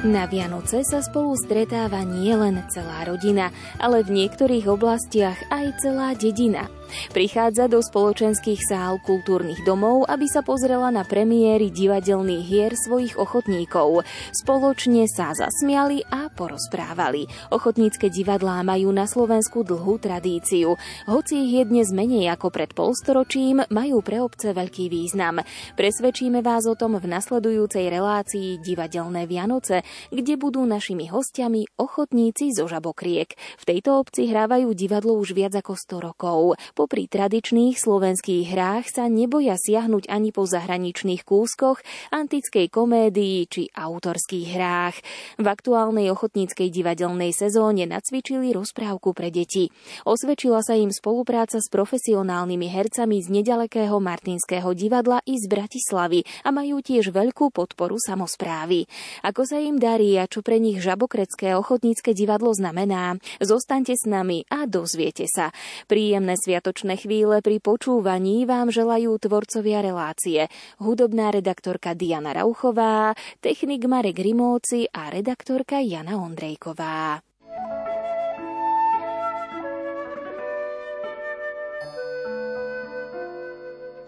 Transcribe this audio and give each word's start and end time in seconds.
Na 0.00 0.24
Vianoce 0.24 0.80
sa 0.80 1.04
spolu 1.04 1.36
stretáva 1.36 2.00
nielen 2.08 2.64
celá 2.72 3.04
rodina, 3.04 3.52
ale 3.76 4.00
v 4.00 4.24
niektorých 4.24 4.64
oblastiach 4.64 5.36
aj 5.52 5.76
celá 5.76 6.16
dedina. 6.16 6.72
Prichádza 7.10 7.66
do 7.66 7.82
spoločenských 7.82 8.60
sál 8.62 9.02
kultúrnych 9.02 9.62
domov, 9.66 10.06
aby 10.06 10.26
sa 10.30 10.44
pozrela 10.44 10.92
na 10.94 11.02
premiéry 11.02 11.72
divadelných 11.72 12.44
hier 12.46 12.72
svojich 12.76 13.18
ochotníkov. 13.18 14.06
Spoločne 14.30 15.06
sa 15.10 15.34
zasmiali 15.34 16.04
a 16.08 16.30
porozprávali. 16.30 17.26
Ochotnícke 17.50 18.12
divadlá 18.12 18.62
majú 18.62 18.94
na 18.94 19.08
Slovensku 19.08 19.62
dlhú 19.66 19.98
tradíciu. 20.02 20.76
Hoci 21.10 21.48
ich 21.48 21.52
je 21.60 21.64
dnes 21.66 21.88
menej 21.90 22.30
ako 22.32 22.52
pred 22.52 22.70
polstoročím, 22.72 23.62
majú 23.68 24.00
pre 24.00 24.22
obce 24.22 24.54
veľký 24.54 24.86
význam. 24.90 25.42
Presvedčíme 25.74 26.40
vás 26.44 26.66
o 26.66 26.78
tom 26.78 26.96
v 26.98 27.06
nasledujúcej 27.06 27.90
relácii 27.90 28.62
Divadelné 28.62 29.26
Vianoce, 29.26 29.82
kde 30.08 30.34
budú 30.38 30.62
našimi 30.64 31.10
hostiami 31.10 31.66
ochotníci 31.78 32.52
zo 32.54 32.70
Žabokriek. 32.70 33.34
V 33.58 33.64
tejto 33.64 34.00
obci 34.00 34.30
hrávajú 34.30 34.72
divadlo 34.76 35.16
už 35.18 35.34
viac 35.34 35.58
ako 35.58 35.74
100 35.76 36.06
rokov. 36.06 36.38
Popri 36.80 37.12
tradičných 37.12 37.76
slovenských 37.76 38.56
hrách 38.56 38.88
sa 38.88 39.04
neboja 39.04 39.60
siahnuť 39.60 40.08
ani 40.08 40.32
po 40.32 40.48
zahraničných 40.48 41.28
kúskoch, 41.28 41.76
antickej 42.08 42.72
komédii 42.72 43.44
či 43.44 43.68
autorských 43.68 44.56
hrách. 44.56 44.96
V 45.36 45.44
aktuálnej 45.44 46.08
ochotníckej 46.08 46.72
divadelnej 46.72 47.36
sezóne 47.36 47.84
nacvičili 47.84 48.56
rozprávku 48.56 49.12
pre 49.12 49.28
deti. 49.28 49.68
Osvedčila 50.08 50.64
sa 50.64 50.72
im 50.72 50.88
spolupráca 50.88 51.60
s 51.60 51.68
profesionálnymi 51.68 52.72
hercami 52.72 53.20
z 53.20 53.28
nedalekého 53.28 54.00
Martinského 54.00 54.72
divadla 54.72 55.20
i 55.28 55.36
z 55.36 55.52
Bratislavy 55.52 56.24
a 56.24 56.48
majú 56.48 56.80
tiež 56.80 57.12
veľkú 57.12 57.52
podporu 57.52 58.00
samozprávy. 58.00 58.88
Ako 59.20 59.44
sa 59.44 59.60
im 59.60 59.76
darí 59.76 60.16
a 60.16 60.24
čo 60.24 60.40
pre 60.40 60.56
nich 60.56 60.80
žabokrecké 60.80 61.52
ochotnícke 61.60 62.16
divadlo 62.16 62.56
znamená, 62.56 63.20
zostaňte 63.36 63.92
s 64.00 64.08
nami 64.08 64.48
a 64.48 64.64
dozviete 64.64 65.28
sa. 65.28 65.52
Príjemné 65.84 66.40
sviatok 66.40 66.69
Vianočné 66.70 67.02
chvíle 67.02 67.42
pri 67.42 67.58
počúvaní 67.58 68.46
vám 68.46 68.70
želajú 68.70 69.18
tvorcovia 69.18 69.82
relácie. 69.82 70.46
Hudobná 70.78 71.34
redaktorka 71.34 71.98
Diana 71.98 72.30
Rauchová, 72.30 73.10
technik 73.42 73.90
Marek 73.90 74.22
Rimóci 74.22 74.86
a 74.86 75.10
redaktorka 75.10 75.82
Jana 75.82 76.14
Ondrejková. 76.22 77.26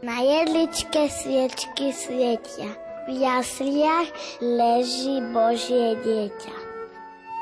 Na 0.06 0.19
jedličke 0.22 1.10
sviečky 1.10 1.91
svietia, 1.91 2.70
v 3.10 3.26
jasliach 3.26 4.06
leží 4.38 5.19
Božie 5.34 5.98
dieťa. 5.98 6.56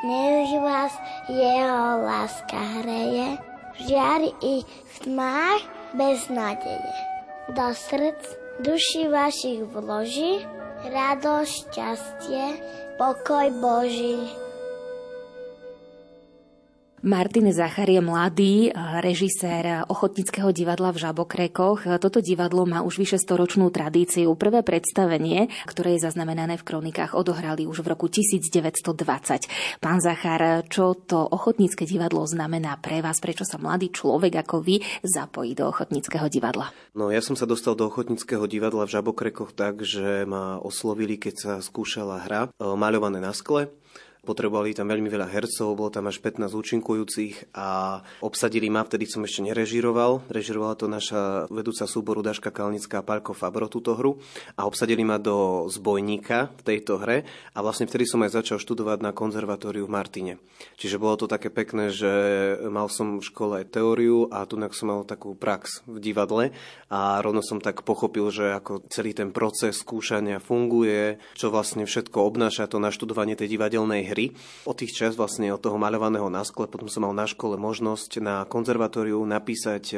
Nech 0.00 0.48
vás 0.64 0.96
jeho 1.28 2.08
láska 2.08 2.56
hreje, 2.80 3.49
žiari 3.86 4.31
i 4.42 4.55
tmách 5.00 5.62
bez 5.97 6.28
nádeje. 6.28 6.95
Do 7.56 7.73
srdc 7.75 8.23
duši 8.61 9.09
vašich 9.09 9.62
vloží 9.73 10.45
radosť, 10.84 11.53
šťastie, 11.53 12.47
pokoj 12.97 13.47
Boží. 13.61 14.49
Martin 17.00 17.48
Zachar 17.48 17.88
je 17.88 17.96
mladý 18.04 18.68
eh, 18.68 18.72
režisér 19.00 19.88
ochotnického 19.88 20.52
divadla 20.52 20.92
v 20.92 21.00
Žabokrekoch. 21.00 21.96
Toto 21.96 22.20
divadlo 22.20 22.68
má 22.68 22.84
už 22.84 23.00
vyše 23.00 23.16
storočnú 23.16 23.72
tradíciu. 23.72 24.28
Prvé 24.36 24.61
predstavenie, 24.61 25.48
ktoré 25.64 25.96
je 25.96 26.05
zaznamenané 26.05 26.60
v 26.60 26.66
kronikách, 26.68 27.16
odohrali 27.16 27.64
už 27.64 27.80
v 27.80 27.96
roku 27.96 28.12
1920. 28.12 29.80
Pán 29.80 30.05
Zachar, 30.05 30.68
čo 30.68 30.92
to 30.92 31.24
ochotnícke 31.24 31.89
divadlo 31.89 32.28
znamená 32.28 32.77
pre 32.77 33.00
vás? 33.00 33.16
Prečo 33.16 33.48
sa 33.48 33.56
mladý 33.56 33.89
človek 33.89 34.44
ako 34.44 34.60
vy 34.60 34.84
zapojí 35.00 35.56
do 35.56 35.72
ochotníckého 35.72 36.28
divadla? 36.28 36.68
No 36.92 37.08
ja 37.08 37.24
som 37.24 37.33
sa 37.33 37.48
dostal 37.48 37.80
do 37.80 37.89
ochotníckého 37.89 38.44
divadla 38.44 38.84
v 38.84 39.00
Žabokrekoch 39.00 39.56
tak, 39.56 39.89
že 39.89 40.28
ma 40.28 40.60
oslovili, 40.60 41.16
keď 41.16 41.34
sa 41.40 41.52
skúšala 41.64 42.28
hra 42.28 42.42
eh, 42.44 42.60
maľované 42.60 43.24
na 43.24 43.33
skle 43.33 43.72
Potrebovali 44.20 44.77
tam 44.77 44.92
veľmi 44.92 45.08
veľa 45.08 45.33
hercov, 45.33 45.73
bolo 45.73 45.89
tam 45.89 46.05
až 46.13 46.20
15 46.20 46.53
účinkujúcich 46.53 47.57
a 47.57 48.01
obsadili 48.20 48.69
ma, 48.69 48.85
vtedy 48.85 49.08
som 49.08 49.25
ešte 49.25 49.41
nerežiroval. 49.48 50.29
Režirovala 50.29 50.77
to 50.77 50.86
naša 50.92 51.48
vedúca 51.48 51.89
súboru 51.89 52.20
Daška 52.20 52.53
Kalnická 52.53 53.01
a 53.01 53.07
Palko 53.07 53.33
Fabro 53.33 53.73
túto 53.73 53.97
hru 53.97 54.20
a 54.61 54.69
obsadili 54.69 55.01
ma 55.08 55.17
do 55.17 55.64
zbojníka 55.73 56.53
v 56.61 56.63
tejto 56.69 57.01
hre 57.01 57.25
a 57.57 57.58
vlastne 57.64 57.89
vtedy 57.89 58.05
som 58.05 58.20
aj 58.20 58.36
začal 58.45 58.61
študovať 58.61 59.01
na 59.01 59.17
konzervatóriu 59.17 59.89
v 59.89 59.95
Martine. 59.97 60.33
Čiže 60.77 61.01
bolo 61.01 61.17
to 61.17 61.25
také 61.25 61.48
pekné, 61.48 61.89
že 61.89 62.13
mal 62.69 62.92
som 62.92 63.19
v 63.19 63.25
škole 63.25 63.64
teóriu 63.64 64.29
a 64.29 64.45
tu 64.45 64.61
som 64.77 64.92
mal 64.92 65.01
takú 65.08 65.33
prax 65.33 65.81
v 65.89 65.97
divadle 65.97 66.52
a 66.92 67.25
rovno 67.25 67.41
som 67.41 67.57
tak 67.57 67.81
pochopil, 67.87 68.29
že 68.29 68.52
ako 68.52 68.85
celý 68.92 69.17
ten 69.17 69.33
proces 69.33 69.81
skúšania 69.81 70.42
funguje, 70.42 71.17
čo 71.39 71.48
vlastne 71.48 71.89
všetko 71.89 72.20
obnáša 72.20 72.69
to 72.69 72.77
naštudovanie 72.77 73.33
tej 73.33 73.57
divadelnej 73.57 74.09
hry. 74.10 74.34
Od 74.66 74.74
tých 74.74 74.90
čas 74.90 75.14
vlastne 75.14 75.54
od 75.54 75.62
toho 75.62 75.78
maľovaného 75.78 76.26
na 76.26 76.42
skle, 76.42 76.66
potom 76.66 76.90
som 76.90 77.06
mal 77.06 77.14
na 77.14 77.30
škole 77.30 77.54
možnosť 77.54 78.18
na 78.18 78.42
konzervatóriu 78.42 79.22
napísať 79.22 79.94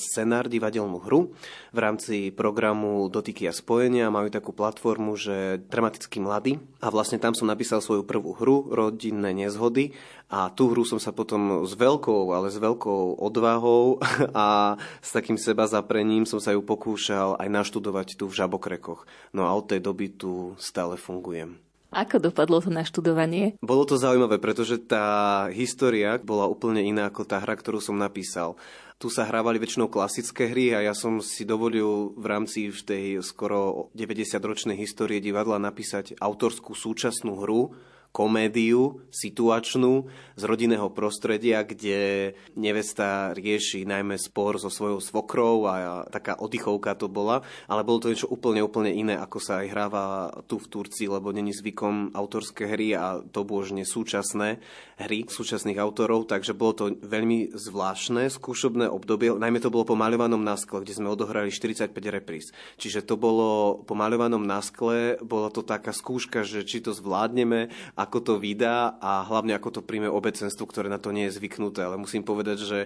scenár, 0.00 0.48
divadelnú 0.48 0.98
hru 1.04 1.36
v 1.70 1.78
rámci 1.78 2.32
programu 2.32 3.06
Dotyky 3.12 3.44
a 3.46 3.52
spojenia. 3.52 4.08
Majú 4.08 4.32
takú 4.32 4.56
platformu, 4.56 5.20
že 5.20 5.60
dramaticky 5.68 6.18
mladý. 6.18 6.56
A 6.80 6.88
vlastne 6.88 7.20
tam 7.20 7.36
som 7.36 7.44
napísal 7.44 7.84
svoju 7.84 8.08
prvú 8.08 8.32
hru, 8.32 8.72
Rodinné 8.72 9.36
nezhody. 9.36 9.92
A 10.30 10.46
tú 10.46 10.70
hru 10.70 10.86
som 10.86 11.02
sa 11.02 11.10
potom 11.10 11.66
s 11.66 11.74
veľkou, 11.74 12.30
ale 12.30 12.54
s 12.54 12.58
veľkou 12.62 13.18
odvahou 13.18 13.98
a 14.34 14.78
s 15.02 15.10
takým 15.10 15.34
seba 15.34 15.66
zaprením 15.66 16.22
som 16.22 16.38
sa 16.38 16.54
ju 16.54 16.62
pokúšal 16.62 17.34
aj 17.36 17.50
naštudovať 17.50 18.14
tu 18.14 18.30
v 18.30 18.36
Žabokrekoch. 18.38 19.04
No 19.34 19.50
a 19.50 19.50
od 19.58 19.66
tej 19.66 19.82
doby 19.82 20.14
tu 20.14 20.54
stále 20.54 20.94
fungujem. 20.94 21.69
Ako 21.90 22.22
dopadlo 22.22 22.62
to 22.62 22.70
naštudovanie? 22.70 23.58
Bolo 23.58 23.82
to 23.82 23.98
zaujímavé, 23.98 24.38
pretože 24.38 24.78
tá 24.78 25.50
história 25.50 26.22
bola 26.22 26.46
úplne 26.46 26.86
iná 26.86 27.10
ako 27.10 27.26
tá 27.26 27.42
hra, 27.42 27.58
ktorú 27.58 27.82
som 27.82 27.98
napísal. 27.98 28.54
Tu 29.02 29.10
sa 29.10 29.26
hrávali 29.26 29.58
väčšinou 29.58 29.90
klasické 29.90 30.46
hry 30.46 30.70
a 30.76 30.86
ja 30.86 30.94
som 30.94 31.18
si 31.18 31.42
dovolil 31.42 32.14
v 32.14 32.24
rámci 32.30 32.70
v 32.70 32.80
tej 32.84 33.04
skoro 33.26 33.90
90-ročnej 33.98 34.78
histórie 34.78 35.18
divadla 35.18 35.58
napísať 35.58 36.14
autorskú 36.22 36.78
súčasnú 36.78 37.42
hru, 37.42 37.74
komédiu 38.10 39.06
situačnú 39.14 40.10
z 40.34 40.42
rodinného 40.42 40.90
prostredia, 40.90 41.62
kde 41.62 42.32
nevesta 42.58 43.30
rieši 43.32 43.86
najmä 43.86 44.18
spor 44.18 44.58
so 44.58 44.66
svojou 44.66 44.98
svokrou 44.98 45.70
a 45.70 46.04
taká 46.10 46.34
oddychovka 46.38 46.98
to 46.98 47.06
bola, 47.06 47.46
ale 47.70 47.86
bolo 47.86 48.02
to 48.02 48.10
niečo 48.10 48.26
úplne, 48.26 48.62
úplne 48.66 48.90
iné, 48.90 49.14
ako 49.14 49.38
sa 49.38 49.62
aj 49.62 49.66
hráva 49.70 50.04
tu 50.50 50.58
v 50.58 50.66
Turcii, 50.66 51.06
lebo 51.06 51.30
není 51.30 51.54
zvykom 51.54 52.10
autorské 52.14 52.66
hry 52.66 52.98
a 52.98 53.22
to 53.22 53.46
božne 53.46 53.86
súčasné 53.86 54.58
hry 55.00 55.24
súčasných 55.24 55.80
autorov, 55.80 56.28
takže 56.28 56.52
bolo 56.52 56.72
to 56.76 56.84
veľmi 57.00 57.56
zvláštne 57.56 58.28
skúšobné 58.28 58.90
obdobie, 58.90 59.32
najmä 59.32 59.62
to 59.62 59.72
bolo 59.72 59.88
po 59.88 59.96
maľovanom 59.96 60.42
náskle, 60.42 60.84
kde 60.84 60.98
sme 60.98 61.08
odohrali 61.08 61.48
45 61.48 61.94
repríz. 62.10 62.52
Čiže 62.76 63.06
to 63.08 63.16
bolo 63.16 63.80
po 63.80 63.96
maľovanom 63.96 64.44
náskle, 64.44 65.16
bola 65.24 65.48
to 65.48 65.64
taká 65.64 65.96
skúška, 65.96 66.44
že 66.44 66.66
či 66.68 66.84
to 66.84 66.92
zvládneme 66.92 67.72
ako 68.00 68.18
to 68.24 68.34
vydá 68.40 68.96
a 68.96 69.20
hlavne 69.28 69.52
ako 69.52 69.78
to 69.78 69.80
príjme 69.84 70.08
obecenstvo, 70.08 70.64
ktoré 70.64 70.88
na 70.88 70.96
to 70.96 71.12
nie 71.12 71.28
je 71.28 71.36
zvyknuté. 71.36 71.84
Ale 71.84 72.00
musím 72.00 72.24
povedať, 72.24 72.64
že 72.64 72.78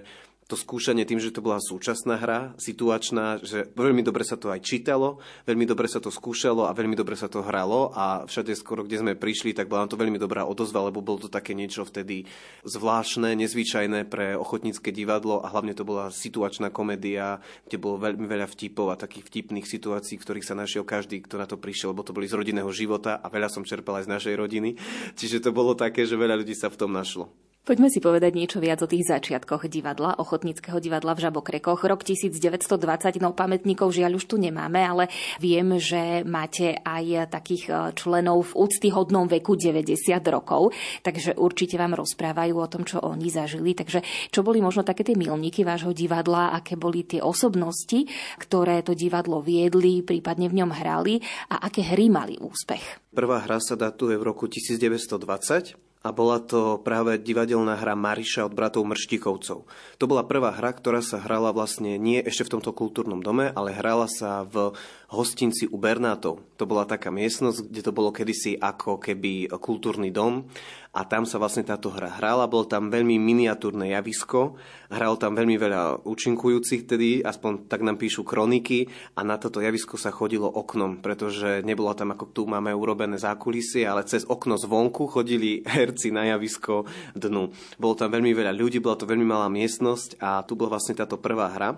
to 0.45 0.53
skúšanie 0.53 1.09
tým, 1.09 1.17
že 1.17 1.33
to 1.33 1.41
bola 1.41 1.57
súčasná 1.57 2.21
hra, 2.21 2.53
situačná, 2.61 3.41
že 3.41 3.65
veľmi 3.73 4.05
dobre 4.05 4.21
sa 4.21 4.37
to 4.37 4.53
aj 4.53 4.61
čítalo, 4.61 5.17
veľmi 5.49 5.65
dobre 5.65 5.89
sa 5.89 5.97
to 5.97 6.13
skúšalo 6.13 6.69
a 6.69 6.75
veľmi 6.77 6.93
dobre 6.93 7.17
sa 7.17 7.25
to 7.25 7.41
hralo 7.41 7.89
a 7.97 8.29
všade 8.29 8.53
skoro, 8.53 8.85
kde 8.85 9.01
sme 9.01 9.13
prišli, 9.17 9.57
tak 9.57 9.65
bola 9.65 9.89
to 9.89 9.97
veľmi 9.97 10.21
dobrá 10.21 10.45
odozva, 10.45 10.85
lebo 10.85 11.01
bolo 11.01 11.25
to 11.25 11.29
také 11.33 11.57
niečo 11.57 11.81
vtedy 11.81 12.29
zvláštne, 12.61 13.33
nezvyčajné 13.33 14.05
pre 14.05 14.37
ochotnícke 14.37 14.93
divadlo 14.93 15.41
a 15.41 15.49
hlavne 15.49 15.73
to 15.73 15.81
bola 15.81 16.13
situačná 16.13 16.69
komédia, 16.69 17.41
kde 17.65 17.81
bolo 17.81 17.97
veľmi 17.97 18.29
veľa 18.29 18.45
vtipov 18.45 18.93
a 18.93 19.01
takých 19.01 19.25
vtipných 19.25 19.65
situácií, 19.65 20.21
v 20.21 20.25
ktorých 20.29 20.45
sa 20.45 20.53
našiel 20.53 20.85
každý, 20.85 21.25
kto 21.25 21.41
na 21.41 21.49
to 21.49 21.57
prišiel, 21.57 21.89
lebo 21.97 22.05
to 22.05 22.13
boli 22.13 22.29
z 22.29 22.37
rodinného 22.37 22.69
života 22.69 23.17
a 23.17 23.33
veľa 23.33 23.49
som 23.49 23.65
čerpal 23.65 23.97
aj 23.97 24.05
z 24.05 24.13
našej 24.13 24.35
rodiny. 24.37 24.77
Čiže 25.17 25.41
to 25.41 25.49
bolo 25.49 25.73
také, 25.73 26.05
že 26.05 26.13
veľa 26.13 26.37
ľudí 26.37 26.53
sa 26.53 26.69
v 26.69 26.77
tom 26.77 26.93
našlo. 26.93 27.33
Poďme 27.65 27.89
si 27.89 27.97
povedať 27.97 28.37
niečo 28.37 28.61
viac 28.61 28.77
o 28.85 28.87
tých 28.87 29.09
začiatkoch 29.09 29.65
divadla, 29.65 30.21
ochotníckého 30.21 30.77
divadla 30.77 31.17
v 31.17 31.25
Žabokrekoch. 31.25 31.81
Rok 31.81 32.05
1920, 32.05 32.77
no 33.17 33.33
pamätníkov 33.33 33.89
žiaľ 33.89 34.21
už 34.21 34.29
tu 34.29 34.37
nemáme, 34.37 34.85
ale 34.85 35.09
viem, 35.41 35.81
že 35.81 36.21
máte 36.29 36.77
aj 36.85 37.33
takých 37.33 37.63
e, 37.65 37.73
členov 37.97 38.53
v 38.53 38.69
úctyhodnom 38.69 39.25
veku 39.25 39.57
90 39.57 39.97
rokov, 40.29 40.77
takže 41.01 41.33
určite 41.41 41.81
vám 41.81 41.97
rozprávajú 41.97 42.53
o 42.53 42.69
tom, 42.69 42.85
čo 42.85 43.01
oni 43.01 43.33
zažili. 43.33 43.73
Takže 43.73 44.05
čo 44.29 44.45
boli 44.45 44.61
možno 44.61 44.85
také 44.85 45.01
tie 45.01 45.17
milníky 45.17 45.65
vášho 45.65 45.89
divadla, 45.89 46.53
aké 46.53 46.77
boli 46.77 47.01
tie 47.01 47.25
osobnosti, 47.25 48.05
ktoré 48.37 48.85
to 48.85 48.93
divadlo 48.93 49.41
viedli, 49.41 50.05
prípadne 50.05 50.53
v 50.53 50.61
ňom 50.61 50.69
hrali 50.69 51.17
a 51.49 51.65
aké 51.65 51.81
hry 51.81 52.13
mali 52.13 52.37
úspech? 52.37 53.09
Prvá 53.09 53.41
hra 53.41 53.57
sa 53.57 53.73
datuje 53.73 54.21
v 54.21 54.23
roku 54.29 54.45
1920 54.45 55.94
a 56.05 56.13
bola 56.13 56.37
to 56.37 56.77
práve 56.85 57.17
divadelná 57.17 57.81
hra 57.81 57.97
Mariša 57.97 58.45
od 58.45 58.53
bratov 58.53 58.85
Mrštikovcov. 58.85 59.65
To 59.97 60.05
bola 60.05 60.21
prvá 60.21 60.53
hra, 60.53 60.69
ktorá 60.69 61.01
sa 61.01 61.17
hrala 61.17 61.49
vlastne 61.49 61.97
nie 61.97 62.21
ešte 62.21 62.45
v 62.45 62.53
tomto 62.61 62.77
kultúrnom 62.77 63.25
dome, 63.25 63.49
ale 63.49 63.73
hrala 63.73 64.05
sa 64.05 64.45
v 64.45 64.77
hostinci 65.15 65.71
u 65.71 65.79
Bernátov. 65.79 66.43
To 66.59 66.63
bola 66.67 66.83
taká 66.83 67.07
miestnosť, 67.07 67.71
kde 67.71 67.81
to 67.81 67.95
bolo 67.95 68.11
kedysi 68.11 68.59
ako 68.59 68.99
keby 68.99 69.47
kultúrny 69.55 70.11
dom 70.11 70.51
a 70.95 71.03
tam 71.03 71.27
sa 71.27 71.35
vlastne 71.35 71.67
táto 71.67 71.91
hra 71.91 72.19
hrala. 72.19 72.47
Bolo 72.47 72.63
tam 72.63 72.87
veľmi 72.87 73.19
miniatúrne 73.19 73.91
javisko, 73.91 74.55
hralo 74.87 75.19
tam 75.19 75.35
veľmi 75.35 75.59
veľa 75.59 76.07
účinkujúcich 76.07 76.87
tedy, 76.87 77.19
aspoň 77.19 77.67
tak 77.67 77.83
nám 77.83 77.99
píšu 77.99 78.23
kroniky 78.23 78.87
a 79.19 79.27
na 79.27 79.35
toto 79.35 79.59
javisko 79.59 79.99
sa 79.99 80.15
chodilo 80.15 80.47
oknom, 80.47 81.03
pretože 81.03 81.59
nebolo 81.67 81.91
tam 81.91 82.15
ako 82.15 82.31
tu 82.31 82.47
máme 82.47 82.71
urobené 82.71 83.19
zákulisie, 83.19 83.83
ale 83.83 84.07
cez 84.07 84.23
okno 84.23 84.55
zvonku 84.55 85.11
chodili 85.11 85.59
herci 85.75 86.15
na 86.15 86.31
javisko 86.31 86.87
dnu. 87.11 87.51
Bolo 87.75 87.93
tam 87.99 88.15
veľmi 88.15 88.31
veľa 88.31 88.55
ľudí, 88.55 88.79
bola 88.79 88.95
to 88.95 89.03
veľmi 89.03 89.27
malá 89.27 89.51
miestnosť 89.51 90.23
a 90.23 90.47
tu 90.47 90.55
bola 90.55 90.79
vlastne 90.79 90.95
táto 90.95 91.19
prvá 91.19 91.51
hra 91.51 91.75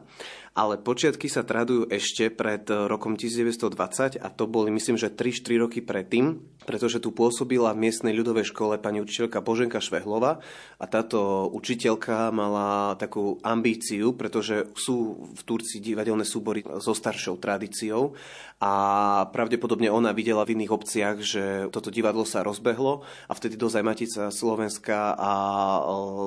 ale 0.57 0.81
počiatky 0.81 1.29
sa 1.29 1.45
tradujú 1.45 1.85
ešte 1.93 2.33
pred 2.33 2.65
rokom 2.65 3.13
1920 3.13 4.17
a 4.17 4.27
to 4.33 4.49
boli 4.49 4.73
myslím, 4.73 4.97
že 4.97 5.13
3-4 5.13 5.61
roky 5.61 5.79
predtým, 5.85 6.41
pretože 6.65 6.97
tu 6.97 7.13
pôsobila 7.13 7.77
v 7.77 7.85
miestnej 7.85 8.17
ľudovej 8.17 8.49
škole 8.49 8.81
pani 8.81 8.97
učiteľka 9.05 9.45
Boženka 9.45 9.77
Švehlova 9.77 10.41
a 10.81 10.85
táto 10.89 11.45
učiteľka 11.53 12.33
mala 12.33 12.97
takú 12.97 13.37
ambíciu, 13.45 14.17
pretože 14.17 14.73
sú 14.73 15.29
v 15.29 15.41
Turcii 15.45 15.77
divadelné 15.77 16.25
súbory 16.25 16.65
so 16.81 16.97
staršou 16.97 17.37
tradíciou 17.37 18.17
a 18.57 18.73
pravdepodobne 19.29 19.93
ona 19.93 20.09
videla 20.09 20.41
v 20.41 20.57
iných 20.57 20.73
obciach, 20.73 21.21
že 21.21 21.69
toto 21.69 21.93
divadlo 21.93 22.25
sa 22.25 22.41
rozbehlo 22.41 23.05
a 23.29 23.33
vtedy 23.37 23.61
dozaj 23.61 23.85
Matica 23.85 24.33
Slovenska 24.33 25.13
a 25.13 25.31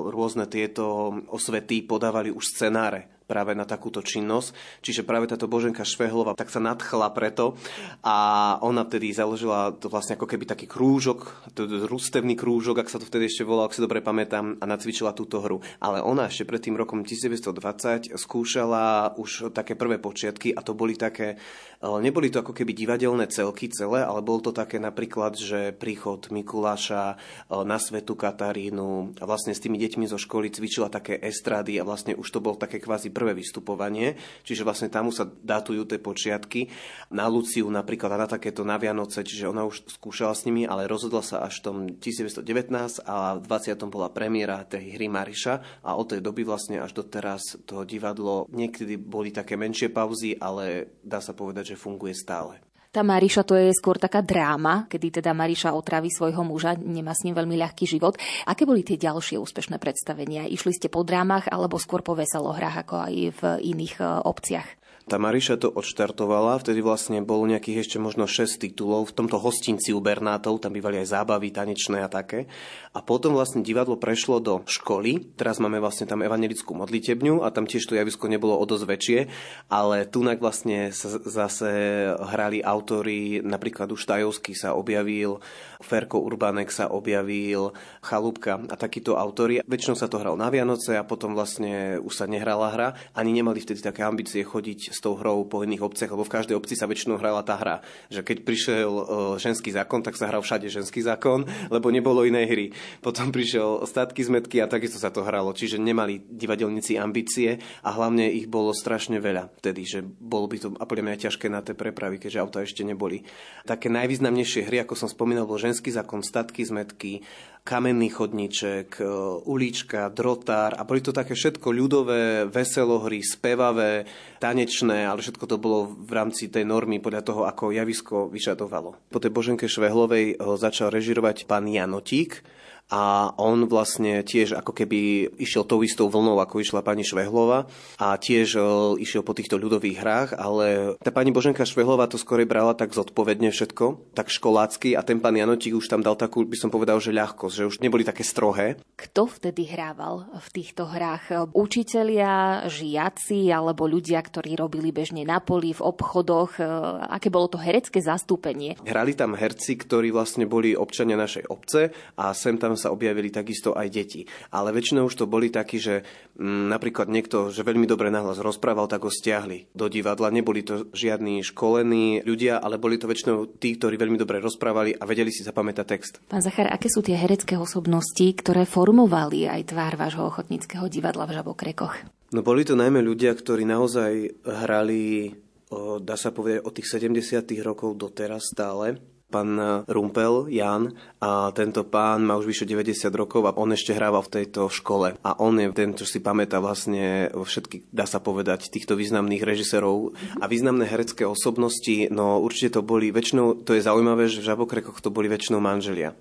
rôzne 0.06 0.46
tieto 0.46 1.18
osvety 1.26 1.82
podávali 1.82 2.30
už 2.30 2.54
scenáre 2.54 3.19
práve 3.30 3.54
na 3.54 3.62
takúto 3.62 4.02
činnosť. 4.02 4.82
Čiže 4.82 5.06
práve 5.06 5.30
táto 5.30 5.46
Boženka 5.46 5.86
Švehlova 5.86 6.34
tak 6.34 6.50
sa 6.50 6.58
nadchla 6.58 7.14
preto 7.14 7.54
a 8.02 8.58
ona 8.66 8.82
vtedy 8.82 9.14
založila 9.14 9.70
to 9.78 9.86
vlastne 9.86 10.18
ako 10.18 10.26
keby 10.26 10.50
taký 10.50 10.66
krúžok, 10.66 11.46
rústevný 11.86 12.34
krúžok, 12.34 12.82
ak 12.82 12.90
sa 12.90 12.98
to 12.98 13.06
vtedy 13.06 13.30
ešte 13.30 13.46
volalo, 13.46 13.70
ak 13.70 13.78
si 13.78 13.86
dobre 13.86 14.02
pamätám, 14.02 14.58
a 14.58 14.64
nacvičila 14.66 15.14
túto 15.14 15.38
hru. 15.38 15.62
Ale 15.78 16.02
ona 16.02 16.26
ešte 16.26 16.42
pred 16.42 16.58
tým 16.58 16.74
rokom 16.74 17.06
1920 17.06 18.10
skúšala 18.18 19.14
už 19.14 19.54
také 19.54 19.78
prvé 19.78 20.02
počiatky 20.02 20.50
a 20.50 20.64
to 20.66 20.74
boli 20.74 20.98
také, 20.98 21.38
neboli 21.80 22.28
to 22.28 22.44
ako 22.44 22.52
keby 22.52 22.76
divadelné 22.76 23.24
celky 23.32 23.72
celé, 23.72 24.04
ale 24.04 24.20
bol 24.20 24.44
to 24.44 24.52
také 24.52 24.76
napríklad, 24.76 25.32
že 25.32 25.72
príchod 25.72 26.28
Mikuláša 26.28 27.16
na 27.48 27.80
Svetu 27.80 28.12
Katarínu 28.20 29.16
a 29.16 29.24
vlastne 29.24 29.56
s 29.56 29.64
tými 29.64 29.80
deťmi 29.80 30.04
zo 30.04 30.20
školy 30.20 30.52
cvičila 30.52 30.92
také 30.92 31.16
estrády 31.16 31.80
a 31.80 31.86
vlastne 31.88 32.12
už 32.12 32.28
to 32.28 32.44
bol 32.44 32.60
také 32.60 32.84
kvázi 32.84 33.08
prvé 33.08 33.32
vystupovanie, 33.32 34.20
čiže 34.44 34.60
vlastne 34.60 34.92
tam 34.92 35.08
sa 35.08 35.24
datujú 35.24 35.88
tie 35.88 35.96
počiatky. 35.96 36.68
Na 37.16 37.24
Luciu 37.32 37.64
napríklad 37.72 38.12
na 38.12 38.28
takéto 38.28 38.60
na 38.60 38.76
Vianoce, 38.76 39.24
čiže 39.24 39.48
ona 39.48 39.64
už 39.64 39.88
skúšala 39.88 40.36
s 40.36 40.44
nimi, 40.44 40.68
ale 40.68 40.84
rozhodla 40.84 41.24
sa 41.24 41.48
až 41.48 41.64
v 41.64 41.64
tom 41.64 41.76
1919 41.96 43.08
a 43.08 43.40
v 43.40 43.44
20. 43.48 43.80
bola 43.88 44.12
premiéra 44.12 44.68
tej 44.68 45.00
hry 45.00 45.08
Mariša 45.08 45.80
a 45.80 45.96
od 45.96 46.12
tej 46.12 46.20
doby 46.20 46.44
vlastne 46.44 46.76
až 46.84 46.92
doteraz 46.92 47.56
to 47.64 47.88
divadlo 47.88 48.44
niekedy 48.52 49.00
boli 49.00 49.32
také 49.32 49.56
menšie 49.56 49.88
pauzy, 49.88 50.36
ale 50.36 50.92
dá 51.00 51.24
sa 51.24 51.32
povedať, 51.32 51.69
že 51.70 51.78
funguje 51.78 52.18
stále. 52.18 52.58
Tá 52.90 53.06
Mariša 53.06 53.46
to 53.46 53.54
je 53.54 53.70
skôr 53.70 54.02
taká 54.02 54.18
dráma, 54.18 54.90
kedy 54.90 55.22
teda 55.22 55.30
Mariša 55.30 55.78
otraví 55.78 56.10
svojho 56.10 56.42
muža, 56.42 56.74
nemá 56.74 57.14
s 57.14 57.22
ním 57.22 57.38
veľmi 57.38 57.54
ľahký 57.54 57.86
život. 57.86 58.18
Aké 58.50 58.66
boli 58.66 58.82
tie 58.82 58.98
ďalšie 58.98 59.38
úspešné 59.38 59.78
predstavenia? 59.78 60.50
Išli 60.50 60.74
ste 60.74 60.90
po 60.90 61.06
drámach 61.06 61.46
alebo 61.46 61.78
skôr 61.78 62.02
po 62.02 62.18
veselohrách 62.18 62.82
ako 62.82 62.94
aj 63.06 63.14
v 63.30 63.40
iných 63.62 63.94
e, 64.02 64.04
obciach? 64.26 64.79
Tá 65.10 65.18
Mariša 65.18 65.58
to 65.58 65.74
odštartovala, 65.74 66.62
vtedy 66.62 66.86
vlastne 66.86 67.18
bolo 67.18 67.42
nejakých 67.50 67.82
ešte 67.82 67.98
možno 67.98 68.30
6 68.30 68.62
titulov 68.62 69.10
v 69.10 69.16
tomto 69.18 69.42
hostinci 69.42 69.90
u 69.90 69.98
Bernátov, 69.98 70.62
tam 70.62 70.70
bývali 70.70 71.02
aj 71.02 71.18
zábavy 71.18 71.50
tanečné 71.50 71.98
a 71.98 72.06
také. 72.06 72.46
A 72.94 73.02
potom 73.02 73.34
vlastne 73.34 73.66
divadlo 73.66 73.98
prešlo 73.98 74.38
do 74.38 74.62
školy, 74.70 75.34
teraz 75.34 75.58
máme 75.58 75.82
vlastne 75.82 76.06
tam 76.06 76.22
evangelickú 76.22 76.78
modlitebňu 76.78 77.42
a 77.42 77.50
tam 77.50 77.66
tiež 77.66 77.90
to 77.90 77.98
javisko 77.98 78.30
nebolo 78.30 78.54
o 78.54 78.62
dosť 78.62 78.86
väčšie, 78.86 79.18
ale 79.66 80.06
tunak 80.06 80.38
vlastne 80.38 80.94
sa 80.94 81.18
zase 81.18 81.70
hrali 82.14 82.62
autory, 82.62 83.42
napríklad 83.42 83.90
už 83.90 84.06
Tajovský 84.06 84.54
sa 84.54 84.78
objavil, 84.78 85.42
Ferko 85.82 86.22
Urbanek 86.22 86.70
sa 86.70 86.86
objavil, 86.86 87.74
Chalúbka 87.98 88.62
a 88.70 88.78
takíto 88.78 89.18
autory. 89.18 89.58
Väčšinou 89.66 89.98
sa 89.98 90.06
to 90.06 90.22
hral 90.22 90.38
na 90.38 90.54
Vianoce 90.54 90.94
a 90.94 91.02
potom 91.02 91.34
vlastne 91.34 91.98
už 91.98 92.14
sa 92.14 92.30
nehrala 92.30 92.70
hra, 92.70 92.88
ani 93.18 93.34
nemali 93.34 93.58
vtedy 93.58 93.82
také 93.82 94.06
ambície 94.06 94.46
chodiť 94.46 94.99
tou 95.00 95.16
hrou 95.16 95.48
po 95.48 95.64
iných 95.64 95.82
obciach, 95.84 96.12
lebo 96.12 96.24
v 96.24 96.34
každej 96.36 96.56
obci 96.56 96.76
sa 96.76 96.88
väčšinou 96.88 97.16
hrala 97.16 97.40
tá 97.40 97.56
hra. 97.56 97.80
Že 98.12 98.20
keď 98.24 98.36
prišiel 98.44 98.90
uh, 98.90 99.04
ženský 99.40 99.72
zákon, 99.72 100.04
tak 100.04 100.16
sa 100.16 100.28
hral 100.28 100.44
všade 100.44 100.68
ženský 100.68 101.00
zákon, 101.00 101.48
lebo 101.74 101.88
nebolo 101.88 102.24
inej 102.24 102.46
hry. 102.50 102.66
Potom 103.00 103.32
prišiel 103.32 103.84
statky 103.88 104.24
zmetky 104.24 104.60
a 104.60 104.70
takisto 104.70 105.00
sa 105.00 105.08
to 105.08 105.24
hralo. 105.24 105.56
Čiže 105.56 105.80
nemali 105.80 106.20
divadelníci 106.28 107.00
ambície 107.00 107.56
a 107.84 107.90
hlavne 107.96 108.28
ich 108.28 108.46
bolo 108.46 108.76
strašne 108.76 109.16
veľa 109.18 109.50
vtedy, 109.60 109.82
že 109.88 110.00
bolo 110.04 110.46
by 110.46 110.56
to 110.60 110.68
a 110.76 110.84
podľa 110.84 111.04
mňa 111.10 111.24
ťažké 111.28 111.46
na 111.48 111.60
tie 111.64 111.74
prepravy, 111.76 112.20
keďže 112.20 112.40
auta 112.42 112.60
ešte 112.60 112.82
neboli. 112.84 113.24
Také 113.64 113.92
najvýznamnejšie 113.92 114.68
hry, 114.68 114.82
ako 114.84 114.94
som 114.96 115.08
spomínal, 115.08 115.48
bol 115.48 115.60
ženský 115.60 115.90
zákon, 115.92 116.20
statky 116.20 116.62
zmetky, 116.62 117.24
kamenný 117.64 118.08
chodníček, 118.08 119.00
e, 119.00 119.04
ulička, 119.44 120.08
drotár 120.10 120.74
a 120.80 120.82
boli 120.82 121.04
to 121.04 121.12
také 121.12 121.36
všetko 121.36 121.68
ľudové, 121.70 122.48
veselohry, 122.48 123.20
spevavé, 123.20 124.08
tanečné, 124.40 124.89
ale 124.92 125.22
všetko 125.22 125.44
to 125.46 125.56
bolo 125.56 125.92
v 125.94 126.12
rámci 126.12 126.50
tej 126.50 126.66
normy 126.66 126.98
podľa 126.98 127.22
toho, 127.22 127.40
ako 127.46 127.70
javisko 127.70 128.26
vyžadovalo. 128.28 128.98
Po 129.08 129.18
tej 129.22 129.30
Boženke 129.30 129.70
Švehlovej 129.70 130.36
začal 130.58 130.90
režirovať 130.90 131.46
pán 131.46 131.70
Janotík, 131.70 132.42
a 132.90 133.30
on 133.38 133.70
vlastne 133.70 134.26
tiež 134.26 134.58
ako 134.58 134.74
keby 134.74 135.30
išiel 135.38 135.62
tou 135.62 135.86
istou 135.86 136.10
vlnou, 136.10 136.42
ako 136.42 136.58
išla 136.58 136.82
pani 136.82 137.06
Švehlova 137.06 137.70
a 138.02 138.18
tiež 138.18 138.58
e, 138.58 138.60
išiel 138.98 139.22
po 139.22 139.30
týchto 139.30 139.54
ľudových 139.56 140.02
hrách, 140.02 140.30
ale 140.34 140.98
tá 140.98 141.14
pani 141.14 141.30
Boženka 141.30 141.62
Švehlova 141.62 142.10
to 142.10 142.18
skôr 142.18 142.42
brala 142.42 142.74
tak 142.74 142.90
zodpovedne 142.90 143.54
všetko, 143.54 144.14
tak 144.18 144.26
školácky 144.26 144.98
a 144.98 145.06
ten 145.06 145.22
pán 145.22 145.38
Janotík 145.38 145.78
už 145.78 145.86
tam 145.86 146.02
dal 146.02 146.18
takú, 146.18 146.42
by 146.42 146.58
som 146.58 146.74
povedal, 146.74 146.98
že 146.98 147.14
ľahkosť, 147.14 147.54
že 147.54 147.68
už 147.70 147.76
neboli 147.78 148.02
také 148.02 148.26
strohé. 148.26 148.82
Kto 148.98 149.30
vtedy 149.30 149.70
hrával 149.70 150.26
v 150.34 150.48
týchto 150.50 150.90
hrách? 150.90 151.54
Učitelia, 151.54 152.66
žiaci 152.66 153.54
alebo 153.54 153.86
ľudia, 153.86 154.18
ktorí 154.18 154.58
robili 154.58 154.90
bežne 154.90 155.22
na 155.22 155.38
poli, 155.38 155.70
v 155.70 155.84
obchodoch? 155.86 156.58
E, 156.58 156.66
aké 157.06 157.30
bolo 157.30 157.46
to 157.46 157.62
herecké 157.62 158.02
zastúpenie? 158.02 158.74
Hrali 158.82 159.14
tam 159.14 159.38
herci, 159.38 159.78
ktorí 159.78 160.10
vlastne 160.10 160.50
boli 160.50 160.74
občania 160.74 161.14
našej 161.14 161.46
obce 161.46 161.94
a 162.18 162.34
sem 162.34 162.58
tam 162.58 162.79
sa 162.80 162.88
objavili 162.88 163.28
takisto 163.28 163.76
aj 163.76 163.92
deti. 163.92 164.24
Ale 164.48 164.72
väčšinou 164.72 165.12
už 165.12 165.20
to 165.20 165.28
boli 165.28 165.52
takí, 165.52 165.76
že 165.76 166.00
m, 166.40 166.48
mm, 166.48 166.64
napríklad 166.72 167.12
niekto, 167.12 167.52
že 167.52 167.60
veľmi 167.60 167.84
dobre 167.84 168.08
nahlas 168.08 168.40
rozprával, 168.40 168.88
tak 168.88 169.04
ho 169.04 169.12
stiahli 169.12 169.68
do 169.76 169.92
divadla. 169.92 170.32
Neboli 170.32 170.64
to 170.64 170.88
žiadni 170.96 171.44
školení 171.44 172.24
ľudia, 172.24 172.56
ale 172.56 172.80
boli 172.80 172.96
to 172.96 173.04
väčšinou 173.04 173.60
tí, 173.60 173.76
ktorí 173.76 174.00
veľmi 174.00 174.16
dobre 174.16 174.40
rozprávali 174.40 174.96
a 174.96 175.04
vedeli 175.04 175.28
si 175.28 175.44
zapamätať 175.44 175.84
text. 175.84 176.12
Pán 176.24 176.40
Zachar, 176.40 176.72
aké 176.72 176.88
sú 176.88 177.04
tie 177.04 177.20
herecké 177.20 177.60
osobnosti, 177.60 178.24
ktoré 178.24 178.64
formovali 178.64 179.44
aj 179.44 179.76
tvár 179.76 180.00
vášho 180.00 180.24
ochotníckého 180.24 180.88
divadla 180.88 181.28
v 181.28 181.36
Žabokrekoch? 181.36 181.94
No 182.30 182.46
boli 182.46 182.62
to 182.62 182.78
najmä 182.78 183.02
ľudia, 183.02 183.34
ktorí 183.34 183.66
naozaj 183.66 184.42
hrali, 184.46 185.34
o, 185.74 185.98
dá 185.98 186.14
sa 186.14 186.30
povedať, 186.30 186.62
od 186.62 186.72
tých 186.72 186.88
70. 186.94 187.42
rokov 187.66 187.98
doteraz 187.98 188.54
stále 188.54 189.02
pán 189.30 189.86
Rumpel, 189.86 190.50
Jan, 190.50 190.92
a 191.22 191.54
tento 191.54 191.86
pán 191.86 192.26
má 192.26 192.34
už 192.34 192.50
vyše 192.50 192.66
90 192.66 193.06
rokov 193.14 193.46
a 193.46 193.54
on 193.54 193.70
ešte 193.70 193.94
hrával 193.94 194.26
v 194.26 194.42
tejto 194.42 194.66
škole. 194.66 195.14
A 195.22 195.30
on 195.38 195.56
je 195.62 195.70
ten, 195.70 195.94
čo 195.94 196.02
si 196.02 196.18
pamätá 196.18 196.58
vlastne 196.58 197.30
všetky, 197.30 197.94
dá 197.94 198.04
sa 198.10 198.18
povedať, 198.18 198.68
týchto 198.68 198.98
významných 198.98 199.46
režisérov 199.46 200.12
a 200.42 200.44
významné 200.50 200.90
herecké 200.90 201.22
osobnosti, 201.22 202.10
no 202.10 202.42
určite 202.42 202.76
to 202.76 202.82
boli 202.82 203.14
väčšinou, 203.14 203.62
to 203.62 203.78
je 203.78 203.86
zaujímavé, 203.86 204.26
že 204.26 204.42
v 204.42 204.48
Žabokrekoch 204.50 204.98
to 204.98 205.14
boli 205.14 205.30
väčšinou 205.30 205.62
manželia. 205.62 206.12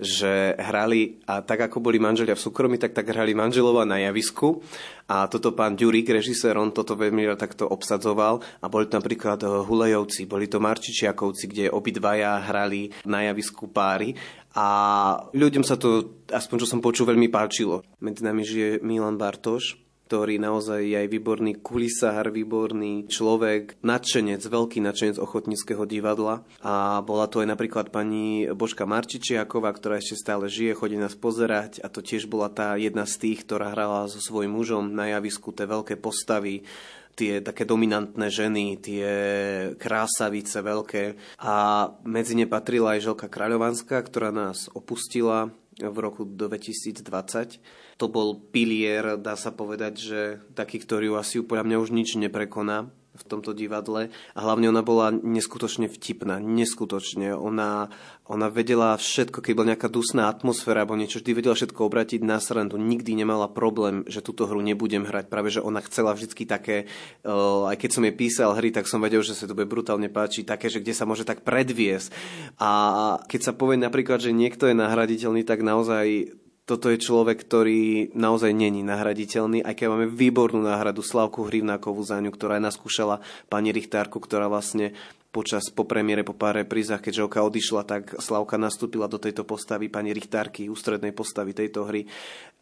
Že 0.00 0.58
hrali, 0.58 1.22
a 1.28 1.44
tak 1.44 1.70
ako 1.70 1.78
boli 1.78 2.02
manželia 2.02 2.34
v 2.34 2.44
súkromí, 2.44 2.76
tak 2.80 2.96
tak 2.96 3.12
hrali 3.12 3.36
manželova 3.36 3.86
na 3.86 4.02
javisku. 4.02 4.64
A 5.06 5.28
toto 5.28 5.52
pán 5.52 5.76
Ďurík, 5.76 6.08
režisér, 6.08 6.56
on 6.56 6.72
toto 6.72 6.96
veľmi 6.96 7.28
takto 7.36 7.68
obsadzoval. 7.68 8.40
A 8.64 8.66
boli 8.72 8.88
to 8.88 8.96
napríklad 8.96 9.40
eh, 9.44 9.48
Hulejovci, 9.48 10.24
boli 10.24 10.48
to 10.48 10.58
Marčičiakovci, 10.58 11.44
kde 11.46 11.64
obidvaja 11.70 12.40
hrali 12.40 12.90
na 13.04 13.28
javisku 13.28 13.68
páry. 13.68 14.16
A 14.54 14.66
ľuďom 15.34 15.66
sa 15.66 15.74
to, 15.74 16.22
aspoň 16.30 16.56
čo 16.62 16.70
som 16.70 16.78
počul, 16.78 17.10
veľmi 17.10 17.26
páčilo. 17.26 17.82
Medzi 17.98 18.22
nami 18.22 18.46
žije 18.46 18.78
Milan 18.86 19.18
Bartoš, 19.18 19.83
ktorý 20.04 20.36
naozaj 20.36 20.84
je 20.84 20.96
aj 21.00 21.08
výborný 21.08 21.52
kulisár, 21.64 22.28
výborný 22.28 23.08
človek, 23.08 23.80
nadšenec, 23.80 24.44
veľký 24.44 24.84
nadšenec 24.84 25.16
ochotníckého 25.16 25.88
divadla. 25.88 26.44
A 26.60 27.00
bola 27.00 27.24
to 27.24 27.40
aj 27.40 27.48
napríklad 27.48 27.88
pani 27.88 28.44
Božka 28.52 28.84
Marčičiaková, 28.84 29.72
ktorá 29.72 29.96
ešte 29.98 30.20
stále 30.20 30.52
žije, 30.52 30.76
chodí 30.76 31.00
nás 31.00 31.16
pozerať 31.16 31.80
a 31.80 31.88
to 31.88 32.04
tiež 32.04 32.28
bola 32.28 32.52
tá 32.52 32.76
jedna 32.76 33.08
z 33.08 33.16
tých, 33.16 33.48
ktorá 33.48 33.72
hrala 33.72 34.04
so 34.06 34.20
svojím 34.20 34.52
mužom 34.52 34.92
na 34.92 35.08
javisku 35.16 35.56
tie 35.56 35.64
veľké 35.64 35.96
postavy, 35.96 36.68
tie 37.16 37.40
také 37.40 37.64
dominantné 37.64 38.28
ženy, 38.28 38.66
tie 38.82 39.08
krásavice 39.80 40.60
veľké. 40.60 41.04
A 41.40 41.88
medzi 42.04 42.36
ne 42.36 42.44
patrila 42.44 42.98
aj 42.98 43.08
Želka 43.08 43.30
Kráľovanská, 43.30 44.02
ktorá 44.04 44.34
nás 44.34 44.68
opustila 44.74 45.48
v 45.80 45.96
roku 45.98 46.28
2020 46.28 47.02
to 47.96 48.10
bol 48.10 48.36
pilier, 48.38 49.16
dá 49.16 49.38
sa 49.38 49.54
povedať, 49.54 49.94
že 49.98 50.20
taký, 50.58 50.82
ktorý 50.82 51.14
asi 51.14 51.42
podľa 51.42 51.64
mňa 51.66 51.76
už 51.78 51.90
nič 51.94 52.18
neprekoná 52.18 52.90
v 53.14 53.24
tomto 53.24 53.54
divadle 53.54 54.10
a 54.34 54.38
hlavne 54.42 54.74
ona 54.74 54.82
bola 54.82 55.14
neskutočne 55.14 55.86
vtipná, 55.86 56.42
neskutočne. 56.42 57.30
Ona, 57.30 57.94
ona 58.26 58.46
vedela 58.50 58.98
všetko, 58.98 59.38
keď 59.38 59.52
bola 59.54 59.70
nejaká 59.74 59.86
dusná 59.86 60.26
atmosféra 60.26 60.82
alebo 60.82 60.98
niečo, 60.98 61.22
vždy 61.22 61.30
vedela 61.30 61.54
všetko 61.54 61.78
obratiť 61.86 62.20
na 62.26 62.42
srandu. 62.42 62.74
Nikdy 62.74 63.14
nemala 63.14 63.46
problém, 63.46 64.02
že 64.10 64.18
túto 64.18 64.50
hru 64.50 64.58
nebudem 64.58 65.06
hrať. 65.06 65.30
Práve, 65.30 65.54
že 65.54 65.62
ona 65.62 65.78
chcela 65.86 66.10
vždy 66.10 66.42
také, 66.42 66.90
uh, 67.22 67.70
aj 67.70 67.78
keď 67.78 67.90
som 67.94 68.02
jej 68.02 68.14
písal 68.18 68.50
hry, 68.58 68.74
tak 68.74 68.90
som 68.90 68.98
vedel, 68.98 69.22
že 69.22 69.38
sa 69.38 69.46
to 69.46 69.54
bude 69.54 69.70
brutálne 69.70 70.10
páči, 70.10 70.42
také, 70.42 70.66
že 70.66 70.82
kde 70.82 70.94
sa 70.98 71.06
môže 71.06 71.22
tak 71.22 71.46
predviesť. 71.46 72.10
A 72.58 72.70
keď 73.30 73.40
sa 73.46 73.52
povie 73.54 73.78
napríklad, 73.78 74.18
že 74.18 74.34
niekto 74.34 74.66
je 74.66 74.74
nahraditeľný, 74.74 75.46
tak 75.46 75.62
naozaj 75.62 76.34
toto 76.64 76.88
je 76.88 76.96
človek, 76.96 77.44
ktorý 77.44 78.12
naozaj 78.16 78.56
není 78.56 78.80
nahraditeľný, 78.80 79.60
aj 79.60 79.74
keď 79.76 79.86
máme 79.92 80.06
výbornú 80.08 80.64
náhradu 80.64 81.04
Slavku 81.04 81.44
Hrivnákovú 81.44 82.00
za 82.00 82.16
ňu, 82.24 82.32
ktorá 82.32 82.56
naskúšala 82.56 83.20
pani 83.52 83.68
Richtárku, 83.68 84.16
ktorá 84.16 84.48
vlastne 84.48 84.96
počas 85.34 85.66
po 85.74 85.82
premiére, 85.82 86.22
po 86.22 86.30
pár 86.30 86.62
reprízach, 86.62 87.02
keď 87.02 87.26
Želka 87.26 87.42
odišla, 87.42 87.82
tak 87.82 88.14
Slavka 88.22 88.54
nastúpila 88.54 89.10
do 89.10 89.18
tejto 89.18 89.42
postavy 89.42 89.90
pani 89.90 90.14
Richtárky, 90.14 90.70
ústrednej 90.70 91.10
postavy 91.10 91.50
tejto 91.50 91.90
hry. 91.90 92.06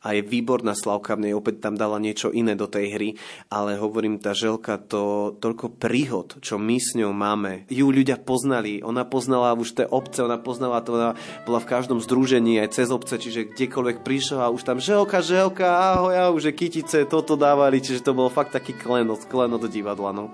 A 0.00 0.16
je 0.16 0.24
výborná 0.24 0.72
Slavka, 0.72 1.14
mne 1.14 1.36
opäť 1.36 1.60
tam 1.60 1.76
dala 1.76 2.00
niečo 2.00 2.32
iné 2.32 2.56
do 2.56 2.64
tej 2.64 2.96
hry, 2.96 3.08
ale 3.52 3.76
hovorím, 3.76 4.16
tá 4.16 4.32
Želka, 4.32 4.80
to 4.80 5.36
toľko 5.36 5.76
príhod, 5.76 6.40
čo 6.40 6.56
my 6.56 6.80
s 6.80 6.96
ňou 6.96 7.12
máme, 7.12 7.68
ju 7.68 7.92
ľudia 7.92 8.16
poznali, 8.16 8.80
ona 8.80 9.04
poznala 9.04 9.52
už 9.52 9.78
tie 9.78 9.86
obce, 9.86 10.24
ona 10.24 10.40
poznala 10.40 10.80
to, 10.80 10.96
ona 10.96 11.12
bola 11.44 11.60
v 11.60 11.70
každom 11.70 12.00
združení 12.00 12.56
aj 12.64 12.82
cez 12.82 12.88
obce, 12.88 13.20
čiže 13.20 13.52
kdekoľvek 13.52 14.00
prišla 14.00 14.48
a 14.48 14.50
už 14.50 14.64
tam 14.64 14.80
Želka, 14.80 15.20
Želka, 15.20 15.68
ahoj, 15.68 16.14
ahoj, 16.18 16.40
že 16.40 16.56
kytice, 16.56 17.04
toto 17.04 17.36
dávali, 17.36 17.84
čiže 17.84 18.02
to 18.02 18.16
bol 18.16 18.32
fakt 18.32 18.56
taký 18.56 18.74
klenot, 18.74 19.28
klenot 19.28 19.62
divadla, 19.68 20.10
no. 20.10 20.32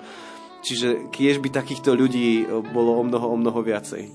Čiže 0.58 1.08
kiež 1.14 1.38
by 1.38 1.48
takýchto 1.54 1.94
ľudí 1.94 2.42
e, 2.42 2.62
bolo 2.74 2.98
o 2.98 3.02
mnoho, 3.06 3.26
o 3.32 3.36
mnoho 3.38 3.60
viacej. 3.62 4.10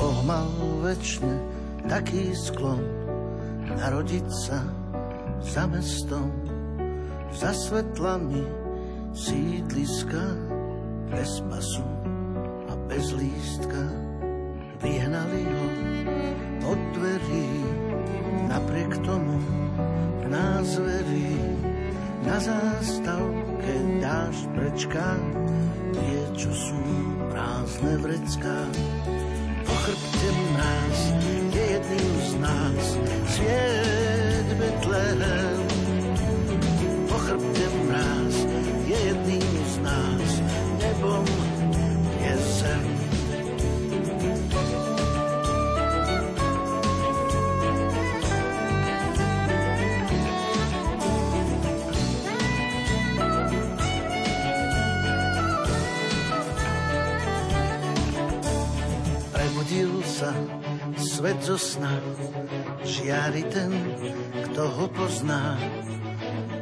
Boh 0.00 0.18
mal 0.24 0.48
väčšine 0.80 1.36
taký 1.84 2.32
sklon 2.32 2.80
narodiť 3.76 4.26
sa 4.32 4.60
za 5.40 5.64
mestom, 5.68 6.28
za 7.32 7.52
svetlami 7.54 8.44
sídliska 9.14 10.49
bez 11.10 11.42
pasu 11.50 11.84
a 12.70 12.74
bez 12.88 13.12
lístka. 13.12 13.82
Vyhnali 14.80 15.44
ho 15.44 15.66
od 16.72 16.80
dverí, 16.96 17.50
napriek 18.48 18.96
tomu 19.04 19.36
nás 20.30 20.78
verí. 20.78 21.36
Na 22.20 22.36
zástavke 22.38 23.74
dáš 23.98 24.46
prečka, 24.54 25.18
tie, 25.92 26.20
čo 26.36 26.52
sú 26.52 26.80
prázdne 27.32 27.96
vrecká. 27.98 28.58
Po 29.66 29.74
chrbte 29.84 30.28
mráz 30.30 31.00
je 31.50 31.64
jedným 31.74 32.14
z 32.20 32.32
nás, 32.44 32.84
sviet 33.34 34.48
Betlehem. 34.60 35.60
Po 37.08 37.16
chrbte 37.24 37.66
mráz 37.88 38.36
je 38.84 38.98
jedným 39.10 39.54
z 39.64 39.76
nás, 39.80 40.30
nebom 41.00 41.24
je 42.20 42.34
zem. 42.36 42.84
Prebudil 59.32 60.04
sa 60.04 60.36
svet 61.00 61.40
zo 61.40 61.56
sna, 61.56 61.96
žiari 62.84 63.48
ten, 63.48 63.72
kto 64.52 64.68
ho 64.68 64.84
pozná. 64.92 65.56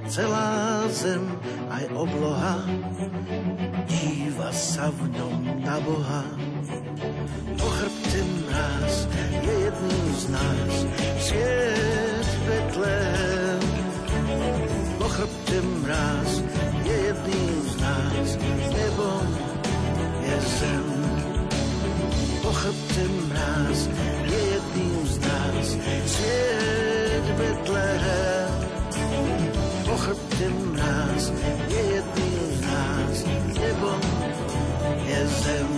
Celá 0.08 0.88
zem 0.88 1.20
aj 1.68 1.84
obloha 1.92 2.64
díva 3.84 4.48
sa 4.56 4.88
v 4.88 5.04
ňom 5.12 5.60
na 5.60 5.76
Boha. 5.84 6.24
Po 7.60 7.68
chrbte 7.76 8.20
mráz 8.24 9.04
je 9.44 9.52
jedným 9.68 10.08
z 10.16 10.24
nás, 10.32 10.74
sviet 11.20 12.28
Betlehem. 12.48 13.62
Po 14.96 15.06
chrbte 15.12 15.58
mráz 15.84 16.30
je 16.88 16.96
jedným 17.12 17.56
z 17.68 17.74
nás, 17.76 18.28
nebom 18.72 19.28
je 20.24 20.36
zem. 20.56 20.88
Po 22.40 22.50
chrbte 22.56 23.04
mráz 23.28 23.78
je 24.24 24.40
jedným 24.56 25.00
z 25.04 25.16
nás, 25.20 25.66
sviet 26.08 27.24
Betlehem. 27.36 28.58
Po 29.88 29.96
chrbte 29.96 30.48
mráz 30.48 31.32
je 31.68 31.80
jedným 31.80 32.52
z 32.52 32.60
nás, 32.60 33.24
nebo 33.56 33.90
je 35.08 35.26
zem. 35.26 35.68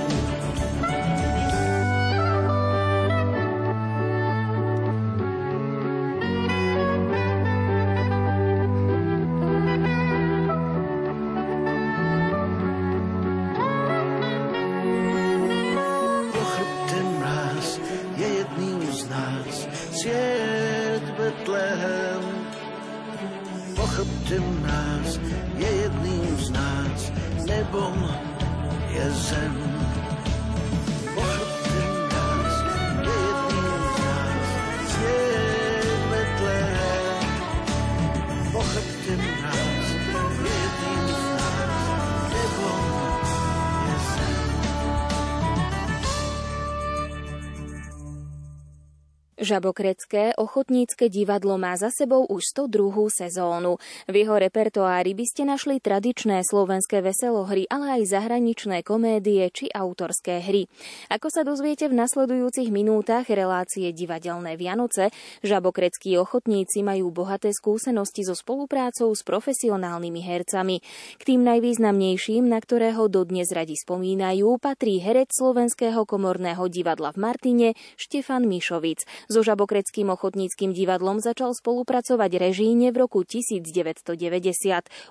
Žabokrecké 49.51 50.39
ochotnícke 50.39 51.11
divadlo 51.11 51.59
má 51.59 51.75
za 51.75 51.91
sebou 51.91 52.23
už 52.23 52.55
102. 52.55 53.11
sezónu. 53.11 53.83
V 54.07 54.15
jeho 54.15 54.39
repertoári 54.39 55.11
by 55.11 55.27
ste 55.27 55.43
našli 55.43 55.83
tradičné 55.83 56.47
slovenské 56.47 57.03
veselohry, 57.03 57.67
ale 57.67 57.99
aj 57.99 58.15
zahraničné 58.15 58.87
komédie 58.87 59.51
či 59.51 59.67
autorské 59.75 60.39
hry. 60.39 60.71
Ako 61.11 61.35
sa 61.35 61.43
dozviete 61.43 61.91
v 61.91 61.99
nasledujúcich 61.99 62.71
minútach 62.71 63.27
relácie 63.27 63.91
Divadelné 63.91 64.55
Vianoce, 64.55 65.11
žabokreckí 65.43 66.15
ochotníci 66.15 66.87
majú 66.87 67.11
bohaté 67.11 67.51
skúsenosti 67.51 68.23
so 68.23 68.39
spoluprácou 68.39 69.11
s 69.11 69.27
profesionálnymi 69.27 70.21
hercami. 70.31 70.79
K 71.19 71.23
tým 71.27 71.43
najvýznamnejším, 71.43 72.47
na 72.47 72.63
ktorého 72.63 73.11
dodnes 73.11 73.51
radi 73.51 73.75
spomínajú, 73.75 74.63
patrí 74.63 75.03
herec 75.03 75.35
Slovenského 75.35 76.07
komorného 76.07 76.71
divadla 76.71 77.11
v 77.11 77.19
Martine 77.19 77.69
Štefan 77.99 78.47
Mišovic. 78.47 79.03
So 79.41 79.57
Žabokreckým 79.57 80.13
ochotníckým 80.13 80.77
divadlom 80.77 81.17
začal 81.17 81.57
spolupracovať 81.57 82.29
režíne 82.37 82.93
v 82.93 83.09
roku 83.09 83.25
1990. 83.25 84.13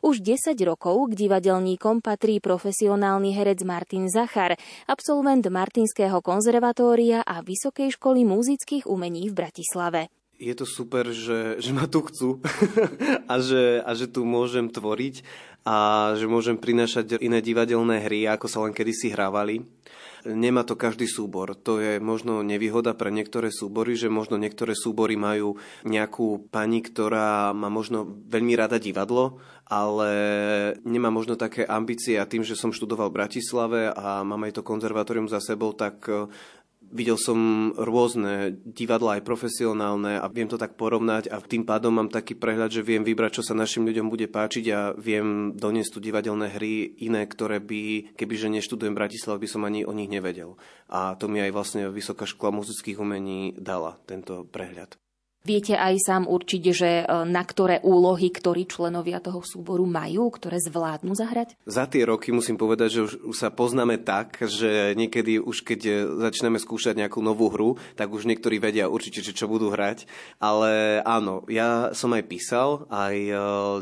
Už 0.06 0.22
10 0.22 0.54
rokov 0.70 1.10
k 1.10 1.26
divadelníkom 1.26 2.06
patrí 2.06 2.38
profesionálny 2.38 3.34
herec 3.34 3.66
Martin 3.66 4.06
Zachar, 4.06 4.54
absolvent 4.86 5.42
Martinského 5.50 6.22
konzervatória 6.22 7.26
a 7.26 7.42
Vysokej 7.42 7.98
školy 7.98 8.22
muzických 8.22 8.86
umení 8.86 9.34
v 9.34 9.42
Bratislave 9.42 10.14
je 10.40 10.56
to 10.56 10.64
super, 10.64 11.10
že, 11.12 11.60
že 11.60 11.76
ma 11.76 11.90
tu 11.90 12.00
chcú 12.06 12.40
a, 13.34 13.36
že, 13.42 13.82
a 13.82 13.92
že 13.98 14.08
tu 14.08 14.30
môžem 14.30 14.70
tvoriť 14.70 15.26
a 15.66 16.14
že 16.16 16.30
môžem 16.30 16.56
prinášať 16.56 17.18
iné 17.20 17.42
divadelné 17.42 18.06
hry, 18.06 18.30
ako 18.30 18.46
sa 18.46 18.62
len 18.62 18.72
kedysi 18.78 19.10
hrávali. 19.12 19.66
Nemá 20.28 20.68
to 20.68 20.76
každý 20.76 21.08
súbor. 21.08 21.56
To 21.64 21.80
je 21.80 22.04
možno 22.04 22.44
nevýhoda 22.44 22.92
pre 22.92 23.08
niektoré 23.08 23.54
súbory, 23.54 23.96
že 23.96 24.12
možno 24.12 24.36
niektoré 24.36 24.76
súbory 24.76 25.16
majú 25.16 25.56
nejakú 25.88 26.52
pani, 26.52 26.84
ktorá 26.84 27.56
má 27.56 27.72
možno 27.72 28.04
veľmi 28.28 28.54
rada 28.60 28.76
divadlo, 28.82 29.40
ale 29.70 30.12
nemá 30.82 31.14
možno 31.14 31.38
také 31.38 31.64
ambície 31.64 32.18
a 32.18 32.28
tým, 32.28 32.42
že 32.42 32.58
som 32.58 32.74
študoval 32.74 33.14
v 33.14 33.18
Bratislave 33.22 33.82
a 33.94 34.26
mám 34.26 34.50
aj 34.50 34.60
to 34.60 34.66
konzervatórium 34.66 35.30
za 35.30 35.40
sebou, 35.40 35.72
tak 35.78 36.10
Videl 36.90 37.22
som 37.22 37.70
rôzne 37.78 38.58
divadla 38.66 39.22
aj 39.22 39.26
profesionálne 39.26 40.18
a 40.18 40.26
viem 40.30 40.50
to 40.50 40.58
tak 40.58 40.74
porovnať 40.74 41.30
a 41.30 41.38
tým 41.38 41.62
pádom 41.62 41.94
mám 41.94 42.10
taký 42.10 42.34
prehľad, 42.34 42.74
že 42.74 42.82
viem 42.82 43.06
vybrať, 43.06 43.42
čo 43.42 43.44
sa 43.46 43.54
našim 43.54 43.86
ľuďom 43.86 44.10
bude 44.10 44.26
páčiť 44.26 44.66
a 44.74 44.80
viem 44.98 45.54
doniesť 45.54 45.92
tu 45.96 46.00
divadelné 46.02 46.50
hry 46.58 46.98
iné, 47.06 47.30
ktoré 47.30 47.62
by, 47.62 48.14
kebyže 48.18 48.50
neštudujem 48.50 48.98
Bratislav, 48.98 49.38
by 49.38 49.48
som 49.50 49.66
ani 49.70 49.86
o 49.86 49.94
nich 49.94 50.10
nevedel. 50.10 50.58
A 50.90 51.14
to 51.14 51.30
mi 51.30 51.38
aj 51.46 51.54
vlastne 51.54 51.94
Vysoká 51.94 52.26
škola 52.26 52.58
muzických 52.58 52.98
umení 52.98 53.54
dala, 53.54 54.02
tento 54.10 54.50
prehľad. 54.50 54.98
Viete 55.40 55.80
aj 55.80 56.04
sám 56.04 56.24
určiť, 56.28 56.64
že 56.76 56.92
e, 57.00 57.04
na 57.24 57.48
ktoré 57.48 57.80
úlohy, 57.80 58.28
ktorí 58.28 58.68
členovia 58.68 59.24
toho 59.24 59.40
súboru 59.40 59.88
majú, 59.88 60.28
ktoré 60.36 60.60
zvládnu 60.60 61.16
zahrať? 61.16 61.56
Za 61.64 61.88
tie 61.88 62.04
roky 62.04 62.36
musím 62.36 62.60
povedať, 62.60 63.00
že 63.00 63.02
už, 63.08 63.14
už 63.24 63.38
sa 63.40 63.48
poznáme 63.48 64.04
tak, 64.04 64.36
že 64.44 65.00
niekedy 65.00 65.40
už 65.40 65.64
keď 65.64 65.82
e, 65.88 65.92
začneme 66.28 66.60
skúšať 66.60 67.00
nejakú 67.00 67.24
novú 67.24 67.48
hru, 67.48 67.80
tak 67.96 68.12
už 68.12 68.28
niektorí 68.28 68.60
vedia 68.60 68.92
určite, 68.92 69.24
čo 69.24 69.48
budú 69.48 69.72
hrať. 69.72 70.12
Ale 70.44 71.00
áno, 71.08 71.48
ja 71.48 71.96
som 71.96 72.12
aj 72.12 72.28
písal, 72.28 72.84
aj 72.92 73.16
e, 73.16 73.34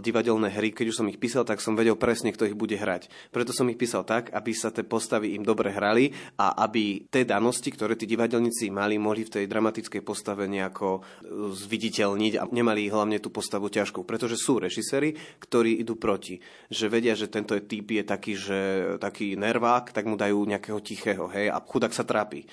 divadelné 0.05 0.53
hry, 0.53 0.69
keď 0.69 0.93
už 0.93 0.97
som 1.01 1.09
ich 1.09 1.17
písal, 1.17 1.41
tak 1.41 1.57
som 1.57 1.73
vedel 1.73 1.97
presne, 1.97 2.29
kto 2.37 2.45
ich 2.45 2.53
bude 2.53 2.77
hrať. 2.77 3.09
Preto 3.33 3.49
som 3.49 3.65
ich 3.65 3.81
písal 3.81 4.05
tak, 4.05 4.29
aby 4.29 4.53
sa 4.53 4.69
tie 4.69 4.85
postavy 4.85 5.33
im 5.33 5.41
dobre 5.41 5.73
hrali 5.73 6.13
a 6.37 6.53
aby 6.69 7.09
tie 7.09 7.25
danosti, 7.25 7.73
ktoré 7.73 7.97
tí 7.97 8.05
divadelníci 8.05 8.69
mali, 8.69 9.01
mohli 9.01 9.25
v 9.25 9.41
tej 9.41 9.45
dramatickej 9.49 10.05
postave 10.05 10.45
nejako 10.45 11.01
zviditeľniť 11.51 12.33
a 12.39 12.43
nemali 12.49 12.87
hlavne 12.87 13.19
tú 13.19 13.29
postavu 13.29 13.67
ťažkú, 13.67 14.03
pretože 14.07 14.39
sú 14.39 14.59
režiséri, 14.59 15.15
ktorí 15.39 15.79
idú 15.79 15.99
proti. 15.99 16.39
Že 16.71 16.85
vedia, 16.87 17.13
že 17.13 17.31
tento 17.31 17.55
typ 17.55 17.87
je 17.87 18.03
taký, 18.03 18.33
že 18.33 18.59
taký 18.97 19.35
nervák, 19.35 19.91
tak 19.91 20.07
mu 20.07 20.15
dajú 20.15 20.43
nejakého 20.47 20.79
tichého, 20.79 21.27
hej, 21.31 21.51
a 21.51 21.57
chudák 21.59 21.91
sa 21.91 22.07
trápi. 22.07 22.47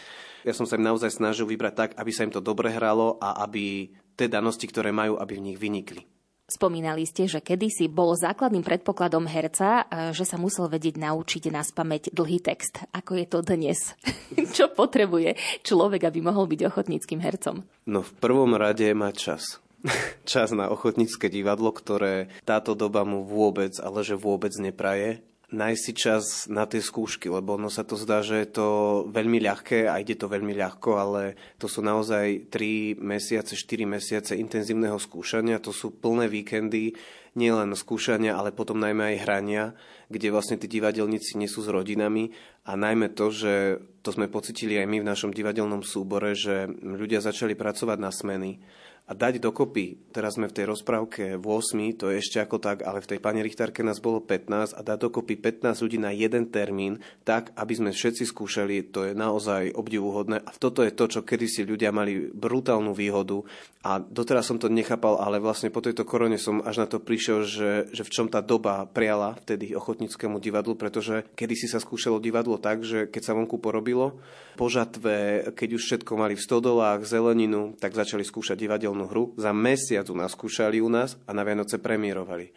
Ja 0.44 0.52
som 0.52 0.68
sa 0.68 0.76
im 0.76 0.84
naozaj 0.84 1.16
snažil 1.16 1.48
vybrať 1.48 1.74
tak, 1.74 1.90
aby 1.96 2.10
sa 2.12 2.28
im 2.28 2.34
to 2.34 2.44
dobre 2.44 2.68
hralo 2.68 3.16
a 3.16 3.40
aby 3.48 3.88
tie 4.14 4.28
danosti, 4.28 4.68
ktoré 4.68 4.92
majú, 4.92 5.16
aby 5.16 5.40
v 5.40 5.44
nich 5.52 5.58
vynikli. 5.58 6.04
Spomínali 6.44 7.08
ste, 7.08 7.24
že 7.24 7.40
kedysi 7.40 7.88
bol 7.88 8.12
základným 8.12 8.60
predpokladom 8.60 9.24
herca, 9.24 9.88
že 10.12 10.28
sa 10.28 10.36
musel 10.36 10.68
vedieť 10.68 11.00
naučiť 11.00 11.48
na 11.48 11.64
spameť 11.64 12.12
dlhý 12.12 12.36
text. 12.44 12.84
Ako 12.92 13.16
je 13.16 13.26
to 13.26 13.40
dnes? 13.40 13.96
Čo 14.56 14.68
potrebuje 14.68 15.40
človek, 15.64 16.04
aby 16.04 16.20
mohol 16.20 16.44
byť 16.44 16.68
ochotníckým 16.68 17.24
hercom? 17.24 17.64
No 17.88 18.04
v 18.04 18.12
prvom 18.20 18.52
rade 18.60 18.84
má 18.92 19.08
čas. 19.16 19.64
čas 20.28 20.52
na 20.52 20.68
ochotnícke 20.68 21.28
divadlo, 21.28 21.72
ktoré 21.72 22.33
táto 22.44 22.76
doba 22.76 23.04
mu 23.04 23.24
vôbec, 23.24 23.72
ale 23.80 24.04
že 24.04 24.16
vôbec 24.16 24.52
nepraje 24.57 25.24
nájsť 25.55 25.83
si 25.83 25.93
čas 25.95 26.25
na 26.51 26.67
tie 26.67 26.83
skúšky, 26.83 27.31
lebo 27.31 27.55
ono 27.55 27.71
sa 27.71 27.87
to 27.87 27.95
zdá, 27.95 28.21
že 28.27 28.43
je 28.43 28.49
to 28.51 28.69
veľmi 29.09 29.38
ľahké 29.38 29.87
a 29.87 30.03
ide 30.03 30.19
to 30.19 30.27
veľmi 30.27 30.53
ľahko, 30.59 30.90
ale 30.99 31.23
to 31.57 31.71
sú 31.71 31.81
naozaj 31.81 32.51
3 32.51 32.99
mesiace, 32.99 33.55
4 33.55 33.87
mesiace 33.87 34.33
intenzívneho 34.35 34.99
skúšania, 34.99 35.62
to 35.62 35.71
sú 35.71 35.95
plné 35.95 36.27
víkendy, 36.27 36.99
nielen 37.35 37.75
skúšania, 37.75 38.38
ale 38.38 38.55
potom 38.55 38.79
najmä 38.79 39.14
aj 39.14 39.23
hrania, 39.27 39.64
kde 40.07 40.31
vlastne 40.31 40.55
tí 40.55 40.71
divadelníci 40.71 41.35
nie 41.35 41.51
sú 41.51 41.67
s 41.67 41.69
rodinami. 41.71 42.31
A 42.64 42.79
najmä 42.79 43.12
to, 43.12 43.35
že 43.35 43.83
to 44.07 44.14
sme 44.14 44.31
pocitili 44.31 44.79
aj 44.79 44.87
my 44.87 45.03
v 45.03 45.11
našom 45.11 45.35
divadelnom 45.35 45.83
súbore, 45.83 46.38
že 46.38 46.71
ľudia 46.71 47.19
začali 47.19 47.59
pracovať 47.59 47.99
na 47.99 48.14
smeny 48.14 48.62
a 49.05 49.12
dať 49.12 49.37
dokopy, 49.37 50.17
teraz 50.17 50.40
sme 50.40 50.49
v 50.49 50.57
tej 50.57 50.67
rozprávke 50.73 51.37
v 51.37 51.45
8, 51.45 52.01
to 52.01 52.09
je 52.09 52.25
ešte 52.25 52.40
ako 52.40 52.57
tak, 52.57 52.81
ale 52.88 53.05
v 53.05 53.11
tej 53.12 53.21
pani 53.21 53.45
Richtárke 53.45 53.85
nás 53.85 54.01
bolo 54.01 54.25
15 54.25 54.73
a 54.73 54.81
dať 54.81 54.97
dokopy 54.97 55.37
15 55.37 55.85
ľudí 55.85 56.01
na 56.01 56.09
jeden 56.09 56.49
termín, 56.49 57.05
tak, 57.21 57.53
aby 57.53 57.77
sme 57.77 57.90
všetci 57.93 58.25
skúšali, 58.25 58.88
to 58.88 59.05
je 59.05 59.12
naozaj 59.12 59.77
obdivuhodné. 59.77 60.40
A 60.40 60.51
toto 60.57 60.81
je 60.81 60.88
to, 60.88 61.05
čo 61.12 61.21
kedysi 61.21 61.69
ľudia 61.69 61.93
mali 61.93 62.33
brutálnu 62.33 62.97
výhodu 62.97 63.45
a 63.85 64.01
doteraz 64.01 64.49
som 64.49 64.57
to 64.57 64.73
nechápal, 64.73 65.21
ale 65.21 65.37
vlastne 65.37 65.69
po 65.69 65.85
tejto 65.85 66.09
korone 66.09 66.40
som 66.40 66.64
až 66.64 66.81
na 66.81 66.87
to 66.88 66.97
prišiel, 66.97 67.45
že, 67.45 67.93
že 67.93 68.09
v 68.09 68.12
čom 68.12 68.33
tá 68.33 68.40
doba 68.40 68.88
priala 68.88 69.37
vtedy 69.45 69.77
ochotníckému 69.77 70.40
divadlu, 70.40 70.81
pretože 70.81 71.29
kedysi 71.37 71.69
sa 71.69 71.77
skúšalo 71.77 72.25
divadlo 72.25 72.57
tak, 72.57 72.81
že 72.81 73.05
keď 73.05 73.21
sa 73.21 73.37
vonku 73.37 73.61
porobilo, 73.61 74.17
po 74.55 74.71
žatve, 74.71 75.51
keď 75.53 75.69
už 75.77 75.83
všetko 75.83 76.12
mali 76.14 76.38
v 76.38 76.45
stodolách, 76.47 77.03
zeleninu, 77.03 77.75
tak 77.77 77.93
začali 77.93 78.23
skúšať 78.23 78.55
divadel 78.55 78.85
divadelnú 78.85 79.09
hru. 79.09 79.25
Za 79.40 79.57
mesiac 79.57 80.05
ju 80.05 80.12
naskúšali 80.12 80.85
u 80.85 80.93
nás 80.93 81.17
a 81.25 81.33
na 81.33 81.40
Vianoce 81.40 81.81
premiérovali. 81.81 82.53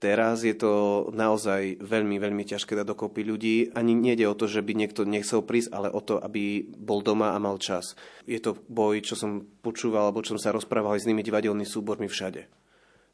Teraz 0.00 0.40
je 0.48 0.56
to 0.56 1.06
naozaj 1.12 1.76
veľmi, 1.84 2.16
veľmi 2.16 2.48
ťažké 2.48 2.72
dať 2.72 2.88
dokopy 2.88 3.20
ľudí. 3.20 3.56
Ani 3.76 3.92
nejde 3.92 4.24
o 4.32 4.34
to, 4.34 4.48
že 4.48 4.64
by 4.64 4.72
niekto 4.72 5.04
nechcel 5.04 5.44
prísť, 5.44 5.76
ale 5.76 5.92
o 5.92 6.00
to, 6.00 6.16
aby 6.16 6.64
bol 6.64 7.04
doma 7.04 7.36
a 7.36 7.38
mal 7.38 7.60
čas. 7.60 7.92
Je 8.24 8.40
to 8.40 8.56
boj, 8.72 9.04
čo 9.04 9.12
som 9.12 9.44
počúval, 9.60 10.08
alebo 10.08 10.24
čo 10.24 10.32
som 10.34 10.40
sa 10.40 10.56
rozprával 10.56 10.96
s 10.96 11.04
nimi 11.04 11.20
divadelnými 11.20 11.68
súbormi 11.68 12.08
všade. 12.08 12.48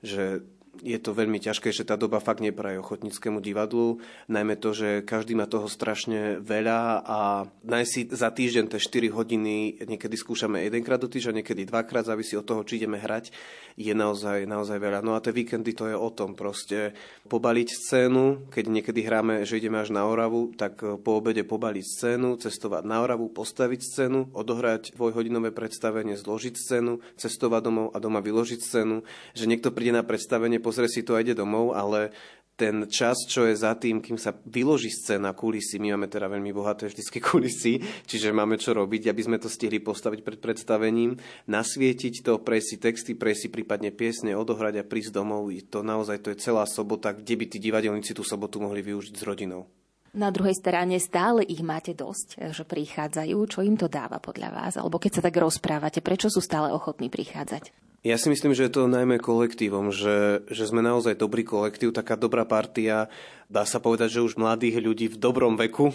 Že 0.06 0.46
je 0.82 0.98
to 1.00 1.16
veľmi 1.16 1.38
ťažké, 1.40 1.72
že 1.72 1.86
tá 1.86 1.94
doba 1.94 2.18
fakt 2.18 2.44
nepraje 2.44 2.80
ochotníckému 2.80 3.40
divadlu, 3.40 4.00
najmä 4.26 4.58
to, 4.58 4.74
že 4.74 5.04
každý 5.06 5.36
má 5.36 5.46
toho 5.48 5.70
strašne 5.70 6.42
veľa 6.42 7.04
a 7.04 7.18
nájsť 7.64 7.90
si 7.90 8.00
za 8.10 8.28
týždeň 8.32 8.64
tie 8.72 8.80
4 8.80 9.16
hodiny, 9.16 9.84
niekedy 9.86 10.16
skúšame 10.18 10.64
jedenkrát 10.66 11.00
do 11.00 11.08
týždňa, 11.08 11.42
niekedy 11.42 11.68
dvakrát, 11.68 12.08
závisí 12.08 12.34
od 12.36 12.44
toho, 12.44 12.64
či 12.64 12.80
ideme 12.82 12.98
hrať, 13.00 13.30
je 13.76 13.92
naozaj, 13.92 14.48
naozaj 14.48 14.80
veľa. 14.80 15.04
No 15.04 15.12
a 15.12 15.20
tie 15.20 15.36
víkendy 15.36 15.76
to 15.76 15.84
je 15.86 15.96
o 15.96 16.08
tom 16.08 16.32
proste. 16.32 16.96
Pobaliť 17.28 17.68
scénu, 17.68 18.48
keď 18.48 18.64
niekedy 18.72 19.04
hráme, 19.04 19.44
že 19.44 19.60
ideme 19.60 19.84
až 19.84 19.92
na 19.92 20.08
Oravu, 20.08 20.56
tak 20.56 20.80
po 20.80 21.10
obede 21.20 21.44
pobaliť 21.44 21.84
scénu, 21.84 22.40
cestovať 22.40 22.88
na 22.88 23.04
Oravu, 23.04 23.28
postaviť 23.28 23.80
scénu, 23.84 24.32
odohrať 24.32 24.96
dvojhodinové 24.96 25.52
predstavenie, 25.52 26.16
zložiť 26.16 26.54
scénu, 26.56 27.04
cestovať 27.20 27.60
domov 27.60 27.86
a 27.92 28.00
doma 28.00 28.24
vyložiť 28.24 28.60
scénu, 28.64 29.04
že 29.36 29.44
niekto 29.44 29.70
príde 29.76 29.92
na 29.92 30.06
predstavenie 30.06 30.56
pozrie 30.66 30.90
si 30.90 31.06
to 31.06 31.14
a 31.14 31.22
ide 31.22 31.38
domov, 31.38 31.78
ale 31.78 32.10
ten 32.56 32.88
čas, 32.88 33.28
čo 33.28 33.44
je 33.44 33.52
za 33.52 33.76
tým, 33.76 34.00
kým 34.00 34.16
sa 34.16 34.32
vyloží 34.32 34.88
scéna 34.88 35.36
kulisy, 35.36 35.76
my 35.76 35.92
máme 35.92 36.08
teda 36.08 36.24
veľmi 36.24 36.56
bohaté 36.56 36.88
vždycky 36.88 37.20
kulisy, 37.20 37.84
čiže 38.08 38.32
máme 38.32 38.56
čo 38.56 38.72
robiť, 38.72 39.12
aby 39.12 39.22
sme 39.22 39.36
to 39.36 39.52
stihli 39.52 39.78
postaviť 39.78 40.24
pred 40.24 40.40
predstavením, 40.40 41.20
nasvietiť 41.52 42.24
to, 42.24 42.40
prejsť 42.40 42.66
si 42.66 42.76
texty, 42.80 43.12
prejsť 43.12 43.40
si 43.46 43.48
prípadne 43.52 43.92
piesne, 43.92 44.32
odohrať 44.32 44.80
a 44.80 44.88
prísť 44.88 45.12
domov. 45.12 45.52
To 45.68 45.84
naozaj 45.84 46.24
to 46.24 46.32
je 46.32 46.40
celá 46.40 46.64
sobota, 46.64 47.12
kde 47.12 47.36
by 47.36 47.44
tí 47.44 47.60
divadelníci 47.60 48.16
tú 48.16 48.24
sobotu 48.24 48.58
mohli 48.58 48.80
využiť 48.80 49.14
s 49.14 49.22
rodinou. 49.28 49.68
Na 50.16 50.32
druhej 50.32 50.56
strane 50.56 50.96
stále 50.96 51.44
ich 51.44 51.60
máte 51.60 51.92
dosť, 51.92 52.48
že 52.56 52.64
prichádzajú. 52.64 53.36
Čo 53.52 53.60
im 53.60 53.76
to 53.76 53.84
dáva 53.84 54.16
podľa 54.16 54.48
vás? 54.48 54.72
Alebo 54.80 54.96
keď 54.96 55.20
sa 55.20 55.24
tak 55.28 55.36
rozprávate, 55.36 56.00
prečo 56.00 56.32
sú 56.32 56.40
stále 56.40 56.72
ochotní 56.72 57.12
prichádzať? 57.12 57.85
Ja 58.06 58.14
si 58.22 58.30
myslím, 58.30 58.54
že 58.54 58.70
je 58.70 58.78
to 58.78 58.86
najmä 58.86 59.18
kolektívom, 59.18 59.90
že, 59.90 60.46
že 60.46 60.70
sme 60.70 60.78
naozaj 60.78 61.18
dobrý 61.18 61.42
kolektív, 61.42 61.90
taká 61.90 62.14
dobrá 62.14 62.46
partia, 62.46 63.10
dá 63.50 63.66
sa 63.66 63.82
povedať, 63.82 64.14
že 64.14 64.22
už 64.22 64.38
mladých 64.38 64.78
ľudí 64.78 65.10
v 65.10 65.18
dobrom 65.18 65.58
veku. 65.58 65.90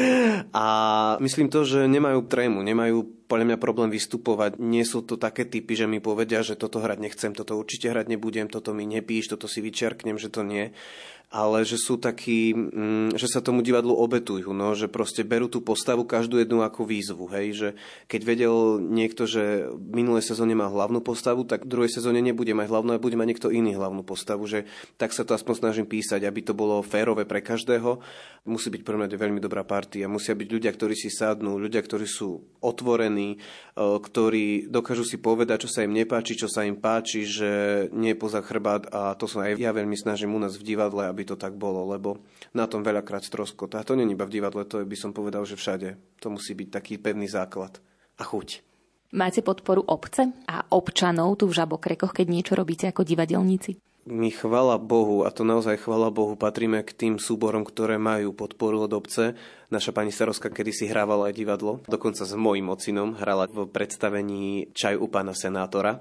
a 0.56 0.66
myslím 1.20 1.52
to, 1.52 1.68
že 1.68 1.84
nemajú 1.84 2.24
trému, 2.32 2.64
nemajú 2.64 3.28
podľa 3.28 3.44
mňa 3.44 3.58
problém 3.60 3.92
vystupovať. 3.92 4.56
Nie 4.56 4.88
sú 4.88 5.04
to 5.04 5.20
také 5.20 5.44
typy, 5.44 5.76
že 5.76 5.84
mi 5.84 6.00
povedia, 6.00 6.40
že 6.40 6.56
toto 6.56 6.80
hrať 6.80 6.96
nechcem, 6.96 7.36
toto 7.36 7.60
určite 7.60 7.92
hrať 7.92 8.08
nebudem, 8.08 8.48
toto 8.48 8.72
mi 8.72 8.88
nepíš, 8.88 9.36
toto 9.36 9.44
si 9.44 9.60
vyčerknem, 9.60 10.16
že 10.16 10.32
to 10.32 10.40
nie 10.40 10.72
ale 11.30 11.62
že 11.62 11.78
sú 11.78 11.94
takí, 11.94 12.50
mm, 12.50 13.14
že 13.14 13.30
sa 13.30 13.38
tomu 13.38 13.62
divadlu 13.62 13.94
obetujú, 13.94 14.50
no, 14.50 14.74
že 14.74 14.90
proste 14.90 15.22
berú 15.22 15.46
tú 15.46 15.62
postavu 15.62 16.02
každú 16.02 16.42
jednu 16.42 16.66
ako 16.66 16.82
výzvu, 16.82 17.30
hej, 17.30 17.46
že 17.54 17.68
keď 18.10 18.20
vedel 18.26 18.54
niekto, 18.82 19.30
že 19.30 19.70
v 19.70 19.90
minulej 19.94 20.26
sezóne 20.26 20.58
má 20.58 20.66
hlavnú 20.66 20.98
postavu, 20.98 21.46
tak 21.46 21.62
v 21.62 21.70
druhej 21.70 21.90
sezóne 21.94 22.18
nebude 22.18 22.50
mať 22.50 22.66
hlavnú 22.66 22.90
a 22.98 23.02
bude 23.02 23.14
mať 23.14 23.28
niekto 23.30 23.48
iný 23.54 23.78
hlavnú 23.78 24.02
postavu, 24.02 24.42
že 24.50 24.66
tak 24.98 25.14
sa 25.14 25.22
to 25.22 25.38
aspoň 25.38 25.54
snažím 25.62 25.86
písať, 25.86 26.26
aby 26.26 26.42
to 26.42 26.50
bolo 26.50 26.82
férové 26.82 27.22
pre 27.22 27.38
každého. 27.38 28.02
Musí 28.50 28.72
byť 28.72 28.82
pre 28.82 28.98
mňa 28.98 29.14
veľmi 29.14 29.38
dobrá 29.38 29.62
partia, 29.62 30.10
musia 30.10 30.34
byť 30.34 30.48
ľudia, 30.50 30.72
ktorí 30.74 30.98
si 30.98 31.14
sadnú, 31.14 31.60
ľudia, 31.60 31.78
ktorí 31.78 32.10
sú 32.10 32.42
otvorení, 32.58 33.36
e, 33.36 33.38
ktorí 33.78 34.66
dokážu 34.66 35.04
si 35.04 35.20
povedať, 35.20 35.68
čo 35.68 35.70
sa 35.70 35.84
im 35.84 35.92
nepáči, 35.92 36.34
čo 36.34 36.48
sa 36.48 36.64
im 36.64 36.74
páči, 36.74 37.22
že 37.28 37.50
nie 37.92 38.16
je 38.16 38.18
poza 38.18 38.40
chrbát 38.40 38.88
a 38.90 39.12
to 39.14 39.28
sa 39.28 39.46
aj 39.46 39.60
ja 39.60 39.76
veľmi 39.76 39.92
snažím 39.92 40.32
u 40.32 40.40
nás 40.40 40.56
v 40.56 40.66
divadle, 40.72 41.04
aby 41.04 41.19
aby 41.20 41.28
to 41.28 41.36
tak 41.36 41.52
bolo, 41.52 41.84
lebo 41.84 42.24
na 42.56 42.64
tom 42.64 42.80
veľakrát 42.80 43.20
stroskota. 43.20 43.76
A 43.76 43.84
to 43.84 43.92
není 43.92 44.16
iba 44.16 44.24
v 44.24 44.40
divadle, 44.40 44.64
to 44.64 44.80
je, 44.80 44.88
by 44.88 44.96
som 44.96 45.12
povedal, 45.12 45.44
že 45.44 45.60
všade. 45.60 46.00
To 46.24 46.32
musí 46.32 46.56
byť 46.56 46.68
taký 46.72 46.96
pevný 46.96 47.28
základ 47.28 47.76
a 48.16 48.24
chuť. 48.24 48.64
Máte 49.12 49.44
podporu 49.44 49.84
obce 49.84 50.32
a 50.48 50.64
občanov 50.72 51.36
tu 51.36 51.44
v 51.44 51.60
Žabokrekoch, 51.60 52.16
keď 52.16 52.26
niečo 52.32 52.56
robíte 52.56 52.88
ako 52.88 53.04
divadelníci? 53.04 53.76
My 54.08 54.32
chvala 54.32 54.80
Bohu, 54.80 55.28
a 55.28 55.30
to 55.34 55.44
naozaj 55.44 55.84
chvala 55.84 56.08
Bohu, 56.08 56.32
patríme 56.32 56.80
k 56.80 56.96
tým 56.96 57.14
súborom, 57.20 57.68
ktoré 57.68 58.00
majú 58.00 58.32
podporu 58.32 58.88
od 58.88 58.96
obce. 58.96 59.36
Naša 59.68 59.92
pani 59.92 60.08
Starovská 60.08 60.48
kedy 60.48 60.72
si 60.72 60.88
hrávala 60.88 61.28
aj 61.28 61.36
divadlo, 61.36 61.84
dokonca 61.84 62.24
s 62.24 62.32
mojim 62.32 62.72
ocinom 62.72 63.12
hrala 63.20 63.44
v 63.44 63.68
predstavení 63.68 64.72
Čaj 64.72 64.96
u 64.96 65.04
pána 65.04 65.36
senátora 65.36 66.00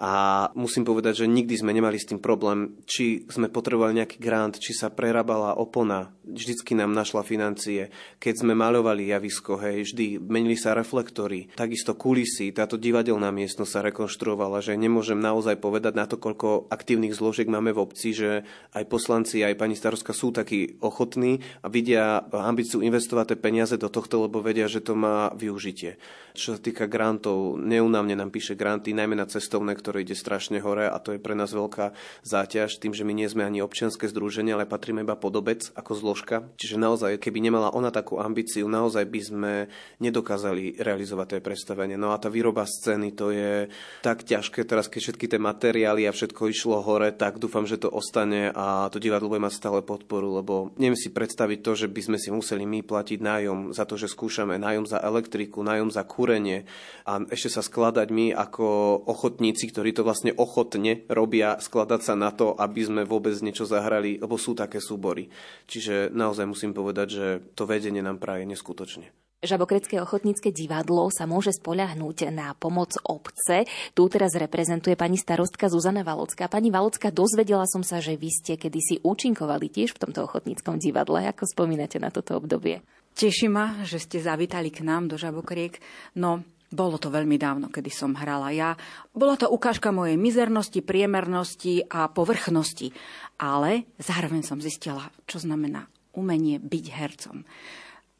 a 0.00 0.48
musím 0.56 0.88
povedať, 0.88 1.22
že 1.22 1.26
nikdy 1.28 1.60
sme 1.60 1.76
nemali 1.76 2.00
s 2.00 2.08
tým 2.08 2.24
problém, 2.24 2.80
či 2.88 3.28
sme 3.28 3.52
potrebovali 3.52 4.00
nejaký 4.00 4.16
grant, 4.16 4.56
či 4.56 4.72
sa 4.72 4.88
prerábala 4.88 5.60
opona, 5.60 6.08
vždycky 6.24 6.72
nám 6.72 6.96
našla 6.96 7.20
financie. 7.20 7.92
Keď 8.16 8.40
sme 8.40 8.56
maľovali 8.56 9.12
javisko, 9.12 9.60
hej, 9.60 9.92
vždy 9.92 10.16
menili 10.16 10.56
sa 10.56 10.72
reflektory, 10.72 11.52
takisto 11.52 11.92
kulisy, 11.92 12.48
táto 12.56 12.80
divadelná 12.80 13.28
miestnosť 13.28 13.68
sa 13.68 13.84
rekonštruovala, 13.92 14.64
že 14.64 14.72
nemôžem 14.80 15.20
naozaj 15.20 15.60
povedať 15.60 15.92
na 15.92 16.08
to, 16.08 16.16
koľko 16.16 16.72
aktívnych 16.72 17.12
zložiek 17.12 17.52
máme 17.52 17.76
v 17.76 17.82
obci, 17.84 18.16
že 18.16 18.48
aj 18.72 18.88
poslanci, 18.88 19.44
aj 19.44 19.60
pani 19.60 19.76
starostka 19.76 20.16
sú 20.16 20.32
takí 20.32 20.80
ochotní 20.80 21.44
a 21.60 21.68
vidia 21.68 22.24
ambíciu 22.32 22.80
investovať 22.80 23.36
tie 23.36 23.38
peniaze 23.38 23.76
do 23.76 23.92
tohto, 23.92 24.24
lebo 24.24 24.40
vedia, 24.40 24.64
že 24.64 24.80
to 24.80 24.96
má 24.96 25.28
využitie. 25.36 26.00
Čo 26.30 26.54
sa 26.54 26.62
týka 26.62 26.86
grantov, 26.86 27.58
neunávne 27.58 28.14
nám 28.14 28.30
píše 28.30 28.54
granty, 28.54 28.94
najmä 28.94 29.18
na 29.18 29.26
cestovné, 29.26 29.74
ktoré 29.74 29.89
ktoré 29.90 30.06
ide 30.06 30.14
strašne 30.14 30.62
hore 30.62 30.86
a 30.86 31.02
to 31.02 31.18
je 31.18 31.18
pre 31.18 31.34
nás 31.34 31.50
veľká 31.50 31.90
záťaž 32.22 32.78
tým, 32.78 32.94
že 32.94 33.02
my 33.02 33.10
nie 33.10 33.26
sme 33.26 33.42
ani 33.42 33.58
občianske 33.58 34.06
združenie, 34.06 34.54
ale 34.54 34.70
patríme 34.70 35.02
iba 35.02 35.18
pod 35.18 35.34
obec 35.34 35.66
ako 35.74 35.98
zložka. 35.98 36.46
Čiže 36.54 36.78
naozaj, 36.78 37.18
keby 37.18 37.42
nemala 37.42 37.74
ona 37.74 37.90
takú 37.90 38.22
ambíciu, 38.22 38.70
naozaj 38.70 39.02
by 39.10 39.20
sme 39.20 39.52
nedokázali 39.98 40.78
realizovať 40.78 41.26
tie 41.26 41.40
predstavenie. 41.42 41.98
No 41.98 42.14
a 42.14 42.22
tá 42.22 42.30
výroba 42.30 42.70
scény, 42.70 43.18
to 43.18 43.34
je 43.34 43.66
tak 43.98 44.22
ťažké 44.22 44.62
teraz, 44.62 44.86
keď 44.86 45.10
všetky 45.10 45.26
tie 45.26 45.42
materiály 45.42 46.06
a 46.06 46.14
všetko 46.14 46.46
išlo 46.46 46.78
hore, 46.86 47.10
tak 47.10 47.42
dúfam, 47.42 47.66
že 47.66 47.82
to 47.82 47.90
ostane 47.90 48.54
a 48.54 48.86
to 48.94 49.02
divadlo 49.02 49.26
bude 49.26 49.42
mať 49.42 49.58
stále 49.58 49.82
podporu, 49.82 50.38
lebo 50.38 50.70
neviem 50.78 50.94
si 50.94 51.10
predstaviť 51.10 51.58
to, 51.66 51.72
že 51.74 51.86
by 51.90 52.00
sme 52.06 52.18
si 52.22 52.30
museli 52.30 52.62
my 52.62 52.86
platiť 52.86 53.18
nájom 53.18 53.58
za 53.74 53.82
to, 53.90 53.98
že 53.98 54.06
skúšame 54.06 54.54
nájom 54.54 54.86
za 54.86 55.02
elektriku, 55.02 55.66
nájom 55.66 55.90
za 55.90 56.06
kúrenie 56.06 56.62
a 57.02 57.26
ešte 57.26 57.58
sa 57.58 57.62
skladať 57.66 58.06
my 58.14 58.30
ako 58.38 58.66
ochotníci, 59.08 59.66
ktorí 59.80 59.96
to 59.96 60.04
vlastne 60.04 60.36
ochotne 60.36 61.08
robia 61.08 61.56
skladať 61.56 62.00
sa 62.04 62.12
na 62.12 62.28
to, 62.36 62.52
aby 62.52 62.84
sme 62.84 63.08
vôbec 63.08 63.32
niečo 63.40 63.64
zahrali, 63.64 64.20
lebo 64.20 64.36
sú 64.36 64.52
také 64.52 64.76
súbory. 64.76 65.32
Čiže 65.64 66.12
naozaj 66.12 66.44
musím 66.44 66.76
povedať, 66.76 67.08
že 67.08 67.26
to 67.56 67.64
vedenie 67.64 68.04
nám 68.04 68.20
praje 68.20 68.44
neskutočne. 68.44 69.08
Žabokrecké 69.40 69.96
ochotnícke 70.04 70.52
divadlo 70.52 71.08
sa 71.08 71.24
môže 71.24 71.56
spoľahnúť 71.56 72.28
na 72.28 72.52
pomoc 72.52 72.92
obce. 73.08 73.64
Tu 73.96 74.04
teraz 74.12 74.36
reprezentuje 74.36 75.00
pani 75.00 75.16
starostka 75.16 75.72
Zuzana 75.72 76.04
Valocká. 76.04 76.44
Pani 76.52 76.68
Valocká, 76.68 77.08
dozvedela 77.08 77.64
som 77.64 77.80
sa, 77.80 78.04
že 78.04 78.20
vy 78.20 78.28
ste 78.28 78.60
kedysi 78.60 79.00
účinkovali 79.00 79.72
tiež 79.72 79.96
v 79.96 80.02
tomto 80.04 80.28
ochotníckom 80.28 80.76
divadle. 80.76 81.24
Ako 81.24 81.48
spomínate 81.48 81.96
na 81.96 82.12
toto 82.12 82.36
obdobie? 82.36 82.84
Teší 83.16 83.48
ma, 83.48 83.80
že 83.88 83.96
ste 83.96 84.20
zavítali 84.20 84.68
k 84.68 84.84
nám 84.84 85.08
do 85.08 85.16
Žabokriek. 85.16 85.80
No, 86.20 86.44
bolo 86.70 87.02
to 87.02 87.10
veľmi 87.10 87.34
dávno, 87.34 87.66
kedy 87.66 87.90
som 87.90 88.14
hrala 88.14 88.54
ja. 88.54 88.78
Bola 89.10 89.34
to 89.34 89.50
ukážka 89.50 89.90
mojej 89.90 90.14
mizernosti, 90.14 90.86
priemernosti 90.86 91.82
a 91.90 92.06
povrchnosti. 92.06 92.94
Ale 93.42 93.90
zároveň 93.98 94.46
som 94.46 94.62
zistila, 94.62 95.10
čo 95.26 95.42
znamená 95.42 95.90
umenie 96.14 96.62
byť 96.62 96.84
hercom. 96.94 97.42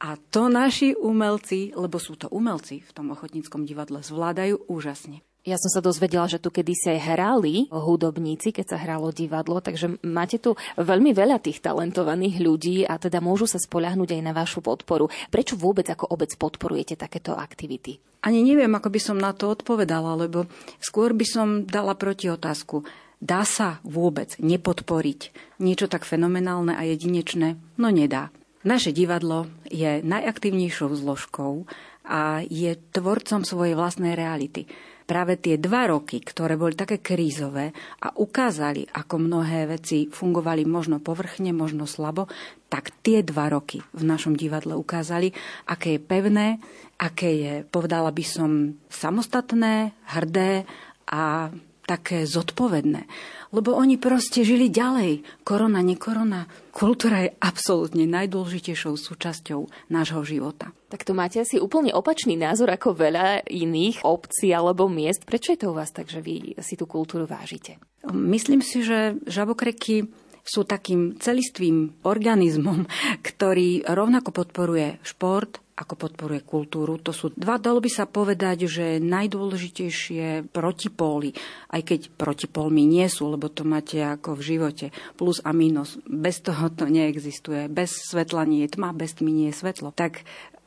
A 0.00 0.18
to 0.18 0.50
naši 0.50 0.96
umelci, 0.96 1.76
lebo 1.76 2.00
sú 2.02 2.18
to 2.18 2.26
umelci 2.32 2.82
v 2.82 2.90
tom 2.90 3.12
ochotníckom 3.14 3.68
divadle, 3.68 4.02
zvládajú 4.02 4.66
úžasne. 4.66 5.22
Ja 5.40 5.56
som 5.56 5.72
sa 5.72 5.80
dozvedela, 5.80 6.28
že 6.28 6.36
tu 6.36 6.52
kedysi 6.52 6.92
aj 6.92 7.16
hrali 7.16 7.64
hudobníci, 7.72 8.52
keď 8.52 8.76
sa 8.76 8.76
hralo 8.76 9.08
divadlo, 9.08 9.64
takže 9.64 9.96
máte 10.04 10.36
tu 10.36 10.52
veľmi 10.76 11.16
veľa 11.16 11.40
tých 11.40 11.64
talentovaných 11.64 12.44
ľudí 12.44 12.84
a 12.84 13.00
teda 13.00 13.24
môžu 13.24 13.48
sa 13.48 13.56
spoľahnúť 13.56 14.20
aj 14.20 14.22
na 14.22 14.36
vašu 14.36 14.60
podporu. 14.60 15.08
Prečo 15.32 15.56
vôbec 15.56 15.88
ako 15.88 16.12
obec 16.12 16.36
podporujete 16.36 17.00
takéto 17.00 17.32
aktivity? 17.32 17.96
Ani 18.20 18.44
neviem, 18.44 18.68
ako 18.68 18.92
by 18.92 19.00
som 19.00 19.16
na 19.16 19.32
to 19.32 19.48
odpovedala, 19.48 20.12
lebo 20.12 20.44
skôr 20.76 21.16
by 21.16 21.24
som 21.24 21.48
dala 21.64 21.96
proti 21.96 22.28
otázku. 22.28 22.84
Dá 23.16 23.48
sa 23.48 23.80
vôbec 23.80 24.36
nepodporiť 24.36 25.20
niečo 25.56 25.88
tak 25.88 26.04
fenomenálne 26.04 26.76
a 26.76 26.84
jedinečné? 26.84 27.56
No 27.80 27.88
nedá. 27.88 28.28
Naše 28.60 28.92
divadlo 28.92 29.48
je 29.72 30.04
najaktívnejšou 30.04 30.92
zložkou 31.00 31.64
a 32.04 32.44
je 32.44 32.76
tvorcom 32.92 33.40
svojej 33.40 33.72
vlastnej 33.72 34.12
reality 34.12 34.68
práve 35.10 35.42
tie 35.42 35.58
dva 35.58 35.90
roky, 35.90 36.22
ktoré 36.22 36.54
boli 36.54 36.78
také 36.78 37.02
krízové 37.02 37.74
a 37.98 38.14
ukázali, 38.14 38.86
ako 38.94 39.18
mnohé 39.18 39.66
veci 39.66 40.06
fungovali 40.06 40.62
možno 40.62 41.02
povrchne, 41.02 41.50
možno 41.50 41.90
slabo, 41.90 42.30
tak 42.70 42.94
tie 43.02 43.26
dva 43.26 43.50
roky 43.50 43.82
v 43.90 44.06
našom 44.06 44.38
divadle 44.38 44.78
ukázali, 44.78 45.34
aké 45.66 45.98
je 45.98 46.00
pevné, 46.06 46.62
aké 47.02 47.30
je, 47.34 47.54
povedala 47.66 48.14
by 48.14 48.22
som, 48.22 48.78
samostatné, 48.86 49.98
hrdé 50.14 50.62
a 51.10 51.50
také 51.90 52.22
zodpovedné. 52.22 53.10
Lebo 53.50 53.74
oni 53.74 53.98
proste 53.98 54.46
žili 54.46 54.70
ďalej. 54.70 55.42
Korona, 55.42 55.82
nekorona. 55.82 56.46
Kultúra 56.70 57.26
je 57.26 57.34
absolútne 57.42 58.06
najdôležitejšou 58.06 58.94
súčasťou 58.94 59.90
nášho 59.90 60.22
života. 60.22 60.70
Tak 60.86 61.02
to 61.02 61.18
máte 61.18 61.42
asi 61.42 61.58
úplne 61.58 61.90
opačný 61.90 62.38
názor 62.38 62.70
ako 62.70 62.94
veľa 62.94 63.42
iných 63.50 64.06
obcí 64.06 64.54
alebo 64.54 64.86
miest. 64.86 65.26
Prečo 65.26 65.54
je 65.54 65.66
to 65.66 65.74
u 65.74 65.78
vás 65.78 65.90
tak, 65.90 66.06
že 66.06 66.22
vy 66.22 66.54
si 66.62 66.78
tú 66.78 66.86
kultúru 66.86 67.26
vážite? 67.26 67.82
Myslím 68.06 68.62
si, 68.62 68.86
že 68.86 69.18
žabokreky 69.26 70.08
sú 70.44 70.66
takým 70.66 71.16
celistvým 71.16 72.04
organizmom, 72.04 72.86
ktorý 73.28 73.84
rovnako 73.86 74.30
podporuje 74.34 74.98
šport, 75.04 75.60
ako 75.80 75.96
podporuje 75.96 76.44
kultúru. 76.44 77.00
To 77.00 77.08
sú 77.08 77.32
dva, 77.32 77.56
dalo 77.56 77.80
by 77.80 77.88
sa 77.88 78.04
povedať, 78.04 78.68
že 78.68 78.86
najdôležitejšie 79.00 80.52
protipóly, 80.52 81.32
aj 81.72 81.80
keď 81.88 82.00
protipólmi 82.20 82.84
nie 82.84 83.08
sú, 83.08 83.32
lebo 83.32 83.48
to 83.48 83.64
máte 83.64 83.96
ako 83.96 84.36
v 84.36 84.42
živote, 84.44 84.86
plus 85.16 85.40
a 85.40 85.56
minus. 85.56 85.96
Bez 86.04 86.44
toho 86.44 86.68
to 86.68 86.84
neexistuje. 86.84 87.72
Bez 87.72 87.96
svetla 88.12 88.44
nie 88.44 88.68
je 88.68 88.76
tma, 88.76 88.92
bez 88.92 89.16
tmy 89.16 89.32
nie 89.32 89.48
je 89.48 89.56
svetlo. 89.56 89.96
Tak 89.96 90.20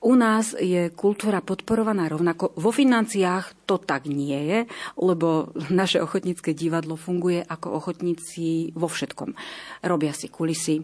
u 0.03 0.13
nás 0.19 0.51
je 0.59 0.91
kultúra 0.91 1.39
podporovaná 1.39 2.11
rovnako. 2.11 2.51
Vo 2.59 2.75
financiách 2.75 3.63
to 3.63 3.79
tak 3.79 4.05
nie 4.11 4.35
je, 4.35 4.59
lebo 4.99 5.55
naše 5.71 6.03
ochotnícke 6.03 6.51
divadlo 6.51 6.99
funguje 6.99 7.39
ako 7.39 7.79
ochotníci 7.79 8.75
vo 8.75 8.91
všetkom. 8.91 9.31
Robia 9.87 10.11
si 10.11 10.27
kulisy, 10.27 10.83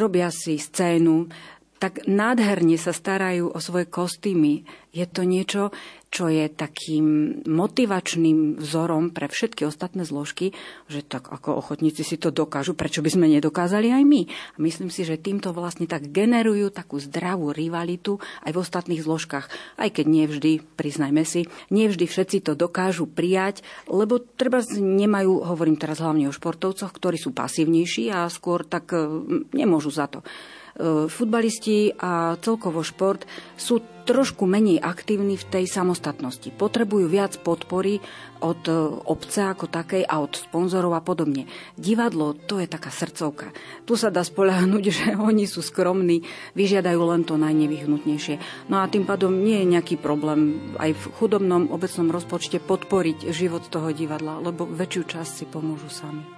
robia 0.00 0.32
si 0.32 0.56
scénu, 0.56 1.28
tak 1.76 2.08
nádherne 2.08 2.80
sa 2.80 2.96
starajú 2.96 3.52
o 3.52 3.58
svoje 3.60 3.92
kostýmy. 3.92 4.64
Je 4.96 5.04
to 5.04 5.28
niečo, 5.28 5.76
čo 6.16 6.32
je 6.32 6.48
takým 6.48 7.38
motivačným 7.44 8.56
vzorom 8.56 9.12
pre 9.12 9.28
všetky 9.28 9.68
ostatné 9.68 10.08
zložky, 10.08 10.56
že 10.88 11.04
tak 11.04 11.28
ako 11.28 11.60
ochotníci 11.60 12.00
si 12.08 12.16
to 12.16 12.32
dokážu, 12.32 12.72
prečo 12.72 13.04
by 13.04 13.12
sme 13.12 13.28
nedokázali 13.28 13.92
aj 13.92 14.02
my. 14.08 14.22
A 14.24 14.56
myslím 14.64 14.88
si, 14.88 15.04
že 15.04 15.20
týmto 15.20 15.52
vlastne 15.52 15.84
tak 15.84 16.08
generujú 16.08 16.72
takú 16.72 16.96
zdravú 16.96 17.52
rivalitu 17.52 18.16
aj 18.48 18.50
v 18.56 18.60
ostatných 18.64 19.04
zložkách. 19.04 19.76
Aj 19.76 19.88
keď 19.92 20.06
nie 20.08 20.24
vždy, 20.24 20.64
priznajme 20.80 21.20
si, 21.28 21.52
nie 21.68 21.84
vždy 21.84 22.08
všetci 22.08 22.48
to 22.48 22.56
dokážu 22.56 23.04
prijať, 23.04 23.60
lebo 23.84 24.16
treba 24.16 24.64
nemajú, 24.72 25.44
hovorím 25.44 25.76
teraz 25.76 26.00
hlavne 26.00 26.32
o 26.32 26.32
športovcoch, 26.32 26.96
ktorí 26.96 27.20
sú 27.20 27.36
pasívnejší 27.36 28.08
a 28.08 28.24
skôr 28.32 28.64
tak 28.64 28.88
mm, 28.96 29.52
nemôžu 29.52 29.92
za 29.92 30.08
to. 30.08 30.24
E, 30.24 31.12
futbalisti 31.12 31.92
a 32.00 32.40
celkovo 32.40 32.80
šport 32.80 33.28
sú 33.60 33.95
trošku 34.06 34.46
menej 34.46 34.78
aktívni 34.78 35.34
v 35.34 35.44
tej 35.50 35.64
samostatnosti. 35.66 36.54
Potrebujú 36.54 37.10
viac 37.10 37.34
podpory 37.42 37.98
od 38.38 38.62
e, 38.70 38.72
obce 39.02 39.42
ako 39.42 39.66
takej 39.66 40.06
a 40.06 40.22
od 40.22 40.38
sponzorov 40.38 40.94
a 40.94 41.02
podobne. 41.02 41.50
Divadlo, 41.74 42.38
to 42.38 42.62
je 42.62 42.70
taká 42.70 42.94
srdcovka. 42.94 43.50
Tu 43.82 43.98
sa 43.98 44.14
dá 44.14 44.22
spoľahnúť, 44.22 44.84
že 44.96 45.06
oni 45.18 45.50
sú 45.50 45.60
skromní, 45.60 46.22
vyžiadajú 46.54 47.00
len 47.02 47.26
to 47.26 47.34
najnevyhnutnejšie. 47.34 48.68
No 48.70 48.78
a 48.78 48.86
tým 48.86 49.02
pádom 49.02 49.34
nie 49.34 49.66
je 49.66 49.72
nejaký 49.74 49.98
problém 49.98 50.70
aj 50.78 50.94
v 50.94 51.04
chudobnom 51.18 51.74
obecnom 51.74 52.08
rozpočte 52.14 52.62
podporiť 52.62 53.34
život 53.34 53.66
toho 53.66 53.90
divadla, 53.90 54.38
lebo 54.38 54.62
väčšiu 54.68 55.02
časť 55.02 55.32
si 55.42 55.44
pomôžu 55.50 55.90
sami. 55.90 56.35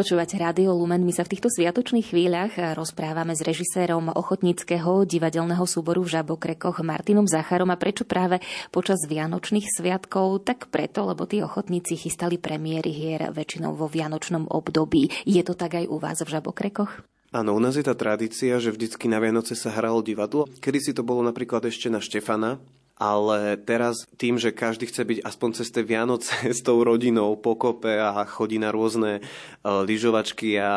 Počúvate 0.00 0.40
Rádio 0.40 0.72
Lumen. 0.72 1.04
My 1.04 1.12
sa 1.12 1.28
v 1.28 1.36
týchto 1.36 1.52
sviatočných 1.52 2.16
chvíľach 2.16 2.56
rozprávame 2.72 3.36
s 3.36 3.44
režisérom 3.44 4.08
ochotníckého 4.08 5.04
divadelného 5.04 5.60
súboru 5.68 6.00
v 6.00 6.16
Žabokrekoch 6.16 6.80
Martinom 6.80 7.28
Zacharom 7.28 7.68
a 7.68 7.76
prečo 7.76 8.08
práve 8.08 8.40
počas 8.72 8.96
Vianočných 9.04 9.68
sviatkov? 9.68 10.48
Tak 10.48 10.72
preto, 10.72 11.04
lebo 11.04 11.28
tí 11.28 11.44
ochotníci 11.44 12.00
chystali 12.00 12.40
premiéry 12.40 12.88
hier 12.96 13.28
väčšinou 13.28 13.76
vo 13.76 13.92
Vianočnom 13.92 14.48
období. 14.48 15.12
Je 15.28 15.44
to 15.44 15.52
tak 15.52 15.76
aj 15.76 15.84
u 15.92 16.00
vás 16.00 16.16
v 16.24 16.32
Žabokrekoch? 16.32 17.04
Áno, 17.36 17.52
u 17.52 17.60
nás 17.60 17.76
je 17.76 17.84
tá 17.84 17.92
tradícia, 17.92 18.56
že 18.56 18.72
vždycky 18.72 19.04
na 19.04 19.20
Vianoce 19.20 19.52
sa 19.52 19.68
hralo 19.68 20.00
divadlo. 20.00 20.48
Kedy 20.64 20.78
si 20.80 20.92
to 20.96 21.04
bolo 21.04 21.20
napríklad 21.20 21.68
ešte 21.68 21.92
na 21.92 22.00
Štefana, 22.00 22.56
ale 23.00 23.56
teraz 23.56 24.04
tým, 24.20 24.36
že 24.36 24.52
každý 24.52 24.84
chce 24.92 25.08
byť 25.08 25.18
aspoň 25.24 25.48
cez 25.56 25.72
tie 25.72 25.80
Vianoce 25.80 26.36
s 26.56 26.60
tou 26.60 26.84
rodinou 26.84 27.32
pokope 27.40 27.96
a 27.96 28.12
chodí 28.28 28.60
na 28.60 28.68
rôzne 28.68 29.24
uh, 29.24 29.80
lyžovačky 29.80 30.60
a 30.60 30.72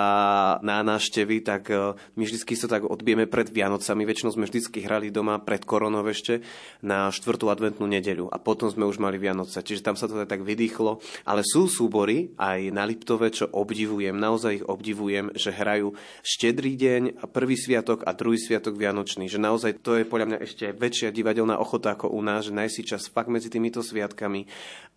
na 0.63 0.79
náštevy, 0.87 1.43
tak 1.43 1.67
uh, 1.67 1.99
my 2.15 2.23
vždycky 2.23 2.55
sa 2.55 2.71
tak 2.71 2.87
odbieme 2.87 3.27
pred 3.27 3.51
Vianocami. 3.51 4.07
Väčšinou 4.07 4.31
sme 4.31 4.47
vždycky 4.47 4.87
hrali 4.87 5.11
doma 5.11 5.43
pred 5.43 5.67
koronou 5.67 6.07
ešte 6.07 6.39
na 6.79 7.11
štvrtú 7.11 7.51
adventnú 7.51 7.91
nedeľu 7.91 8.31
a 8.31 8.39
potom 8.39 8.71
sme 8.71 8.87
už 8.87 9.03
mali 9.03 9.19
Vianoce. 9.19 9.59
Čiže 9.59 9.83
tam 9.83 9.99
sa 9.99 10.07
to 10.07 10.15
tak 10.23 10.47
vydýchlo. 10.47 11.03
Ale 11.27 11.43
sú 11.43 11.67
súbory 11.67 12.31
aj 12.39 12.71
na 12.71 12.87
Liptove, 12.87 13.27
čo 13.35 13.51
obdivujem, 13.51 14.15
naozaj 14.15 14.63
ich 14.63 14.65
obdivujem, 14.65 15.35
že 15.35 15.51
hrajú 15.51 15.91
štedrý 16.23 16.79
deň, 16.79 17.01
prvý 17.35 17.59
sviatok 17.59 18.07
a 18.07 18.15
druhý 18.15 18.39
sviatok 18.39 18.79
Vianočný. 18.79 19.27
Že 19.27 19.43
naozaj 19.43 19.71
to 19.83 19.99
je 19.99 20.07
podľa 20.07 20.27
mňa 20.31 20.39
ešte 20.39 20.71
väčšia 20.71 21.11
divadelná 21.11 21.59
ochota 21.59 21.97
ako 21.97 22.12
u 22.13 22.21
nás, 22.21 22.45
že 22.45 22.53
nájsť 22.53 22.75
si 22.77 22.83
čas 22.85 23.09
fakt 23.09 23.33
medzi 23.33 23.49
týmito 23.49 23.81
sviatkami 23.81 24.45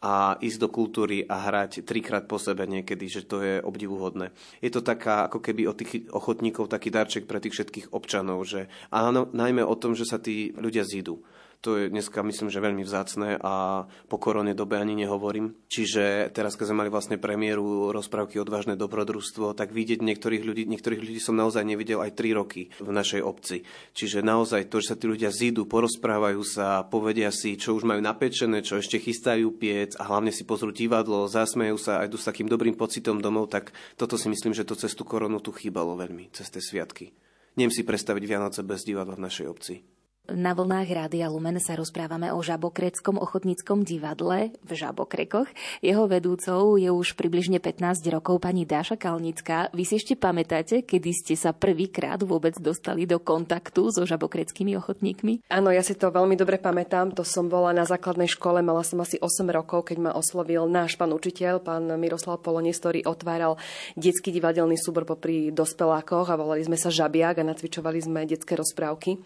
a 0.05 0.37
ísť 0.39 0.59
do 0.61 0.69
kultúry 0.69 1.25
a 1.25 1.49
hrať 1.49 1.89
trikrát 1.89 2.29
po 2.29 2.37
sebe 2.37 2.69
niekedy, 2.69 3.09
že 3.09 3.25
to 3.25 3.41
je 3.41 3.65
obdivuhodné. 3.65 4.31
Je 4.61 4.69
to 4.69 4.85
taká, 4.85 5.27
ako 5.27 5.41
keby 5.41 5.65
od 5.65 5.81
tých 5.81 6.13
ochotníkov 6.13 6.69
taký 6.69 6.93
darček 6.93 7.25
pre 7.25 7.41
tých 7.41 7.57
všetkých 7.57 7.87
občanov, 7.97 8.45
že 8.45 8.69
áno, 8.93 9.27
najmä 9.33 9.65
o 9.65 9.75
tom, 9.75 9.97
že 9.97 10.05
sa 10.05 10.21
tí 10.21 10.53
ľudia 10.55 10.85
zídu. 10.85 11.25
To 11.67 11.75
je 11.83 11.91
dneska 11.91 12.23
myslím, 12.23 12.47
že 12.47 12.63
veľmi 12.63 12.87
vzácne 12.87 13.43
a 13.43 13.85
po 14.07 14.23
korone 14.23 14.55
dobe 14.55 14.79
ani 14.79 14.95
nehovorím. 14.95 15.59
Čiže 15.67 16.31
teraz, 16.31 16.55
keď 16.55 16.71
sme 16.71 16.87
mali 16.87 16.95
vlastne 16.95 17.19
premiéru 17.19 17.91
rozprávky 17.91 18.39
Odvážne 18.39 18.79
dobrodružstvo, 18.79 19.51
tak 19.59 19.75
vidieť 19.75 19.99
niektorých 19.99 20.47
ľudí, 20.47 20.63
niektorých 20.71 21.03
ľudí 21.03 21.19
som 21.19 21.35
naozaj 21.35 21.67
nevidel 21.67 21.99
aj 22.07 22.15
3 22.15 22.39
roky 22.39 22.71
v 22.79 22.91
našej 22.95 23.19
obci. 23.19 23.67
Čiže 23.99 24.23
naozaj 24.23 24.71
to, 24.71 24.79
že 24.79 24.95
sa 24.95 24.97
tí 24.97 25.11
ľudia 25.11 25.35
zídu, 25.35 25.67
porozprávajú 25.67 26.47
sa, 26.47 26.87
povedia 26.87 27.35
si, 27.35 27.59
čo 27.59 27.75
už 27.75 27.83
majú 27.83 27.99
napečené, 27.99 28.63
čo 28.63 28.79
ešte 28.79 29.03
chystajú 29.03 29.51
piec 29.59 29.99
a 29.99 30.07
hlavne 30.07 30.31
si 30.31 30.47
pozrú 30.47 30.71
divadlo, 30.71 31.27
zasmejú 31.27 31.83
sa 31.83 31.99
a 31.99 32.07
idú 32.07 32.15
s 32.15 32.31
takým 32.31 32.47
dobrým 32.47 32.79
pocitom 32.79 33.19
domov, 33.19 33.51
tak 33.51 33.75
toto 33.99 34.15
si 34.15 34.31
myslím, 34.31 34.55
že 34.55 34.63
to 34.63 34.79
cez 34.79 34.95
tú 34.95 35.03
koronu 35.03 35.43
tu 35.43 35.51
chýbalo 35.51 35.99
veľmi, 35.99 36.31
cez 36.31 36.47
tie 36.47 36.63
sviatky. 36.63 37.11
Neviem 37.59 37.75
si 37.75 37.83
predstaviť 37.83 38.23
Vianoce 38.23 38.63
bez 38.63 38.87
divadla 38.87 39.19
v 39.19 39.25
našej 39.27 39.51
obci. 39.51 39.96
Na 40.27 40.59
vlnách 40.59 40.91
Rádia 40.91 41.31
Lumen 41.31 41.63
sa 41.63 41.79
rozprávame 41.79 42.35
o 42.35 42.43
Žabokreckom 42.43 43.15
ochotníckom 43.15 43.87
divadle 43.87 44.51
v 44.67 44.71
Žabokrekoch. 44.75 45.47
Jeho 45.79 46.11
vedúcou 46.11 46.75
je 46.75 46.91
už 46.91 47.15
približne 47.15 47.63
15 47.63 48.03
rokov 48.11 48.43
pani 48.43 48.67
Dáša 48.67 48.99
Kalnická. 48.99 49.71
Vy 49.71 49.87
si 49.87 50.03
ešte 50.03 50.19
pamätáte, 50.19 50.83
kedy 50.83 51.11
ste 51.15 51.39
sa 51.39 51.55
prvýkrát 51.55 52.19
vôbec 52.27 52.59
dostali 52.59 53.07
do 53.07 53.23
kontaktu 53.23 53.95
so 53.95 54.03
žabokreckými 54.03 54.75
ochotníkmi? 54.75 55.47
Áno, 55.47 55.71
ja 55.71 55.87
si 55.87 55.95
to 55.95 56.11
veľmi 56.11 56.35
dobre 56.35 56.59
pamätám. 56.59 57.15
To 57.15 57.23
som 57.23 57.47
bola 57.47 57.71
na 57.71 57.87
základnej 57.87 58.27
škole, 58.27 58.67
mala 58.67 58.83
som 58.83 58.99
asi 58.99 59.23
8 59.23 59.47
rokov, 59.55 59.95
keď 59.95 60.11
ma 60.11 60.13
oslovil 60.19 60.67
náš 60.67 60.99
pán 60.99 61.15
učiteľ, 61.15 61.63
pán 61.63 61.87
Miroslav 62.03 62.43
Polonis, 62.43 62.83
ktorý 62.83 63.07
otváral 63.07 63.63
detský 63.95 64.35
divadelný 64.35 64.75
súbor 64.75 65.07
popri 65.07 65.55
dospelákoch 65.55 66.35
a 66.35 66.35
volali 66.35 66.67
sme 66.67 66.75
sa 66.75 66.91
Žabiak 66.91 67.39
a 67.39 67.47
nacvičovali 67.47 68.03
sme 68.03 68.27
detské 68.27 68.59
rozprávky. 68.59 69.23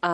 A 0.00 0.12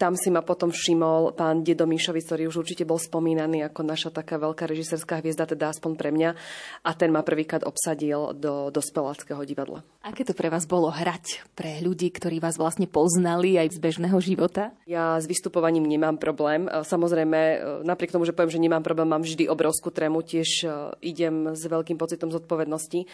tam 0.00 0.16
si 0.16 0.32
ma 0.32 0.40
potom 0.40 0.72
všimol 0.72 1.36
pán 1.36 1.60
Dedo 1.60 1.84
Míšovic, 1.84 2.24
ktorý 2.24 2.48
už 2.48 2.64
určite 2.64 2.88
bol 2.88 2.96
spomínaný 2.96 3.60
ako 3.68 3.84
naša 3.84 4.08
taká 4.08 4.40
veľká 4.40 4.64
režisérská 4.64 5.20
hviezda, 5.20 5.44
teda 5.44 5.68
aspoň 5.68 5.92
pre 6.00 6.08
mňa. 6.08 6.32
A 6.80 6.90
ten 6.96 7.12
ma 7.12 7.20
prvýkrát 7.20 7.60
obsadil 7.68 8.32
do 8.32 8.72
dospeláckého 8.72 9.44
divadla. 9.44 9.84
Aké 10.00 10.24
to 10.24 10.32
pre 10.32 10.48
vás 10.48 10.64
bolo 10.64 10.88
hrať 10.88 11.44
pre 11.52 11.84
ľudí, 11.84 12.08
ktorí 12.08 12.40
vás 12.40 12.56
vlastne 12.56 12.88
poznali 12.88 13.60
aj 13.60 13.76
z 13.76 13.78
bežného 13.84 14.16
života? 14.18 14.72
Ja 14.88 15.20
s 15.20 15.28
vystupovaním 15.28 15.84
nemám 15.84 16.16
problém. 16.16 16.64
Samozrejme, 16.72 17.60
napriek 17.84 18.16
tomu, 18.16 18.24
že 18.24 18.32
poviem, 18.32 18.50
že 18.50 18.64
nemám 18.64 18.80
problém, 18.80 19.12
mám 19.12 19.22
vždy 19.22 19.44
obrovskú 19.46 19.92
trému, 19.92 20.24
tiež 20.24 20.64
idem 21.04 21.52
s 21.52 21.62
veľkým 21.68 22.00
pocitom 22.00 22.32
zodpovednosti. 22.32 23.04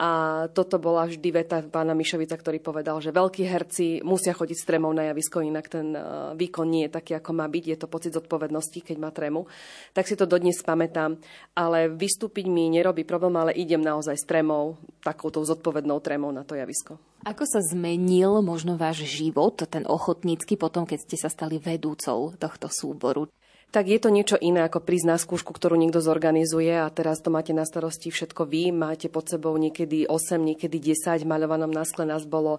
A 0.00 0.10
toto 0.56 0.80
bola 0.80 1.04
vždy 1.04 1.28
veta 1.28 1.60
pána 1.60 1.92
Mišovica, 1.92 2.32
ktorý 2.32 2.56
povedal, 2.56 2.96
že 3.04 3.12
veľkí 3.12 3.44
herci 3.44 4.00
musia 4.00 4.32
chodiť 4.32 4.56
s 4.56 4.64
trémou 4.64 4.88
na 4.96 5.12
javisko, 5.12 5.44
inak 5.44 5.68
ten 5.68 5.92
e, 5.92 6.00
výkon 6.40 6.64
nie 6.64 6.88
je 6.88 6.96
taký, 6.96 7.20
ako 7.20 7.36
má 7.36 7.44
byť. 7.44 7.64
Je 7.68 7.76
to 7.76 7.84
pocit 7.84 8.16
zodpovednosti, 8.16 8.80
keď 8.80 8.96
má 8.96 9.12
trému. 9.12 9.44
Tak 9.92 10.08
si 10.08 10.16
to 10.16 10.24
dodnes 10.24 10.56
pamätám. 10.64 11.20
Ale 11.52 11.92
vystúpiť 11.92 12.48
mi 12.48 12.72
nerobí 12.72 13.04
problém, 13.04 13.36
ale 13.36 13.52
idem 13.52 13.84
naozaj 13.84 14.16
s 14.16 14.24
trémou, 14.24 14.80
takouto 15.04 15.44
zodpovednou 15.44 16.00
trémou 16.00 16.32
na 16.32 16.48
to 16.48 16.56
javisko. 16.56 16.96
Ako 17.20 17.44
sa 17.44 17.60
zmenil 17.60 18.40
možno 18.40 18.80
váš 18.80 19.04
život, 19.04 19.60
ten 19.68 19.84
ochotnícky, 19.84 20.56
potom, 20.56 20.88
keď 20.88 21.04
ste 21.04 21.16
sa 21.20 21.28
stali 21.28 21.60
vedúcou 21.60 22.32
tohto 22.40 22.72
súboru? 22.72 23.28
Tak 23.70 23.86
je 23.86 24.02
to 24.02 24.10
niečo 24.10 24.34
iné 24.34 24.66
ako 24.66 24.82
prísť 24.82 25.06
na 25.06 25.16
skúšku, 25.16 25.54
ktorú 25.54 25.78
niekto 25.78 26.02
zorganizuje 26.02 26.74
a 26.74 26.90
teraz 26.90 27.22
to 27.22 27.30
máte 27.30 27.54
na 27.54 27.62
starosti 27.62 28.10
všetko 28.10 28.42
vy, 28.46 28.74
máte 28.74 29.06
pod 29.06 29.30
sebou 29.30 29.54
niekedy 29.54 30.10
8, 30.10 30.42
niekedy 30.42 30.82
10, 30.82 31.22
v 31.22 31.30
maľovanom 31.30 31.70
na 31.70 31.86
nás 31.86 32.22
bolo 32.26 32.58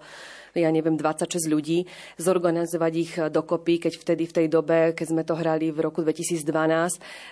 ja 0.55 0.69
neviem, 0.69 0.99
26 0.99 1.47
ľudí, 1.47 1.87
zorganizovať 2.19 2.93
ich 2.97 3.13
dokopy, 3.17 3.87
keď 3.87 3.93
vtedy 3.95 4.23
v 4.27 4.35
tej 4.35 4.47
dobe, 4.51 4.91
keď 4.91 5.07
sme 5.07 5.23
to 5.23 5.33
hrali 5.39 5.71
v 5.71 5.79
roku 5.79 6.03
2012, 6.03 6.43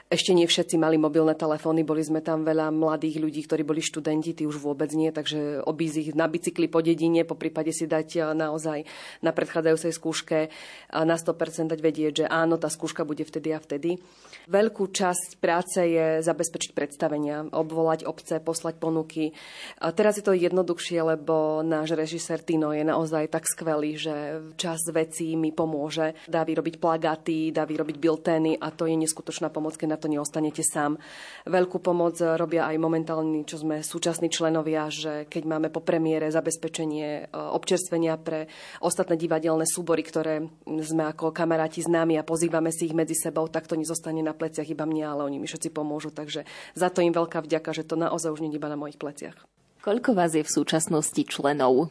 ešte 0.10 0.32
nie 0.32 0.48
všetci 0.48 0.80
mali 0.80 0.96
mobilné 0.96 1.36
telefóny, 1.36 1.84
boli 1.84 2.02
sme 2.02 2.24
tam 2.24 2.48
veľa 2.48 2.72
mladých 2.72 3.20
ľudí, 3.20 3.42
ktorí 3.46 3.68
boli 3.68 3.84
študenti, 3.84 4.34
tí 4.34 4.44
už 4.48 4.58
vôbec 4.58 4.90
nie, 4.96 5.12
takže 5.12 5.62
obísť 5.68 5.96
ich 6.00 6.10
na 6.16 6.26
bicykli 6.32 6.72
po 6.72 6.80
dedine, 6.80 7.28
po 7.28 7.36
prípade 7.36 7.76
si 7.76 7.86
dať 7.86 8.08
eh, 8.16 8.24
naozaj 8.34 8.88
na 9.22 9.32
predchádzajúcej 9.36 9.92
skúške 9.94 10.40
eh, 10.48 10.52
na 10.92 11.16
100% 11.16 11.70
dať 11.70 11.80
vedieť, 11.80 12.14
že 12.24 12.26
áno, 12.26 12.58
tá 12.58 12.72
skúška 12.72 13.04
bude 13.04 13.28
vtedy 13.28 13.54
a 13.54 13.60
vtedy. 13.60 14.02
Veľkú 14.50 14.90
časť 14.90 15.38
práce 15.38 15.78
je 15.78 16.26
zabezpečiť 16.26 16.74
predstavenia, 16.74 17.46
obvolať 17.54 18.10
obce, 18.10 18.42
poslať 18.42 18.82
ponuky. 18.82 19.38
A 19.78 19.94
teraz 19.94 20.18
je 20.18 20.26
to 20.26 20.34
jednoduchšie, 20.34 20.98
lebo 21.06 21.62
náš 21.62 21.94
režisér 21.94 22.42
Tino 22.42 22.74
je 22.74 22.82
naozaj 22.82 23.09
tak 23.10 23.50
skvelý, 23.50 23.98
že 23.98 24.16
čas 24.56 24.86
vecí 24.94 25.34
mi 25.34 25.50
pomôže. 25.50 26.14
Dá 26.30 26.46
vyrobiť 26.46 26.78
plagaty, 26.78 27.50
dá 27.50 27.66
vyrobiť 27.66 27.98
biltény 27.98 28.62
a 28.62 28.70
to 28.70 28.86
je 28.86 28.96
neskutočná 28.96 29.50
pomoc, 29.50 29.76
keď 29.76 29.88
na 29.96 30.00
to 30.00 30.08
neostanete 30.08 30.62
sám. 30.62 31.02
Veľkú 31.50 31.82
pomoc 31.82 32.22
robia 32.22 32.70
aj 32.70 32.78
momentálni, 32.78 33.44
čo 33.44 33.60
sme 33.60 33.82
súčasní 33.82 34.30
členovia, 34.30 34.88
že 34.94 35.26
keď 35.26 35.44
máme 35.50 35.68
po 35.74 35.82
premiére 35.82 36.30
zabezpečenie 36.30 37.10
e, 37.10 37.34
občerstvenia 37.34 38.16
pre 38.22 38.46
ostatné 38.84 39.18
divadelné 39.18 39.66
súbory, 39.66 40.06
ktoré 40.06 40.46
sme 40.66 41.10
ako 41.10 41.34
kamaráti 41.34 41.82
známi 41.82 42.22
a 42.22 42.28
pozývame 42.28 42.70
si 42.70 42.92
ich 42.92 42.96
medzi 42.96 43.18
sebou, 43.18 43.50
tak 43.50 43.66
to 43.66 43.74
nezostane 43.74 44.22
na 44.22 44.38
pleciach 44.38 44.68
iba 44.70 44.86
mňa, 44.86 45.06
ale 45.18 45.22
oni 45.26 45.38
mi 45.42 45.48
všetci 45.50 45.74
pomôžu. 45.74 46.14
Takže 46.14 46.46
za 46.78 46.88
to 46.94 47.02
im 47.02 47.16
veľká 47.16 47.42
vďaka, 47.42 47.74
že 47.74 47.88
to 47.88 47.98
naozaj 47.98 48.30
už 48.30 48.46
nie 48.46 48.54
iba 48.54 48.70
na 48.70 48.78
mojich 48.78 49.00
pleciach. 49.00 49.38
Koľko 49.80 50.12
vás 50.12 50.36
je 50.36 50.44
v 50.44 50.52
súčasnosti 50.52 51.24
členov? 51.24 51.88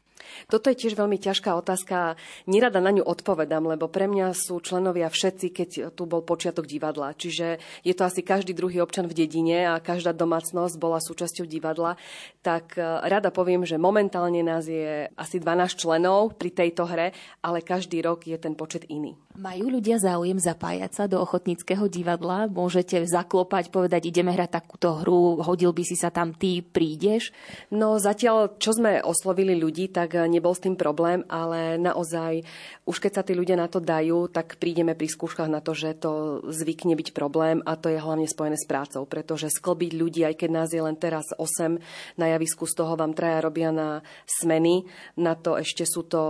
Toto 0.47 0.71
je 0.71 0.81
tiež 0.81 0.95
veľmi 0.95 1.21
ťažká 1.21 1.55
otázka. 1.59 2.17
Nerada 2.49 2.81
na 2.81 2.93
ňu 2.95 3.05
odpovedám, 3.05 3.65
lebo 3.69 3.89
pre 3.89 4.11
mňa 4.11 4.35
sú 4.35 4.61
členovia 4.61 5.09
všetci, 5.09 5.47
keď 5.53 5.71
tu 5.95 6.05
bol 6.05 6.21
počiatok 6.21 6.69
divadla. 6.69 7.17
Čiže 7.17 7.59
je 7.85 7.95
to 7.95 8.03
asi 8.05 8.21
každý 8.21 8.53
druhý 8.53 8.83
občan 8.85 9.09
v 9.09 9.17
dedine 9.17 9.65
a 9.65 9.81
každá 9.81 10.13
domácnosť 10.13 10.75
bola 10.77 11.01
súčasťou 11.01 11.47
divadla. 11.49 11.95
Tak 12.43 12.77
e, 12.77 12.83
rada 12.83 13.31
poviem, 13.31 13.63
že 13.63 13.81
momentálne 13.81 14.43
nás 14.43 14.67
je 14.67 15.07
asi 15.15 15.37
12 15.41 15.79
členov 15.79 16.37
pri 16.37 16.51
tejto 16.53 16.85
hre, 16.85 17.15
ale 17.41 17.65
každý 17.65 18.03
rok 18.05 18.27
je 18.27 18.37
ten 18.37 18.53
počet 18.59 18.85
iný. 18.91 19.15
Majú 19.39 19.79
ľudia 19.79 20.03
záujem 20.03 20.35
zapájať 20.35 20.91
sa 20.91 21.05
do 21.07 21.23
ochotníckého 21.23 21.87
divadla? 21.87 22.51
Môžete 22.51 23.07
zaklopať, 23.07 23.71
povedať, 23.71 24.11
ideme 24.11 24.35
hrať 24.35 24.51
takúto 24.51 24.99
hru, 24.99 25.39
hodil 25.47 25.71
by 25.71 25.87
si 25.87 25.95
sa 25.95 26.11
tam 26.11 26.35
ty, 26.35 26.59
prídeš? 26.59 27.31
No 27.71 28.03
zatiaľ, 28.03 28.59
čo 28.59 28.75
sme 28.75 28.99
oslovili 28.99 29.55
ľudí, 29.55 29.95
tak 29.95 30.18
nebol 30.27 30.57
s 30.57 30.65
tým 30.65 30.75
problém, 30.75 31.23
ale 31.29 31.77
naozaj, 31.79 32.43
už 32.89 32.97
keď 32.99 33.13
sa 33.13 33.23
tí 33.23 33.37
ľudia 33.37 33.55
na 33.55 33.71
to 33.71 33.79
dajú, 33.79 34.27
tak 34.33 34.59
prídeme 34.59 34.97
pri 34.99 35.07
skúškach 35.07 35.47
na 35.47 35.63
to, 35.63 35.77
že 35.77 35.95
to 36.01 36.43
zvykne 36.49 36.97
byť 36.99 37.15
problém 37.15 37.61
a 37.63 37.77
to 37.77 37.93
je 37.93 38.01
hlavne 38.01 38.27
spojené 38.27 38.57
s 38.57 38.67
prácou, 38.67 39.05
pretože 39.05 39.53
sklbiť 39.53 39.93
ľudí, 39.95 40.27
aj 40.27 40.35
keď 40.41 40.51
nás 40.51 40.69
je 40.73 40.83
len 40.83 40.97
teraz 40.97 41.31
8 41.37 41.79
na 42.19 42.27
javisku, 42.33 42.67
z 42.67 42.75
toho 42.75 42.97
vám 42.97 43.13
traja 43.13 43.45
robia 43.45 43.71
na 43.71 44.03
smeny, 44.27 44.89
na 45.15 45.37
to 45.37 45.55
ešte 45.61 45.85
sú 45.85 46.03
to 46.09 46.23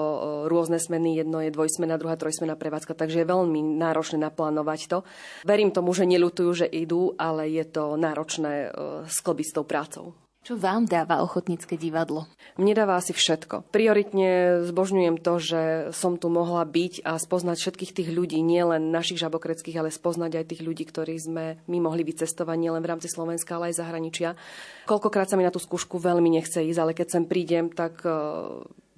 rôzne 0.50 0.76
smeny, 0.82 1.22
jedno 1.22 1.40
je 1.40 1.54
dvojsmena, 1.54 2.00
druhá 2.00 2.18
trojsmena 2.18 2.58
prevádzka, 2.58 2.98
takže 2.98 3.22
je 3.22 3.30
veľmi 3.30 3.78
náročné 3.78 4.18
naplánovať 4.18 4.80
to. 4.90 4.98
Verím 5.46 5.70
tomu, 5.70 5.94
že 5.94 6.08
nelutujú, 6.08 6.64
že 6.64 6.66
idú, 6.66 7.14
ale 7.14 7.46
je 7.52 7.64
to 7.68 7.94
náročné 7.94 8.54
e, 8.66 8.68
sklbiť 9.06 9.46
s 9.46 9.54
tou 9.54 9.64
prácou. 9.64 10.27
Čo 10.46 10.54
vám 10.56 10.88
dáva 10.88 11.20
ochotnícke 11.20 11.74
divadlo? 11.74 12.24
Mne 12.56 12.72
dáva 12.72 12.96
asi 12.96 13.12
všetko. 13.12 13.68
Prioritne 13.68 14.62
zbožňujem 14.64 15.16
to, 15.20 15.34
že 15.42 15.62
som 15.92 16.16
tu 16.16 16.32
mohla 16.32 16.64
byť 16.64 17.04
a 17.04 17.20
spoznať 17.20 17.56
všetkých 17.58 17.94
tých 17.94 18.10
ľudí, 18.14 18.40
nielen 18.40 18.88
našich 18.88 19.20
žabokreckých, 19.20 19.76
ale 19.76 19.92
spoznať 19.92 20.40
aj 20.40 20.48
tých 20.54 20.62
ľudí, 20.64 20.88
ktorí 20.88 21.14
sme 21.20 21.60
my 21.68 21.78
mohli 21.82 22.06
vycestovať 22.06 22.56
nielen 22.56 22.80
v 22.80 22.90
rámci 22.90 23.10
Slovenska, 23.10 23.58
ale 23.58 23.74
aj 23.74 23.82
zahraničia. 23.82 24.38
Koľkokrát 24.86 25.28
sa 25.28 25.36
mi 25.36 25.44
na 25.44 25.52
tú 25.52 25.60
skúšku 25.60 26.00
veľmi 26.00 26.30
nechce 26.32 26.64
ísť, 26.64 26.80
ale 26.80 26.96
keď 26.96 27.06
sem 27.12 27.24
prídem, 27.28 27.68
tak 27.68 28.00
eh, 28.08 28.12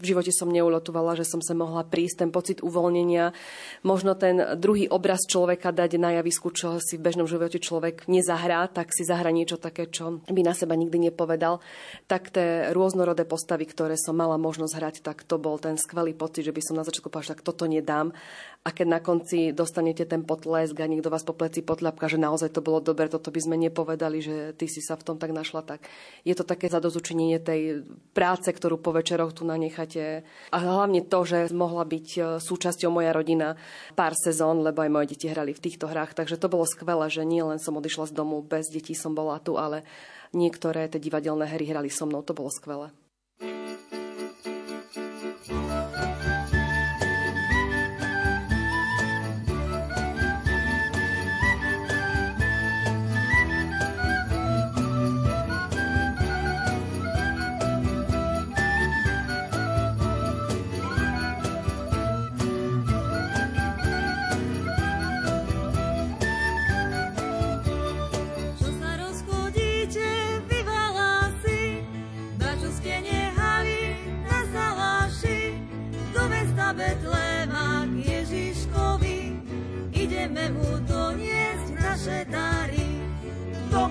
v 0.00 0.08
živote 0.16 0.32
som 0.32 0.48
neulotovala, 0.48 1.14
že 1.14 1.28
som 1.28 1.44
sa 1.44 1.52
mohla 1.52 1.84
prísť, 1.84 2.24
ten 2.24 2.30
pocit 2.32 2.64
uvoľnenia, 2.64 3.36
možno 3.84 4.16
ten 4.16 4.56
druhý 4.56 4.88
obraz 4.88 5.28
človeka 5.28 5.70
dať 5.70 6.00
na 6.00 6.16
javisku, 6.16 6.48
čo 6.50 6.80
si 6.80 6.96
v 6.96 7.04
bežnom 7.04 7.28
živote 7.28 7.60
človek 7.60 8.08
nezahrá, 8.08 8.64
tak 8.72 8.96
si 8.96 9.04
zahrá 9.04 9.28
niečo 9.28 9.60
také, 9.60 9.86
čo 9.92 10.24
by 10.24 10.40
na 10.40 10.56
seba 10.56 10.72
nikdy 10.74 11.12
nepovedal. 11.12 11.60
Tak 12.08 12.32
tie 12.32 12.72
rôznorodé 12.72 13.28
postavy, 13.28 13.68
ktoré 13.68 14.00
som 14.00 14.16
mala 14.16 14.40
možnosť 14.40 14.74
hrať, 14.74 14.96
tak 15.04 15.28
to 15.28 15.36
bol 15.36 15.60
ten 15.60 15.76
skvelý 15.76 16.16
pocit, 16.16 16.48
že 16.48 16.56
by 16.56 16.62
som 16.64 16.80
na 16.80 16.84
začiatku 16.88 17.12
povedala, 17.12 17.36
tak 17.36 17.44
toto 17.44 17.68
nedám. 17.68 18.16
A 18.60 18.76
keď 18.76 18.86
na 18.92 19.00
konci 19.00 19.56
dostanete 19.56 20.04
ten 20.04 20.20
potlesk 20.20 20.76
a 20.76 20.84
niekto 20.84 21.08
vás 21.08 21.24
po 21.24 21.32
pleci 21.32 21.64
potľapka, 21.64 22.12
že 22.12 22.20
naozaj 22.20 22.52
to 22.52 22.60
bolo 22.60 22.84
dobre, 22.84 23.08
toto 23.08 23.32
by 23.32 23.40
sme 23.40 23.56
nepovedali, 23.56 24.20
že 24.20 24.52
ty 24.52 24.68
si 24.68 24.84
sa 24.84 25.00
v 25.00 25.04
tom 25.08 25.16
tak 25.16 25.32
našla, 25.32 25.64
tak 25.64 25.88
je 26.28 26.36
to 26.36 26.44
také 26.44 26.68
zadozučinenie 26.68 27.40
tej 27.40 27.88
práce, 28.12 28.52
ktorú 28.52 28.76
po 28.76 28.92
večeroch 28.92 29.32
tu 29.32 29.48
nanechať 29.48 29.89
podstate. 29.90 30.22
A 30.54 30.58
hlavne 30.62 31.02
to, 31.02 31.18
že 31.26 31.50
mohla 31.50 31.82
byť 31.82 32.08
e, 32.14 32.20
súčasťou 32.38 32.90
moja 32.94 33.10
rodina 33.10 33.58
pár 33.98 34.14
sezón, 34.14 34.62
lebo 34.62 34.86
aj 34.86 34.90
moje 34.90 35.06
deti 35.14 35.26
hrali 35.26 35.50
v 35.50 35.62
týchto 35.62 35.90
hrách. 35.90 36.14
Takže 36.14 36.38
to 36.38 36.46
bolo 36.46 36.62
skvelé, 36.66 37.10
že 37.10 37.26
nie 37.26 37.42
len 37.42 37.58
som 37.58 37.74
odišla 37.74 38.10
z 38.10 38.14
domu, 38.14 38.38
bez 38.42 38.70
detí 38.70 38.94
som 38.94 39.14
bola 39.14 39.42
tu, 39.42 39.58
ale 39.58 39.82
niektoré 40.30 40.86
tie 40.86 41.02
divadelné 41.02 41.50
hry 41.50 41.66
hrali 41.66 41.90
so 41.90 42.06
mnou. 42.06 42.22
To 42.22 42.36
bolo 42.36 42.50
skvelé. 42.54 42.94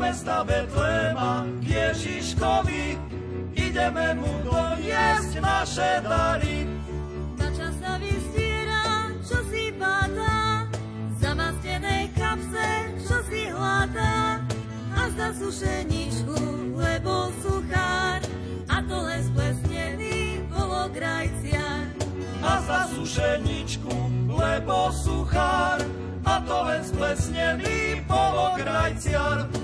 Mesta 0.10 0.42
Betlema 0.42 1.46
k 1.62 1.70
Ježiškovi, 1.70 2.98
ideme 3.54 4.18
mu 4.18 4.42
doniesť 4.42 5.38
naše 5.38 6.02
dary. 6.02 6.66
Na 7.38 7.46
čas 7.54 7.78
sa 7.78 7.94
vystiera, 8.02 9.14
čo 9.22 9.38
si 9.54 9.70
pátá, 9.78 10.66
zamastenej 11.22 12.10
kapse, 12.18 12.90
čo 13.06 13.22
si 13.30 13.54
hľadá, 13.54 14.42
a 14.98 15.04
za 15.14 15.30
sušeničku, 15.46 16.42
lebo 16.74 17.30
suchár, 17.46 18.26
a 18.66 18.78
to 18.90 18.98
len 19.06 19.22
splesnený 19.30 20.42
polograjciar. 20.50 21.86
A 22.42 22.54
za 22.66 22.82
sušeničku, 22.98 23.94
lebo 24.26 24.90
suchár, 24.90 25.86
a 26.26 26.34
to 26.42 26.58
len 26.66 26.82
splesnený 26.82 28.02
polograjciar. 28.10 29.59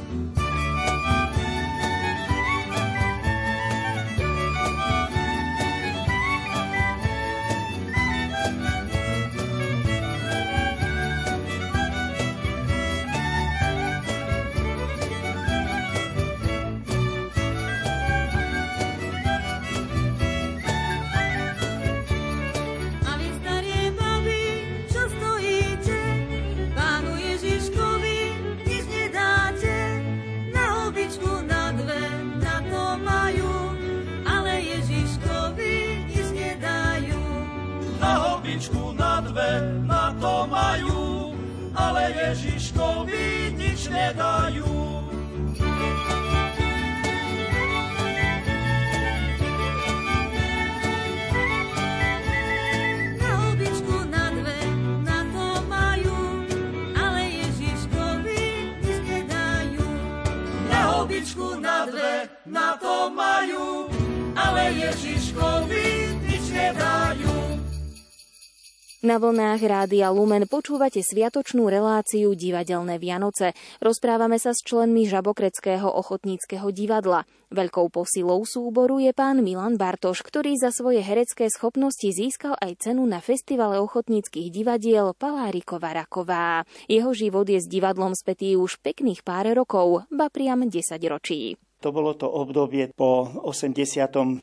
Na 69.15 69.23
vlnách 69.23 69.63
Rádia 69.63 70.11
Lumen 70.11 70.43
počúvate 70.43 70.99
sviatočnú 70.99 71.71
reláciu 71.71 72.35
Divadelné 72.35 72.99
Vianoce. 72.99 73.55
Rozprávame 73.79 74.35
sa 74.43 74.51
s 74.51 74.59
členmi 74.59 75.07
Žabokreckého 75.07 75.87
ochotníckého 75.87 76.67
divadla. 76.75 77.23
Veľkou 77.47 77.87
posilou 77.95 78.43
súboru 78.43 78.99
je 78.99 79.15
pán 79.15 79.39
Milan 79.39 79.79
Bartoš, 79.79 80.19
ktorý 80.19 80.59
za 80.59 80.75
svoje 80.75 80.99
herecké 80.99 81.47
schopnosti 81.47 82.11
získal 82.11 82.59
aj 82.59 82.91
cenu 82.91 83.07
na 83.07 83.23
Festivale 83.23 83.79
ochotníckých 83.79 84.51
divadiel 84.51 85.15
Palárikova 85.15 85.95
Raková. 85.95 86.67
Jeho 86.91 87.15
život 87.15 87.47
je 87.47 87.63
s 87.63 87.71
divadlom 87.71 88.11
spätý 88.19 88.59
už 88.59 88.83
pekných 88.83 89.23
pár 89.23 89.47
rokov, 89.55 90.03
ba 90.11 90.27
priam 90.27 90.67
10 90.67 90.75
ročí. 91.07 91.55
To 91.83 91.91
bolo 91.91 92.15
to 92.15 92.25
obdobie 92.25 92.89
po 92.95 93.27
89. 93.43 94.41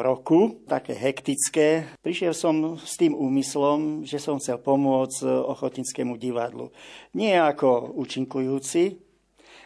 roku, 0.00 0.64
také 0.64 0.96
hektické. 0.96 1.96
Prišiel 2.00 2.32
som 2.32 2.80
s 2.80 2.96
tým 2.96 3.12
úmyslom, 3.12 4.02
že 4.02 4.16
som 4.16 4.40
chcel 4.40 4.58
pomôcť 4.58 5.28
ochotnickému 5.28 6.16
divadlu. 6.16 6.72
Nie 7.14 7.38
ako 7.44 7.94
účinkujúci, 7.94 8.96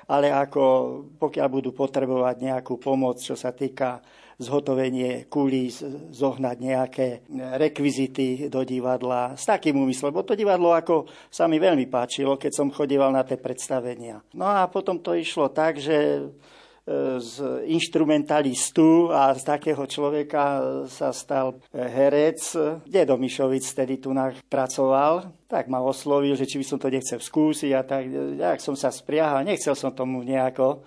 ale 0.09 0.32
ako 0.32 0.62
pokiaľ 1.20 1.46
budú 1.49 1.70
potrebovať 1.76 2.36
nejakú 2.40 2.80
pomoc, 2.80 3.20
čo 3.20 3.36
sa 3.36 3.53
týka 3.53 4.01
zhotovenie 4.38 5.26
kulís, 5.26 5.82
zohnať 6.14 6.57
nejaké 6.62 7.26
rekvizity 7.59 8.46
do 8.46 8.62
divadla 8.62 9.34
s 9.34 9.42
takým 9.42 9.74
úmyslom. 9.74 10.14
Bo 10.14 10.22
to 10.22 10.38
divadlo 10.38 10.70
ako 10.70 11.11
sa 11.26 11.51
mi 11.51 11.59
veľmi 11.59 11.90
páčilo, 11.90 12.38
keď 12.38 12.53
som 12.55 12.70
chodieval 12.70 13.11
na 13.11 13.26
tie 13.26 13.34
predstavenia. 13.34 14.22
No 14.38 14.46
a 14.46 14.70
potom 14.70 15.03
to 15.03 15.18
išlo 15.18 15.51
tak, 15.51 15.82
že 15.82 16.30
z 17.18 17.64
instrumentalistu 17.68 19.12
a 19.12 19.36
z 19.36 19.43
takého 19.45 19.84
človeka 19.84 20.62
sa 20.89 21.12
stal 21.12 21.61
herec. 21.72 22.41
Dedo 22.89 23.20
Mišovic 23.20 23.64
tedy 23.76 24.01
tu 24.01 24.16
pracoval, 24.49 25.45
tak 25.45 25.68
ma 25.68 25.84
oslovil, 25.84 26.32
že 26.32 26.49
či 26.49 26.57
by 26.57 26.64
som 26.64 26.78
to 26.80 26.89
nechcel 26.89 27.20
skúsiť 27.20 27.70
a 27.76 27.82
tak, 27.84 28.09
jak 28.41 28.59
som 28.64 28.72
sa 28.72 28.89
spriahal, 28.89 29.45
nechcel 29.45 29.76
som 29.76 29.93
tomu 29.93 30.24
nejako, 30.24 30.80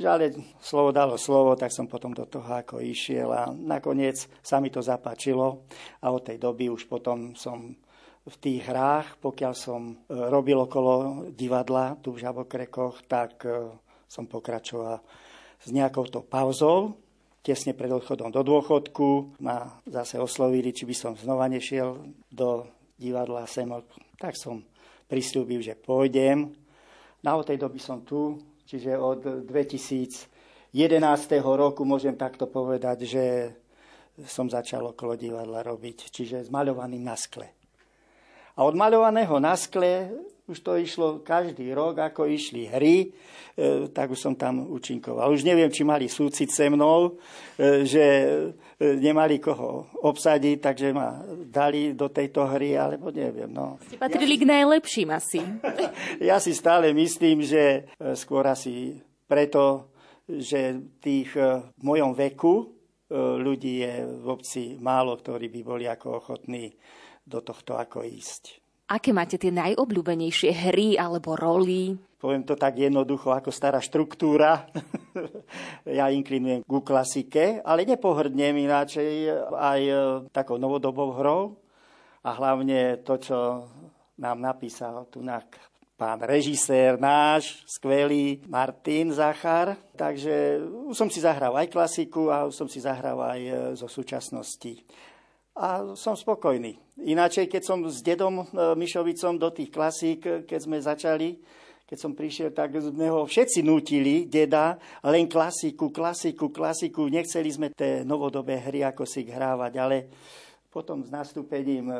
ale 0.00 0.32
slovo 0.60 0.92
dalo 0.92 1.20
slovo, 1.20 1.56
tak 1.56 1.72
som 1.72 1.88
potom 1.88 2.16
do 2.16 2.24
toho 2.24 2.48
ako 2.48 2.80
išiel 2.80 3.28
a 3.32 3.52
nakoniec 3.52 4.28
sa 4.40 4.60
mi 4.60 4.72
to 4.72 4.80
zapáčilo 4.80 5.68
a 6.00 6.12
od 6.12 6.22
tej 6.24 6.40
doby 6.40 6.72
už 6.72 6.88
potom 6.88 7.36
som 7.36 7.76
v 8.22 8.36
tých 8.38 8.62
hrách, 8.70 9.18
pokiaľ 9.18 9.52
som 9.52 9.82
e, 9.90 9.94
robil 10.14 10.54
okolo 10.54 11.26
divadla 11.34 11.98
tu 11.98 12.14
v 12.14 12.22
Žabokrekoch, 12.22 13.10
tak 13.10 13.42
e, 13.42 13.66
som 14.12 14.28
pokračoval 14.28 15.00
s 15.64 15.72
nejakou 15.72 16.04
pauzou, 16.28 17.00
tesne 17.40 17.72
pred 17.72 17.88
odchodom 17.88 18.28
do 18.28 18.44
dôchodku 18.44 19.40
ma 19.40 19.80
zase 19.88 20.20
oslovili, 20.20 20.76
či 20.76 20.84
by 20.84 20.92
som 20.92 21.12
znova 21.16 21.48
nešiel 21.48 21.96
do 22.28 22.68
divadla 23.00 23.48
sem. 23.48 23.72
Tak 24.20 24.36
som 24.36 24.60
prislúbil, 25.08 25.64
že 25.64 25.80
pôjdem. 25.80 26.52
Na 27.24 27.40
od 27.40 27.48
tej 27.48 27.56
doby 27.56 27.80
som 27.80 28.04
tu, 28.04 28.36
čiže 28.68 29.00
od 29.00 29.48
2011 29.48 30.28
roku, 31.42 31.82
môžem 31.88 32.14
takto 32.14 32.44
povedať, 32.52 33.08
že 33.08 33.24
som 34.28 34.44
začal 34.46 34.92
okolo 34.92 35.16
divadla 35.16 35.64
robiť, 35.64 36.12
čiže 36.12 36.44
s 36.44 36.48
maľovaným 36.52 37.00
na 37.00 37.16
skle. 37.16 37.48
A 38.52 38.68
od 38.68 38.76
maľovaného 38.76 39.40
na 39.40 39.56
skle 39.56 40.12
už 40.50 40.58
to 40.60 40.74
išlo 40.74 41.22
každý 41.22 41.70
rok, 41.70 42.02
ako 42.02 42.26
išli 42.26 42.66
hry, 42.66 43.14
e, 43.54 43.86
tak 43.94 44.10
už 44.10 44.18
som 44.18 44.34
tam 44.34 44.66
účinkoval. 44.66 45.30
Už 45.30 45.46
neviem, 45.46 45.70
či 45.70 45.86
mali 45.86 46.10
súcit 46.10 46.50
se 46.50 46.66
mnou, 46.66 47.14
e, 47.54 47.86
že 47.86 48.02
e, 48.02 48.26
nemali 48.98 49.38
koho 49.38 49.86
obsadiť, 50.02 50.58
takže 50.58 50.90
ma 50.90 51.22
dali 51.46 51.94
do 51.94 52.10
tejto 52.10 52.42
hry, 52.50 52.74
alebo 52.74 53.14
neviem. 53.14 53.46
No. 53.46 53.78
Ste 53.86 54.02
patrili 54.02 54.34
ja, 54.34 54.40
k 54.42 54.44
najlepším 54.50 55.08
asi. 55.14 55.40
ja 56.30 56.36
si 56.42 56.52
stále 56.58 56.90
myslím, 56.90 57.46
že 57.46 57.86
skôr 58.18 58.42
asi 58.50 58.98
preto, 59.30 59.94
že 60.26 60.82
tých 60.98 61.34
v 61.38 61.82
mojom 61.82 62.14
veku 62.14 62.74
ľudí 63.42 63.84
je 63.84 63.94
v 64.06 64.26
obci 64.26 64.62
málo, 64.80 65.18
ktorí 65.18 65.52
by 65.52 65.60
boli 65.60 65.84
ako 65.84 66.06
ochotní 66.24 66.72
do 67.26 67.44
tohto 67.44 67.76
ako 67.76 68.06
ísť. 68.06 68.61
Aké 68.92 69.08
máte 69.16 69.40
tie 69.40 69.48
najobľúbenejšie 69.48 70.52
hry 70.52 71.00
alebo 71.00 71.32
roli? 71.32 71.96
Poviem 72.20 72.44
to 72.44 72.60
tak 72.60 72.76
jednoducho 72.76 73.32
ako 73.32 73.48
stará 73.48 73.80
štruktúra. 73.80 74.68
ja 75.88 76.12
inklinujem 76.12 76.60
ku 76.68 76.84
klasike, 76.84 77.64
ale 77.64 77.88
nepohrdnem 77.88 78.52
ináč 78.60 79.00
aj 79.48 79.80
e, 79.80 79.94
takou 80.28 80.60
novodobou 80.60 81.16
hrou. 81.16 81.56
A 82.20 82.36
hlavne 82.36 83.00
to, 83.00 83.16
čo 83.16 83.38
nám 84.20 84.44
napísal 84.44 85.08
tu 85.08 85.24
pán 85.96 86.20
režisér 86.20 87.00
náš, 87.00 87.64
skvelý 87.64 88.44
Martin 88.44 89.08
Zachar. 89.08 89.72
Takže 89.96 90.60
už 90.92 90.94
som 90.94 91.08
si 91.08 91.24
zahral 91.24 91.56
aj 91.56 91.72
klasiku 91.72 92.28
a 92.28 92.44
už 92.44 92.54
som 92.54 92.68
si 92.68 92.76
zahral 92.76 93.16
aj 93.24 93.40
e, 93.40 93.52
zo 93.72 93.88
súčasnosti 93.88 94.84
a 95.56 95.96
som 95.96 96.16
spokojný. 96.16 96.80
Ináč, 97.00 97.48
keď 97.48 97.62
som 97.64 97.80
s 97.88 98.04
dedom 98.04 98.44
e, 98.44 98.76
Mišovicom 98.76 99.40
do 99.40 99.48
tých 99.48 99.72
klasík, 99.72 100.20
e, 100.28 100.30
keď 100.44 100.60
sme 100.60 100.76
začali, 100.76 101.40
keď 101.88 101.96
som 101.96 102.12
prišiel, 102.12 102.52
tak 102.52 102.76
sme 102.76 103.08
ho 103.08 103.24
všetci 103.24 103.64
nutili, 103.64 104.28
deda, 104.28 104.76
len 105.08 105.24
klasiku, 105.24 105.88
klasiku, 105.88 106.52
klasiku. 106.52 107.08
Nechceli 107.08 107.48
sme 107.48 107.72
tie 107.72 108.04
novodobé 108.04 108.60
hry, 108.60 108.84
ako 108.84 109.08
si 109.08 109.24
hrávať, 109.24 109.72
ale 109.80 109.96
potom 110.68 111.00
s 111.00 111.08
nastúpením 111.08 111.88
e, 111.88 111.96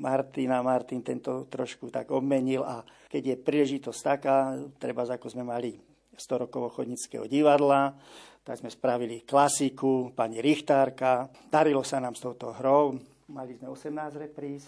Martina, 0.00 0.64
Martin 0.64 1.04
tento 1.04 1.44
trošku 1.52 1.92
tak 1.92 2.08
obmenil 2.08 2.64
a 2.64 2.80
keď 3.12 3.36
je 3.36 3.36
príležitosť 3.36 4.00
taká, 4.00 4.56
treba 4.80 5.04
ako 5.04 5.28
sme 5.28 5.44
mali 5.44 5.76
100 6.16 6.48
rokov 6.48 6.80
chodnického 6.80 7.28
divadla, 7.28 7.92
tak 8.40 8.64
sme 8.64 8.72
spravili 8.72 9.28
klasiku, 9.28 10.10
pani 10.16 10.40
Richtárka. 10.40 11.28
Darilo 11.52 11.84
sa 11.84 12.00
nám 12.00 12.16
s 12.16 12.24
touto 12.24 12.56
hrou. 12.56 13.11
Mali 13.30 13.54
sme 13.54 13.70
18 13.70 14.18
repríz. 14.18 14.66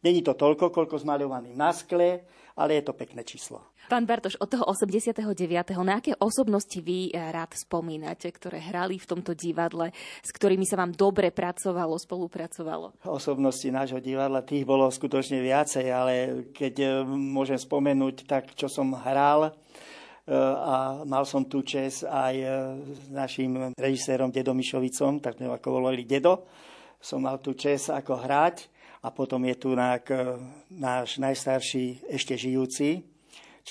Není 0.00 0.24
to 0.24 0.32
toľko, 0.32 0.72
koľko 0.72 0.96
zmaľovaným 0.96 1.52
na 1.52 1.76
skle, 1.76 2.24
ale 2.56 2.80
je 2.80 2.82
to 2.88 2.96
pekné 2.96 3.20
číslo. 3.20 3.60
Pán 3.90 4.08
Bartoš, 4.08 4.38
od 4.40 4.48
toho 4.48 4.64
89. 4.64 5.28
na 5.84 5.98
aké 5.98 6.16
osobnosti 6.16 6.78
vy 6.80 7.10
eh, 7.10 7.20
rád 7.20 7.52
spomínate, 7.58 8.30
ktoré 8.32 8.62
hrali 8.62 8.96
v 8.96 9.08
tomto 9.08 9.36
divadle, 9.36 9.92
s 10.24 10.30
ktorými 10.32 10.64
sa 10.64 10.80
vám 10.80 10.96
dobre 10.96 11.34
pracovalo, 11.34 11.98
spolupracovalo? 12.00 12.96
Osobnosti 13.04 13.66
nášho 13.68 14.00
divadla, 14.00 14.46
tých 14.46 14.64
bolo 14.64 14.88
skutočne 14.88 15.42
viacej, 15.42 15.86
ale 15.90 16.14
keď 16.54 16.74
eh, 16.80 16.90
môžem 17.04 17.60
spomenúť, 17.60 18.24
tak 18.24 18.56
čo 18.56 18.70
som 18.70 18.96
hral, 18.96 19.52
E, 20.30 20.36
a 20.36 21.02
mal 21.02 21.26
som 21.26 21.42
tu 21.42 21.64
čes 21.66 22.06
aj 22.06 22.34
s 22.78 23.08
našim 23.10 23.74
režisérom 23.74 24.30
Dedo 24.30 24.54
Mišovicom, 24.54 25.18
tak 25.18 25.40
sme 25.40 25.50
ako 25.50 25.82
volali 25.82 26.06
Dedo. 26.06 26.46
Som 27.00 27.24
mal 27.24 27.40
tu 27.40 27.56
čes 27.56 27.88
ako 27.88 28.20
hrať 28.20 28.68
a 29.00 29.08
potom 29.08 29.40
je 29.48 29.56
tu 29.56 29.72
e, 29.72 29.80
náš 30.68 31.16
najstarší 31.16 32.12
ešte 32.12 32.36
žijúci 32.36 33.10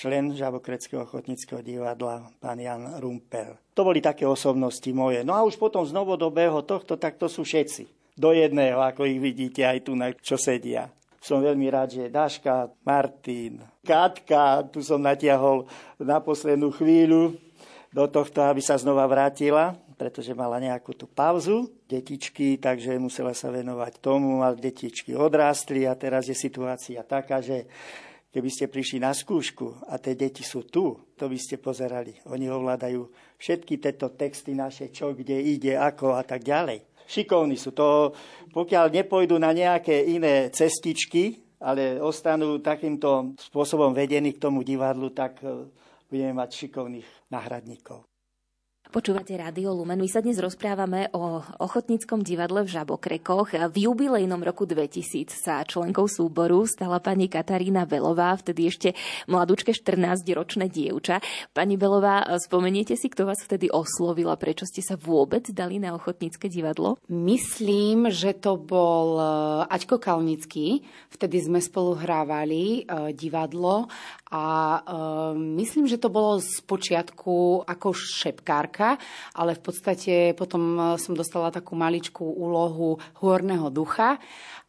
člen 0.00 0.32
Žabokreckého 0.32 1.04
ochotnického 1.04 1.60
divadla, 1.60 2.30
pán 2.40 2.56
Jan 2.56 2.98
Rumpel. 3.02 3.58
To 3.74 3.84
boli 3.84 4.00
také 4.00 4.24
osobnosti 4.24 4.86
moje. 4.96 5.20
No 5.26 5.36
a 5.36 5.44
už 5.44 5.60
potom 5.60 5.84
z 5.84 5.92
novodobého 5.92 6.62
tohto, 6.64 6.96
tak 6.96 7.20
to 7.20 7.28
sú 7.28 7.44
všetci. 7.44 8.16
Do 8.16 8.32
jedného, 8.32 8.80
ako 8.80 9.04
ich 9.04 9.20
vidíte 9.20 9.64
aj 9.64 9.84
tu, 9.84 9.92
čo 10.20 10.36
sedia. 10.40 10.88
Som 11.20 11.44
veľmi 11.44 11.68
rád, 11.68 12.00
že 12.00 12.12
Daška, 12.12 12.72
Martin, 12.80 13.60
Katka, 13.84 14.64
tu 14.72 14.80
som 14.80 15.00
natiahol 15.00 15.68
na 16.00 16.16
poslednú 16.16 16.72
chvíľu 16.72 17.36
do 17.92 18.04
tohto, 18.08 18.40
aby 18.40 18.64
sa 18.64 18.80
znova 18.80 19.04
vrátila, 19.04 19.76
pretože 20.00 20.32
mala 20.32 20.56
nejakú 20.56 20.96
tú 20.96 21.04
pauzu, 21.04 21.68
detičky, 21.84 22.56
takže 22.56 22.96
musela 22.96 23.36
sa 23.36 23.52
venovať 23.52 24.00
tomu, 24.00 24.40
ale 24.40 24.56
detičky 24.56 25.12
odrástli 25.12 25.84
a 25.84 25.92
teraz 25.92 26.32
je 26.32 26.32
situácia 26.32 27.04
taká, 27.04 27.44
že 27.44 27.68
keby 28.32 28.48
ste 28.48 28.72
prišli 28.72 29.04
na 29.04 29.12
skúšku 29.12 29.92
a 29.92 30.00
tie 30.00 30.16
deti 30.16 30.40
sú 30.40 30.64
tu, 30.64 30.96
to 31.20 31.28
by 31.28 31.36
ste 31.36 31.60
pozerali. 31.60 32.16
Oni 32.32 32.48
ovládajú 32.48 33.04
všetky 33.36 33.76
tieto 33.76 34.16
texty 34.16 34.56
naše, 34.56 34.88
čo, 34.88 35.12
kde 35.12 35.36
ide, 35.36 35.76
ako 35.76 36.16
a 36.16 36.24
tak 36.24 36.48
ďalej 36.48 36.88
šikovní 37.10 37.58
sú. 37.58 37.74
To, 37.74 38.14
pokiaľ 38.54 38.86
nepôjdu 38.94 39.34
na 39.42 39.50
nejaké 39.50 40.06
iné 40.14 40.46
cestičky, 40.54 41.42
ale 41.58 41.98
ostanú 41.98 42.62
takýmto 42.62 43.34
spôsobom 43.36 43.90
vedení 43.92 44.32
k 44.32 44.42
tomu 44.46 44.62
divadlu, 44.62 45.10
tak 45.10 45.42
eh, 45.42 45.66
budeme 46.06 46.38
mať 46.38 46.48
šikovných 46.54 47.08
náhradníkov. 47.34 48.09
Počúvate 48.90 49.38
Rádio 49.38 49.70
Lumen. 49.70 50.02
My 50.02 50.10
sa 50.10 50.18
dnes 50.18 50.42
rozprávame 50.42 51.14
o 51.14 51.38
ochotníckom 51.62 52.26
divadle 52.26 52.66
v 52.66 52.74
Žabokrekoch. 52.74 53.54
V 53.70 53.76
jubilejnom 53.86 54.42
roku 54.42 54.66
2000 54.66 55.30
sa 55.30 55.62
členkou 55.62 56.10
súboru 56.10 56.66
stala 56.66 56.98
pani 56.98 57.30
Katarína 57.30 57.86
Belová, 57.86 58.34
vtedy 58.34 58.66
ešte 58.66 58.98
mladúčke 59.30 59.70
14-ročné 59.70 60.66
dievča. 60.66 61.22
Pani 61.54 61.78
Belová, 61.78 62.26
spomeniete 62.42 62.98
si, 62.98 63.06
kto 63.06 63.30
vás 63.30 63.38
vtedy 63.46 63.70
oslovil 63.70 64.26
a 64.26 64.34
prečo 64.34 64.66
ste 64.66 64.82
sa 64.82 64.98
vôbec 64.98 65.46
dali 65.54 65.78
na 65.78 65.94
ochotnícke 65.94 66.50
divadlo? 66.50 66.98
Myslím, 67.06 68.10
že 68.10 68.34
to 68.34 68.58
bol 68.58 69.22
eh, 69.22 69.70
Aťko 69.70 70.02
Kalnický. 70.02 70.82
Vtedy 71.14 71.38
sme 71.38 71.62
spolu 71.62 71.94
hrávali 71.94 72.82
eh, 72.82 73.14
divadlo 73.14 73.86
a 74.30 74.78
uh, 74.78 75.34
myslím, 75.34 75.90
že 75.90 75.98
to 75.98 76.06
bolo 76.06 76.38
z 76.38 76.62
počiatku 76.62 77.66
ako 77.66 77.90
šepkárka, 77.90 78.79
ale 79.36 79.52
v 79.58 79.62
podstate 79.62 80.14
potom 80.32 80.62
e, 80.76 80.80
som 80.96 81.12
dostala 81.12 81.52
takú 81.52 81.76
maličkú 81.76 82.22
úlohu 82.22 82.96
hôrneho 83.20 83.68
ducha. 83.68 84.16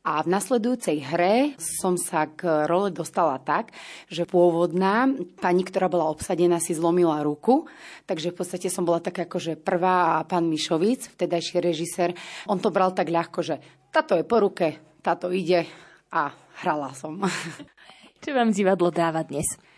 A 0.01 0.25
v 0.25 0.33
nasledujúcej 0.33 0.97
hre 1.13 1.53
som 1.61 1.93
sa 1.93 2.25
k 2.25 2.65
role 2.65 2.89
dostala 2.89 3.37
tak, 3.37 3.69
že 4.09 4.25
pôvodná 4.25 5.05
pani, 5.37 5.61
ktorá 5.61 5.93
bola 5.93 6.09
obsadená, 6.09 6.57
si 6.57 6.73
zlomila 6.73 7.21
ruku. 7.21 7.69
Takže 8.09 8.33
v 8.33 8.37
podstate 8.41 8.67
som 8.73 8.81
bola 8.81 8.97
taká 8.97 9.29
akože 9.29 9.61
prvá 9.61 10.17
a 10.17 10.25
pán 10.25 10.49
Mišovic, 10.49 11.13
vtedajší 11.13 11.61
režisér, 11.61 12.17
on 12.49 12.57
to 12.57 12.73
bral 12.73 12.97
tak 12.97 13.13
ľahko, 13.13 13.45
že 13.45 13.61
táto 13.93 14.17
je 14.17 14.25
po 14.25 14.41
ruke, 14.41 14.81
táto 15.05 15.29
ide 15.29 15.69
a 16.09 16.33
hrala 16.65 16.97
som. 16.97 17.21
Čo 18.25 18.33
vám 18.33 18.49
divadlo 18.49 18.89
dáva 18.89 19.21
dnes? 19.21 19.70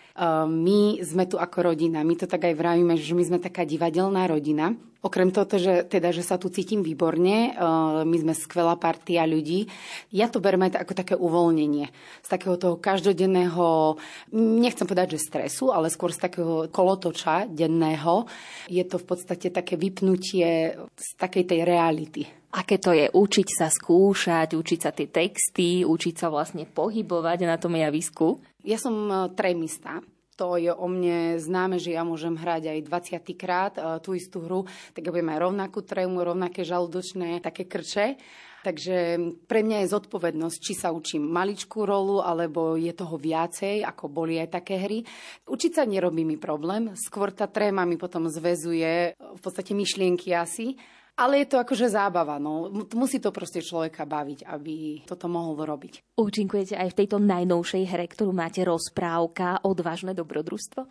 My 0.45 1.01
sme 1.01 1.25
tu 1.25 1.41
ako 1.41 1.73
rodina. 1.73 2.05
My 2.05 2.13
to 2.13 2.29
tak 2.29 2.45
aj 2.45 2.53
vravíme, 2.53 2.93
že 2.93 3.17
my 3.17 3.23
sme 3.25 3.39
taká 3.41 3.65
divadelná 3.65 4.29
rodina. 4.29 4.77
Okrem 5.03 5.35
toho, 5.35 5.43
že, 5.59 5.83
teda, 5.83 6.15
že 6.15 6.23
sa 6.23 6.39
tu 6.39 6.47
cítim 6.47 6.79
výborne, 6.79 7.51
uh, 7.51 8.07
my 8.07 8.17
sme 8.23 8.31
skvelá 8.31 8.79
partia 8.79 9.27
ľudí, 9.27 9.67
ja 10.15 10.31
to 10.31 10.39
beriem 10.39 10.63
aj 10.71 10.79
ako 10.79 10.93
také 10.95 11.19
uvoľnenie 11.19 11.91
z 12.23 12.27
takého 12.31 12.55
toho 12.55 12.79
každodenného, 12.79 13.99
nechcem 14.31 14.87
povedať, 14.87 15.19
že 15.19 15.27
stresu, 15.27 15.75
ale 15.75 15.91
skôr 15.91 16.15
z 16.15 16.23
takého 16.23 16.71
kolotoča 16.71 17.51
denného. 17.51 18.31
Je 18.71 18.79
to 18.87 18.95
v 18.95 19.05
podstate 19.11 19.51
také 19.51 19.75
vypnutie 19.75 20.79
z 20.95 21.09
takej 21.19 21.51
tej 21.51 21.59
reality. 21.67 22.23
Aké 22.55 22.79
to 22.79 22.95
je 22.95 23.11
učiť 23.11 23.47
sa 23.49 23.67
skúšať, 23.67 24.55
učiť 24.55 24.79
sa 24.79 24.95
tie 24.95 25.11
texty, 25.11 25.83
učiť 25.83 26.15
sa 26.15 26.31
vlastne 26.31 26.63
pohybovať 26.63 27.43
na 27.43 27.59
tom 27.59 27.75
javisku? 27.75 28.39
Ja 28.63 28.79
som 28.79 28.95
uh, 29.11 29.27
trémista, 29.35 29.99
to 30.33 30.57
je 30.57 30.73
o 30.73 30.87
mne 30.89 31.37
známe, 31.37 31.77
že 31.77 31.93
ja 31.93 32.01
môžem 32.01 32.33
hrať 32.33 32.73
aj 32.73 32.79
20 33.21 33.37
krát 33.37 33.73
e, 33.77 33.81
tú 34.01 34.17
istú 34.17 34.41
hru, 34.41 34.65
tak 34.97 35.05
ja 35.05 35.13
budem 35.13 35.29
aj 35.29 35.39
rovnakú 35.45 35.79
trému, 35.85 36.25
rovnaké 36.25 36.65
žalúdočné 36.65 37.37
také 37.39 37.69
krče. 37.69 38.17
Takže 38.63 39.19
pre 39.43 39.59
mňa 39.59 39.83
je 39.83 39.91
zodpovednosť, 39.91 40.57
či 40.57 40.73
sa 40.73 40.95
učím 40.95 41.27
maličkú 41.27 41.83
rolu, 41.83 42.23
alebo 42.23 42.79
je 42.79 42.95
toho 42.95 43.19
viacej, 43.19 43.83
ako 43.83 44.07
boli 44.07 44.39
aj 44.39 44.55
také 44.55 44.79
hry. 44.79 45.03
Učiť 45.43 45.71
sa 45.75 45.83
nerobí 45.83 46.23
mi 46.23 46.39
problém, 46.39 46.95
skôr 46.95 47.35
tá 47.35 47.51
tréma 47.51 47.83
mi 47.83 47.99
potom 47.99 48.31
zväzuje 48.31 49.19
v 49.19 49.39
podstate 49.43 49.75
myšlienky 49.75 50.31
asi 50.31 50.79
ale 51.13 51.45
je 51.45 51.47
to 51.53 51.57
akože 51.61 51.93
zábava, 51.93 52.41
no. 52.41 52.73
Musí 52.97 53.21
to 53.21 53.29
proste 53.29 53.61
človeka 53.61 54.09
baviť, 54.09 54.49
aby 54.49 55.05
toto 55.05 55.29
mohol 55.29 55.61
robiť. 55.61 56.17
Účinkujete 56.17 56.73
aj 56.73 56.89
v 56.89 56.97
tejto 57.05 57.17
najnovšej 57.21 57.83
hre, 57.85 58.05
ktorú 58.09 58.33
máte 58.33 58.65
rozprávka 58.65 59.61
Odvážne 59.61 60.17
dobrodružstvo? 60.17 60.81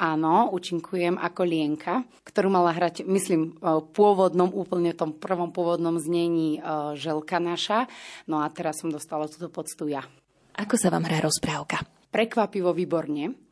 Áno, 0.00 0.48
účinkujem 0.56 1.20
ako 1.20 1.42
Lienka, 1.44 2.08
ktorú 2.24 2.48
mala 2.48 2.72
hrať, 2.72 3.04
myslím, 3.04 3.60
v 3.60 3.84
pôvodnom, 3.92 4.48
úplne 4.48 4.96
tom 4.96 5.12
prvom 5.12 5.52
pôvodnom 5.52 6.00
znení 6.00 6.56
e, 6.56 6.60
Želka 6.96 7.36
naša. 7.36 7.84
No 8.24 8.40
a 8.40 8.48
teraz 8.48 8.80
som 8.80 8.88
dostala 8.88 9.28
túto 9.28 9.52
poctu 9.52 9.92
ja. 9.92 10.00
Ako 10.56 10.80
sa 10.80 10.88
vám 10.88 11.04
hrá 11.04 11.20
rozprávka? 11.20 11.84
Prekvapivo 12.08 12.72
výborne. 12.72 13.49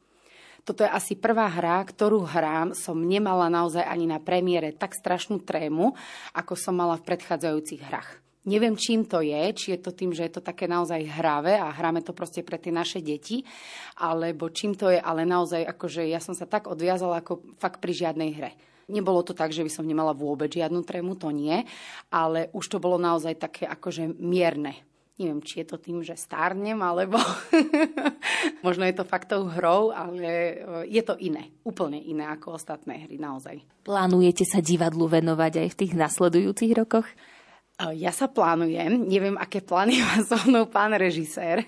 Toto 0.68 0.84
je 0.84 0.92
asi 0.92 1.16
prvá 1.16 1.48
hra, 1.48 1.80
ktorú 1.80 2.28
hrám, 2.28 2.76
som 2.76 3.00
nemala 3.00 3.48
naozaj 3.48 3.80
ani 3.88 4.04
na 4.04 4.20
premiére 4.20 4.76
tak 4.76 4.92
strašnú 4.92 5.40
trému, 5.40 5.96
ako 6.36 6.52
som 6.60 6.76
mala 6.76 7.00
v 7.00 7.08
predchádzajúcich 7.08 7.88
hrách. 7.88 8.20
Neviem, 8.44 8.76
čím 8.76 9.08
to 9.08 9.24
je, 9.24 9.48
či 9.56 9.72
je 9.72 9.80
to 9.80 9.96
tým, 9.96 10.12
že 10.12 10.28
je 10.28 10.32
to 10.36 10.44
také 10.44 10.68
naozaj 10.68 11.00
hravé 11.08 11.56
a 11.56 11.72
hráme 11.72 12.04
to 12.04 12.12
proste 12.12 12.44
pre 12.44 12.60
tie 12.60 12.68
naše 12.68 13.00
deti, 13.00 13.48
alebo 13.96 14.52
čím 14.52 14.76
to 14.76 14.92
je, 14.92 15.00
ale 15.00 15.24
naozaj 15.24 15.64
akože 15.64 16.04
ja 16.04 16.20
som 16.20 16.36
sa 16.36 16.44
tak 16.44 16.68
odviazala 16.68 17.24
ako 17.24 17.56
fakt 17.56 17.80
pri 17.80 17.96
žiadnej 17.96 18.30
hre. 18.36 18.52
Nebolo 18.92 19.24
to 19.24 19.32
tak, 19.32 19.56
že 19.56 19.64
by 19.64 19.72
som 19.72 19.88
nemala 19.88 20.12
vôbec 20.12 20.52
žiadnu 20.52 20.84
trému, 20.84 21.16
to 21.16 21.32
nie, 21.32 21.64
ale 22.12 22.52
už 22.52 22.76
to 22.76 22.76
bolo 22.76 23.00
naozaj 23.00 23.40
také 23.40 23.64
akože 23.64 24.20
mierne. 24.20 24.87
Neviem, 25.18 25.42
či 25.42 25.60
je 25.60 25.74
to 25.74 25.82
tým, 25.82 25.98
že 26.06 26.14
stárnem, 26.14 26.78
alebo 26.78 27.18
možno 28.66 28.86
je 28.86 28.94
to 28.94 29.02
fakt 29.02 29.34
tou 29.34 29.50
hrou, 29.50 29.90
ale 29.90 30.30
e, 30.30 30.54
je 30.94 31.02
to 31.02 31.18
iné, 31.18 31.50
úplne 31.66 31.98
iné 31.98 32.22
ako 32.30 32.54
ostatné 32.54 33.02
hry, 33.02 33.18
naozaj. 33.18 33.58
Plánujete 33.82 34.46
sa 34.46 34.62
divadlu 34.62 35.10
venovať 35.10 35.66
aj 35.66 35.68
v 35.74 35.78
tých 35.82 35.92
nasledujúcich 35.98 36.70
rokoch? 36.78 37.10
Ja 37.78 38.10
sa 38.10 38.26
plánujem, 38.26 39.06
neviem, 39.06 39.38
aké 39.38 39.62
plány 39.62 40.02
má 40.02 40.18
so 40.26 40.34
mnou 40.46 40.66
pán 40.66 40.94
režisér, 40.98 41.62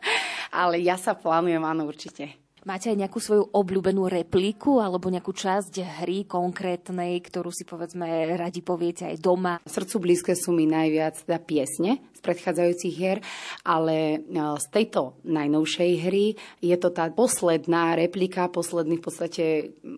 ale 0.60 0.80
ja 0.80 0.96
sa 0.96 1.12
plánujem, 1.12 1.60
áno, 1.60 1.84
určite. 1.84 2.36
Máte 2.60 2.92
aj 2.92 3.00
nejakú 3.00 3.16
svoju 3.24 3.56
obľúbenú 3.56 4.04
repliku 4.04 4.84
alebo 4.84 5.08
nejakú 5.08 5.32
časť 5.32 6.04
hry 6.04 6.28
konkrétnej, 6.28 7.16
ktorú 7.24 7.48
si 7.48 7.64
povedzme 7.64 8.36
radi 8.36 8.60
poviete 8.60 9.08
aj 9.08 9.16
doma? 9.16 9.56
Srdcu 9.64 9.96
blízke 9.96 10.32
sú 10.36 10.52
mi 10.52 10.68
najviac 10.68 11.24
teda 11.24 11.40
piesne 11.40 12.04
z 12.12 12.19
predchádzajúcich 12.20 12.94
hier, 12.94 13.18
ale 13.64 13.96
e, 14.16 14.18
z 14.60 14.66
tejto 14.70 15.16
najnovšej 15.24 15.90
hry 16.04 16.26
je 16.60 16.76
to 16.76 16.92
tá 16.92 17.08
posledná 17.08 17.96
replika, 17.96 18.52
posledný 18.52 19.00
v 19.00 19.04
podstate 19.04 19.44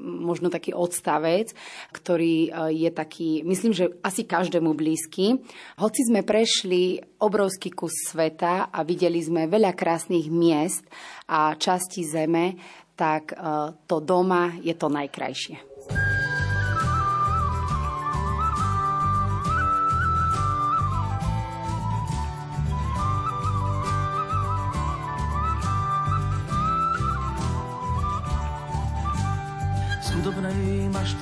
možno 0.00 0.48
taký 0.48 0.72
odstavec, 0.72 1.52
ktorý 1.90 2.48
e, 2.48 2.50
je 2.86 2.90
taký, 2.94 3.42
myslím, 3.42 3.74
že 3.74 3.90
asi 4.00 4.22
každému 4.26 4.72
blízky. 4.72 5.42
Hoci 5.76 6.00
sme 6.06 6.22
prešli 6.22 7.02
obrovský 7.18 7.74
kus 7.74 7.94
sveta 8.10 8.70
a 8.70 8.82
videli 8.86 9.18
sme 9.18 9.50
veľa 9.50 9.74
krásnych 9.74 10.30
miest 10.30 10.86
a 11.28 11.54
časti 11.58 12.06
zeme, 12.06 12.56
tak 12.94 13.34
e, 13.34 13.36
to 13.86 13.98
doma 13.98 14.54
je 14.62 14.74
to 14.78 14.86
najkrajšie. 14.86 15.71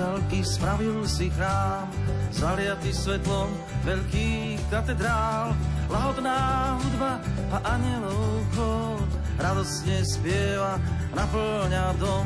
Maštalky 0.01 0.41
spravil 0.41 1.05
si 1.05 1.29
chrám, 1.29 1.85
zaliatý 2.33 2.89
svetlom 2.89 3.53
veľkých 3.85 4.57
katedrál, 4.73 5.53
lahodná 5.93 6.73
hudba 6.81 7.21
a 7.53 7.77
anielov 7.77 8.41
chod 8.57 9.11
radostne 9.37 10.01
spieva, 10.09 10.81
naplňa 11.13 12.01
dom. 12.01 12.25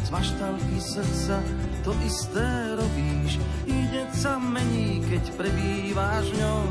Z 0.00 0.16
maštalky 0.16 0.80
srdca 0.80 1.44
to 1.84 1.92
isté 2.08 2.48
robíš, 2.80 3.36
ide 3.68 4.08
sa 4.16 4.40
mení, 4.40 5.04
keď 5.04 5.24
prebýváš 5.36 6.24
v 6.32 6.40
ňom. 6.40 6.68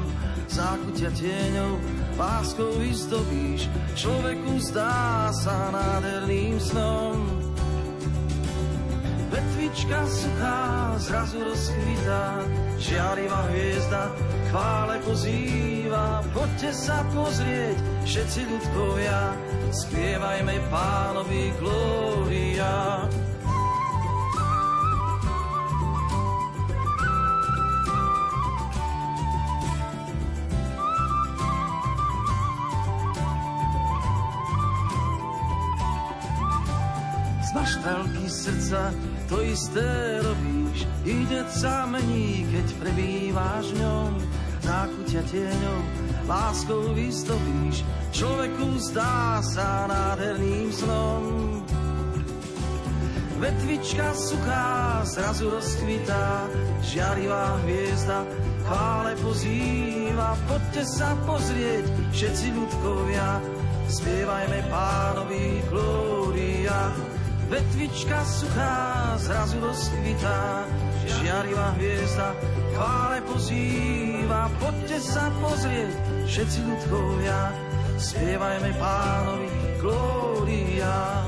Zákutia 0.50 1.14
tieňou, 1.14 1.78
láskou 2.18 2.74
vyzdobíš, 2.82 3.70
človeku 3.94 4.58
zdá 4.66 5.30
sa 5.30 5.70
nádherným 5.70 6.58
snom. 6.58 7.49
Vetvička 9.40 10.04
suchá 10.04 10.60
zrazu 11.00 11.40
rozkvitá, 11.40 12.44
žiarivá 12.76 13.48
hviezda 13.48 14.12
chvále 14.52 15.00
pozýva. 15.08 16.20
Poďte 16.36 16.76
sa 16.76 17.08
pozrieť, 17.16 17.80
všetci 18.04 18.42
ľudkovia, 18.52 19.32
spievajme 19.72 20.60
pánovi 20.68 21.56
glória. 21.56 23.08
Srdca 38.50 38.94
to 39.30 39.46
isté 39.46 39.86
robíš, 40.26 40.90
ide 41.06 41.46
sa 41.54 41.86
mení, 41.86 42.50
keď 42.50 42.68
prebýváš 42.82 43.66
v 43.78 43.86
ňom, 43.86 44.12
zákutia 44.66 45.22
tieňou, 45.30 45.82
láskou 46.26 46.82
vystopíš, 46.98 47.86
človeku 48.10 48.74
zdá 48.90 49.38
sa 49.46 49.86
nádherným 49.86 50.74
snom. 50.74 51.24
Vetvička 53.38 54.18
suchá 54.18 55.06
zrazu 55.06 55.54
rozkvitá, 55.54 56.50
žiarivá 56.82 57.56
hviezda 57.64 58.26
chvále 58.66 59.14
pozýva. 59.22 60.34
Poďte 60.50 60.84
sa 60.90 61.14
pozrieť, 61.24 61.86
všetci 62.12 62.48
ľudkovia, 62.52 63.40
spievajme 63.88 64.60
pánovi 64.74 65.62
glória. 65.70 65.99
Vetvička 67.50 68.22
suchá 68.30 69.18
zrazu 69.18 69.58
rozkvitá, 69.58 70.70
žiarivá 71.02 71.74
hviezda 71.82 72.38
chvále 72.78 73.26
pozýva. 73.26 74.54
Poďte 74.62 75.02
sa 75.02 75.34
pozrieť, 75.42 75.94
všetci 76.30 76.60
ľudkovia, 76.62 77.50
spievajme 77.98 78.70
pánovi 78.78 79.50
glória. 79.82 81.26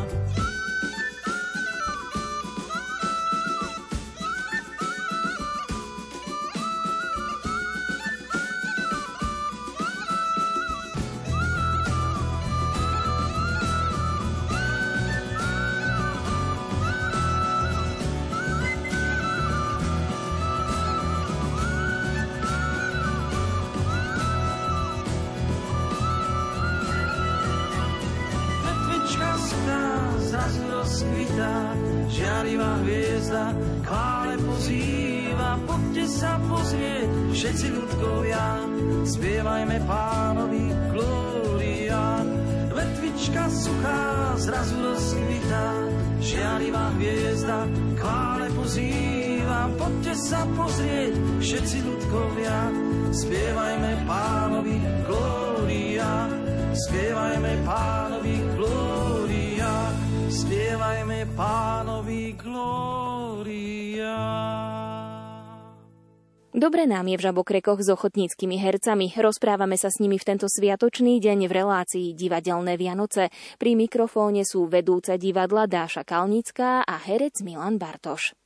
Dobre 66.56 66.88
nám 66.88 67.12
je 67.12 67.18
v 67.20 67.26
žabokrekoch 67.28 67.84
s 67.84 67.92
ochotníckými 67.92 68.56
hercami. 68.56 69.12
Rozprávame 69.12 69.76
sa 69.76 69.92
s 69.92 70.00
nimi 70.00 70.16
v 70.16 70.32
tento 70.32 70.48
sviatočný 70.48 71.20
deň 71.20 71.48
v 71.48 71.52
relácii 71.52 72.08
Divadelné 72.16 72.80
Vianoce. 72.80 73.36
Pri 73.60 73.76
mikrofóne 73.76 74.48
sú 74.48 74.72
vedúca 74.72 75.20
divadla 75.20 75.68
Dáša 75.68 76.08
Kalnická 76.08 76.88
a 76.88 76.96
herec 77.04 77.44
Milan 77.44 77.76
Bartoš. 77.76 78.41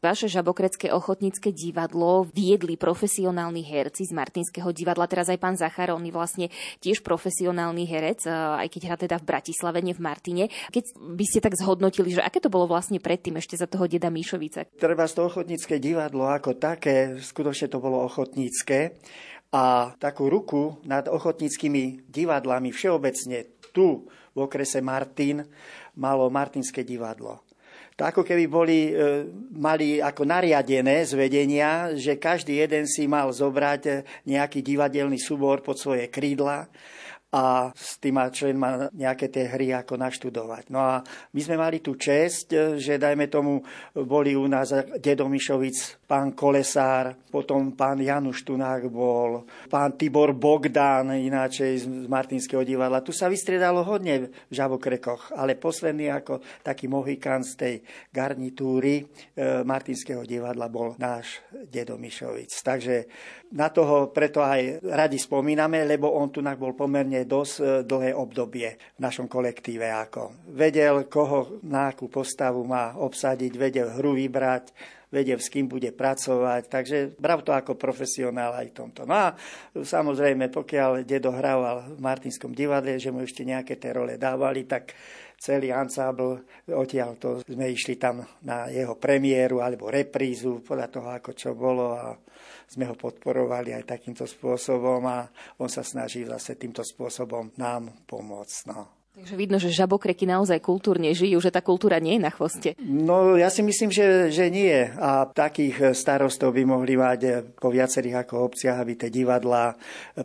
Vaše 0.00 0.32
žabokrecké 0.32 0.88
ochotnícke 0.96 1.52
divadlo 1.52 2.24
viedli 2.32 2.80
profesionálni 2.80 3.60
herci 3.60 4.08
z 4.08 4.16
Martinského 4.16 4.72
divadla. 4.72 5.04
Teraz 5.04 5.28
aj 5.28 5.36
pán 5.36 5.60
Zachar, 5.60 5.92
on 5.92 6.00
je 6.00 6.08
vlastne 6.08 6.48
tiež 6.80 7.04
profesionálny 7.04 7.84
herec, 7.84 8.24
e, 8.24 8.32
aj 8.32 8.68
keď 8.72 8.80
hrá 8.88 8.96
teda 8.96 9.20
v 9.20 9.28
Bratislave, 9.28 9.84
nie 9.84 9.92
v 9.92 10.00
Martine. 10.00 10.44
Keď 10.72 10.96
by 10.96 11.24
ste 11.28 11.44
tak 11.44 11.52
zhodnotili, 11.52 12.16
že 12.16 12.24
aké 12.24 12.40
to 12.40 12.48
bolo 12.48 12.64
vlastne 12.64 12.96
predtým 12.96 13.36
ešte 13.44 13.60
za 13.60 13.68
toho 13.68 13.84
deda 13.84 14.08
Míšovica? 14.08 14.72
Treba 14.80 15.04
to 15.04 15.28
ochotnícke 15.28 15.76
divadlo 15.76 16.32
ako 16.32 16.56
také, 16.56 17.20
skutočne 17.20 17.68
to 17.68 17.76
bolo 17.76 18.00
ochotnícke. 18.00 18.96
A 19.52 19.92
takú 20.00 20.32
ruku 20.32 20.80
nad 20.88 21.12
ochotníckými 21.12 22.08
divadlami 22.08 22.72
všeobecne 22.72 23.68
tu 23.76 24.08
v 24.32 24.38
okrese 24.48 24.80
Martin 24.80 25.44
malo 26.00 26.32
Martinské 26.32 26.88
divadlo 26.88 27.49
ako 28.00 28.24
keby 28.24 28.44
boli, 28.48 28.90
e, 28.90 29.28
mali 29.52 30.00
ako 30.00 30.24
nariadené 30.24 31.04
z 31.04 31.12
vedenia, 31.14 31.92
že 31.92 32.16
každý 32.16 32.56
jeden 32.56 32.88
si 32.88 33.04
mal 33.04 33.28
zobrať 33.28 33.82
e, 33.86 33.92
nejaký 34.24 34.64
divadelný 34.64 35.20
súbor 35.20 35.60
pod 35.60 35.76
svoje 35.76 36.08
krídla 36.08 36.72
a 37.30 37.70
s 37.70 38.00
tými 38.02 38.26
členmi 38.32 38.90
nejaké 38.96 39.30
tie 39.30 39.46
hry 39.46 39.70
ako 39.76 39.94
naštudovať. 40.00 40.72
No 40.74 40.82
a 40.82 40.94
my 41.30 41.40
sme 41.44 41.56
mali 41.60 41.78
tú 41.78 41.94
čest, 41.94 42.50
že 42.80 42.98
dajme 42.98 43.30
tomu, 43.30 43.62
boli 43.94 44.34
u 44.34 44.50
nás 44.50 44.74
Dedo 44.98 45.30
Mišovic, 45.30 45.99
pán 46.10 46.34
Kolesár, 46.34 47.14
potom 47.30 47.70
pán 47.78 48.02
Januš 48.02 48.42
Tunák 48.42 48.90
bol, 48.90 49.46
pán 49.70 49.94
Tibor 49.94 50.34
Bogdan, 50.34 51.14
ináč 51.14 51.62
z 51.78 51.86
Martinského 51.86 52.66
divadla. 52.66 52.98
Tu 53.06 53.14
sa 53.14 53.30
vystriedalo 53.30 53.86
hodne 53.86 54.26
v 54.26 54.50
Žabokrekoch, 54.50 55.38
ale 55.38 55.54
posledný 55.54 56.10
ako 56.10 56.42
taký 56.66 56.90
mohikán 56.90 57.46
z 57.46 57.52
tej 57.54 57.74
garnitúry 58.10 59.06
e, 59.06 59.62
Martinského 59.62 60.26
divadla 60.26 60.66
bol 60.66 60.98
náš 60.98 61.46
Dedo 61.70 61.94
Mišovic. 61.94 62.58
Takže 62.58 63.06
na 63.54 63.70
toho 63.70 64.10
preto 64.10 64.42
aj 64.42 64.82
radi 64.82 65.14
spomíname, 65.14 65.86
lebo 65.86 66.10
on 66.10 66.34
tu 66.34 66.42
bol 66.42 66.74
pomerne 66.74 67.22
dosť 67.22 67.54
e, 67.54 67.62
dlhé 67.86 68.18
obdobie 68.18 68.98
v 68.98 69.00
našom 69.00 69.30
kolektíve. 69.30 69.86
Ako. 69.86 70.50
Vedel, 70.58 71.06
koho 71.06 71.62
na 71.62 71.94
akú 71.94 72.10
postavu 72.10 72.66
má 72.66 72.98
obsadiť, 72.98 73.52
vedel 73.54 73.94
hru 73.94 74.18
vybrať, 74.18 74.98
vedel, 75.10 75.42
s 75.42 75.50
kým 75.50 75.66
bude 75.66 75.90
pracovať, 75.90 76.70
takže 76.70 76.96
bral 77.18 77.42
to 77.42 77.50
ako 77.50 77.74
profesionál 77.74 78.54
aj 78.54 78.70
tomto. 78.70 79.02
No 79.04 79.14
a 79.14 79.28
samozrejme, 79.74 80.48
pokiaľ 80.48 81.02
dedo 81.02 81.34
hrával 81.34 81.98
v 81.98 82.00
Martinskom 82.00 82.54
divadle, 82.54 82.96
že 82.96 83.10
mu 83.10 83.26
ešte 83.26 83.42
nejaké 83.42 83.76
tie 83.76 83.90
role 83.90 84.14
dávali, 84.14 84.64
tak 84.70 84.94
celý 85.40 85.74
ansábl, 85.74 86.46
odtiaľ 86.70 87.16
to 87.16 87.40
sme 87.42 87.72
išli 87.72 87.96
tam 87.96 88.22
na 88.44 88.68
jeho 88.70 88.94
premiéru 89.00 89.64
alebo 89.64 89.90
reprízu, 89.90 90.62
podľa 90.62 90.88
toho, 90.92 91.08
ako 91.10 91.30
čo 91.34 91.50
bolo 91.58 91.96
a 91.96 92.14
sme 92.70 92.86
ho 92.86 92.94
podporovali 92.94 93.74
aj 93.74 93.98
takýmto 93.98 94.28
spôsobom 94.28 95.02
a 95.08 95.26
on 95.58 95.66
sa 95.66 95.82
snaží 95.82 96.22
zase 96.22 96.54
týmto 96.54 96.86
spôsobom 96.86 97.50
nám 97.58 98.06
pomôcť. 98.06 98.58
No. 98.70 98.99
Takže 99.10 99.34
vidno, 99.34 99.58
že 99.58 99.74
žabokreky 99.74 100.22
naozaj 100.22 100.62
kultúrne 100.62 101.10
žijú, 101.10 101.42
že 101.42 101.50
tá 101.50 101.58
kultúra 101.58 101.98
nie 101.98 102.16
je 102.16 102.24
na 102.24 102.30
chvoste. 102.30 102.78
No 102.78 103.34
ja 103.34 103.50
si 103.50 103.60
myslím, 103.60 103.90
že, 103.90 104.30
že 104.30 104.46
nie. 104.48 104.86
A 104.96 105.26
takých 105.26 105.98
starostov 105.98 106.54
by 106.54 106.62
mohli 106.62 106.94
mať 106.94 107.52
po 107.58 107.74
viacerých 107.74 108.22
ako 108.22 108.34
obciach, 108.46 108.78
aby 108.78 108.94
tie 108.94 109.10
divadlá 109.10 109.74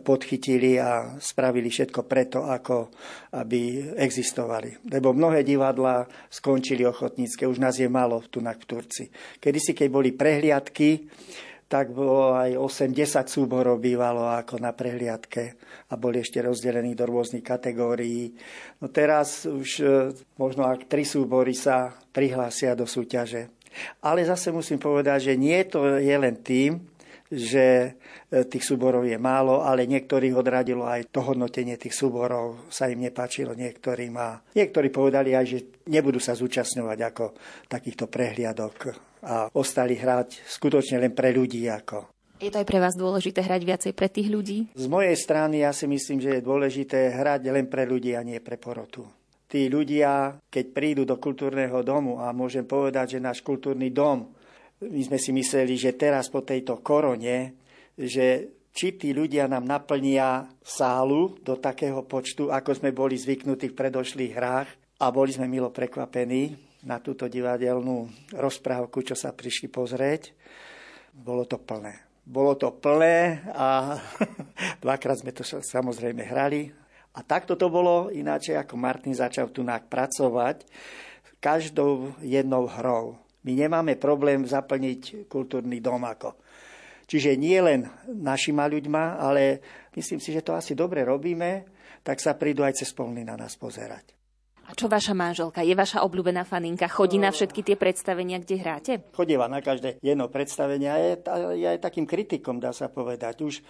podchytili 0.00 0.78
a 0.78 1.18
spravili 1.18 1.66
všetko 1.66 2.06
preto, 2.06 2.46
ako 2.46 2.94
aby 3.34 3.90
existovali. 3.98 4.88
Lebo 4.88 5.10
mnohé 5.10 5.42
divadlá 5.42 6.06
skončili 6.30 6.86
ochotnícke, 6.86 7.42
už 7.42 7.58
nás 7.58 7.76
je 7.82 7.90
málo 7.90 8.22
tu 8.30 8.38
na 8.38 8.54
Turci. 8.54 9.10
Kedy 9.42 9.58
si, 9.60 9.72
keď 9.74 9.88
boli 9.90 10.14
prehliadky, 10.14 11.10
tak 11.66 11.90
bolo 11.90 12.38
aj 12.38 12.54
80 12.54 13.26
súborov 13.26 13.82
bývalo 13.82 14.30
ako 14.30 14.62
na 14.62 14.70
prehliadke 14.70 15.58
a 15.90 15.98
boli 15.98 16.22
ešte 16.22 16.38
rozdelení 16.38 16.94
do 16.94 17.10
rôznych 17.10 17.42
kategórií. 17.42 18.30
No 18.78 18.86
teraz 18.86 19.50
už 19.50 19.68
e, 19.82 19.84
možno 20.38 20.70
ak 20.70 20.86
tri 20.86 21.02
súbory 21.02 21.58
sa 21.58 21.90
prihlásia 22.14 22.78
do 22.78 22.86
súťaže. 22.86 23.50
Ale 23.98 24.22
zase 24.22 24.54
musím 24.54 24.78
povedať, 24.78 25.32
že 25.32 25.34
nie 25.34 25.58
to 25.66 25.98
je 25.98 26.16
len 26.16 26.38
tým, 26.38 26.78
že 27.26 27.98
e, 28.30 28.46
tých 28.46 28.62
súborov 28.62 29.02
je 29.02 29.18
málo, 29.18 29.66
ale 29.66 29.90
niektorých 29.90 30.38
odradilo 30.38 30.86
aj 30.86 31.10
to 31.10 31.18
hodnotenie 31.18 31.74
tých 31.74 31.98
súborov, 31.98 32.70
sa 32.70 32.86
im 32.86 33.02
nepáčilo 33.02 33.58
niektorým 33.58 34.14
a 34.14 34.38
niektorí 34.54 34.94
povedali 34.94 35.34
aj, 35.34 35.46
že 35.50 35.58
nebudú 35.90 36.22
sa 36.22 36.38
zúčastňovať 36.38 36.98
ako 37.10 37.24
takýchto 37.66 38.06
prehliadok 38.06 39.05
a 39.22 39.48
ostali 39.56 39.96
hrať 39.96 40.44
skutočne 40.48 41.00
len 41.00 41.12
pre 41.16 41.32
ľudí. 41.32 41.64
Ako. 41.68 42.16
Je 42.36 42.52
to 42.52 42.60
aj 42.60 42.68
pre 42.68 42.76
vás 42.76 42.92
dôležité 42.92 43.40
hrať 43.40 43.62
viacej 43.64 43.92
pre 43.96 44.12
tých 44.12 44.28
ľudí? 44.28 44.68
Z 44.76 44.86
mojej 44.92 45.16
strany 45.16 45.64
ja 45.64 45.72
si 45.72 45.88
myslím, 45.88 46.20
že 46.20 46.36
je 46.36 46.44
dôležité 46.44 47.16
hrať 47.16 47.48
len 47.48 47.64
pre 47.64 47.88
ľudí 47.88 48.12
a 48.12 48.20
nie 48.20 48.36
pre 48.44 48.60
porotu. 48.60 49.08
Tí 49.48 49.72
ľudia, 49.72 50.36
keď 50.52 50.64
prídu 50.74 51.02
do 51.08 51.16
kultúrneho 51.16 51.80
domu 51.80 52.20
a 52.20 52.34
môžem 52.36 52.68
povedať, 52.68 53.16
že 53.16 53.24
náš 53.24 53.40
kultúrny 53.40 53.88
dom, 53.88 54.28
my 54.84 55.00
sme 55.00 55.16
si 55.16 55.32
mysleli, 55.32 55.80
že 55.80 55.96
teraz 55.96 56.28
po 56.28 56.44
tejto 56.44 56.84
korone, 56.84 57.56
že 57.96 58.52
či 58.76 59.00
tí 59.00 59.16
ľudia 59.16 59.48
nám 59.48 59.64
naplnia 59.64 60.44
sálu 60.60 61.40
do 61.40 61.56
takého 61.56 62.04
počtu, 62.04 62.52
ako 62.52 62.76
sme 62.76 62.92
boli 62.92 63.16
zvyknutí 63.16 63.72
v 63.72 63.78
predošlých 63.78 64.32
hrách 64.36 64.68
a 65.00 65.08
boli 65.08 65.32
sme 65.32 65.48
milo 65.48 65.72
prekvapení, 65.72 66.65
na 66.86 67.02
túto 67.02 67.26
divadelnú 67.26 68.06
rozprávku, 68.30 69.02
čo 69.02 69.18
sa 69.18 69.34
prišli 69.34 69.66
pozrieť. 69.66 70.30
Bolo 71.10 71.42
to 71.42 71.58
plné. 71.58 72.06
Bolo 72.22 72.54
to 72.54 72.70
plné 72.70 73.42
a 73.50 73.98
dvakrát 74.82 75.18
sme 75.18 75.34
to 75.34 75.42
samozrejme 75.42 76.22
hrali. 76.22 76.70
A 77.16 77.26
takto 77.26 77.58
to 77.58 77.66
bolo 77.66 78.12
ináč, 78.14 78.54
ako 78.54 78.78
Martin 78.78 79.16
začal 79.16 79.50
tu 79.50 79.66
pracovať 79.66 80.62
každou 81.42 82.14
jednou 82.22 82.70
hrou. 82.70 83.18
My 83.46 83.54
nemáme 83.54 83.94
problém 83.98 84.42
zaplniť 84.42 85.30
kultúrny 85.30 85.78
dom 85.78 86.02
ako. 86.02 86.34
Čiže 87.06 87.38
nie 87.38 87.62
len 87.62 87.86
našima 88.10 88.66
ľuďma, 88.66 89.22
ale 89.22 89.62
myslím 89.94 90.18
si, 90.18 90.34
že 90.34 90.42
to 90.42 90.58
asi 90.58 90.74
dobre 90.74 91.06
robíme, 91.06 91.62
tak 92.02 92.18
sa 92.18 92.34
prídu 92.34 92.66
aj 92.66 92.82
cez 92.82 92.90
polny 92.90 93.22
na 93.22 93.38
nás 93.38 93.54
pozerať. 93.54 94.15
A 94.66 94.74
čo 94.74 94.90
vaša 94.90 95.14
manželka? 95.14 95.62
Je 95.62 95.78
vaša 95.78 96.02
obľúbená 96.02 96.42
faninka? 96.42 96.90
Chodí 96.90 97.22
na 97.22 97.30
všetky 97.30 97.62
tie 97.62 97.76
predstavenia, 97.78 98.42
kde 98.42 98.54
hráte? 98.58 98.92
Chodieva 99.14 99.46
na 99.46 99.62
každé 99.62 100.02
jedno 100.02 100.26
predstavenie 100.26 100.88
a 100.90 100.98
je, 100.98 101.12
je 101.62 101.66
aj 101.70 101.78
takým 101.78 102.02
kritikom, 102.02 102.58
dá 102.58 102.74
sa 102.74 102.90
povedať. 102.90 103.46
Už 103.46 103.54
e, 103.58 103.62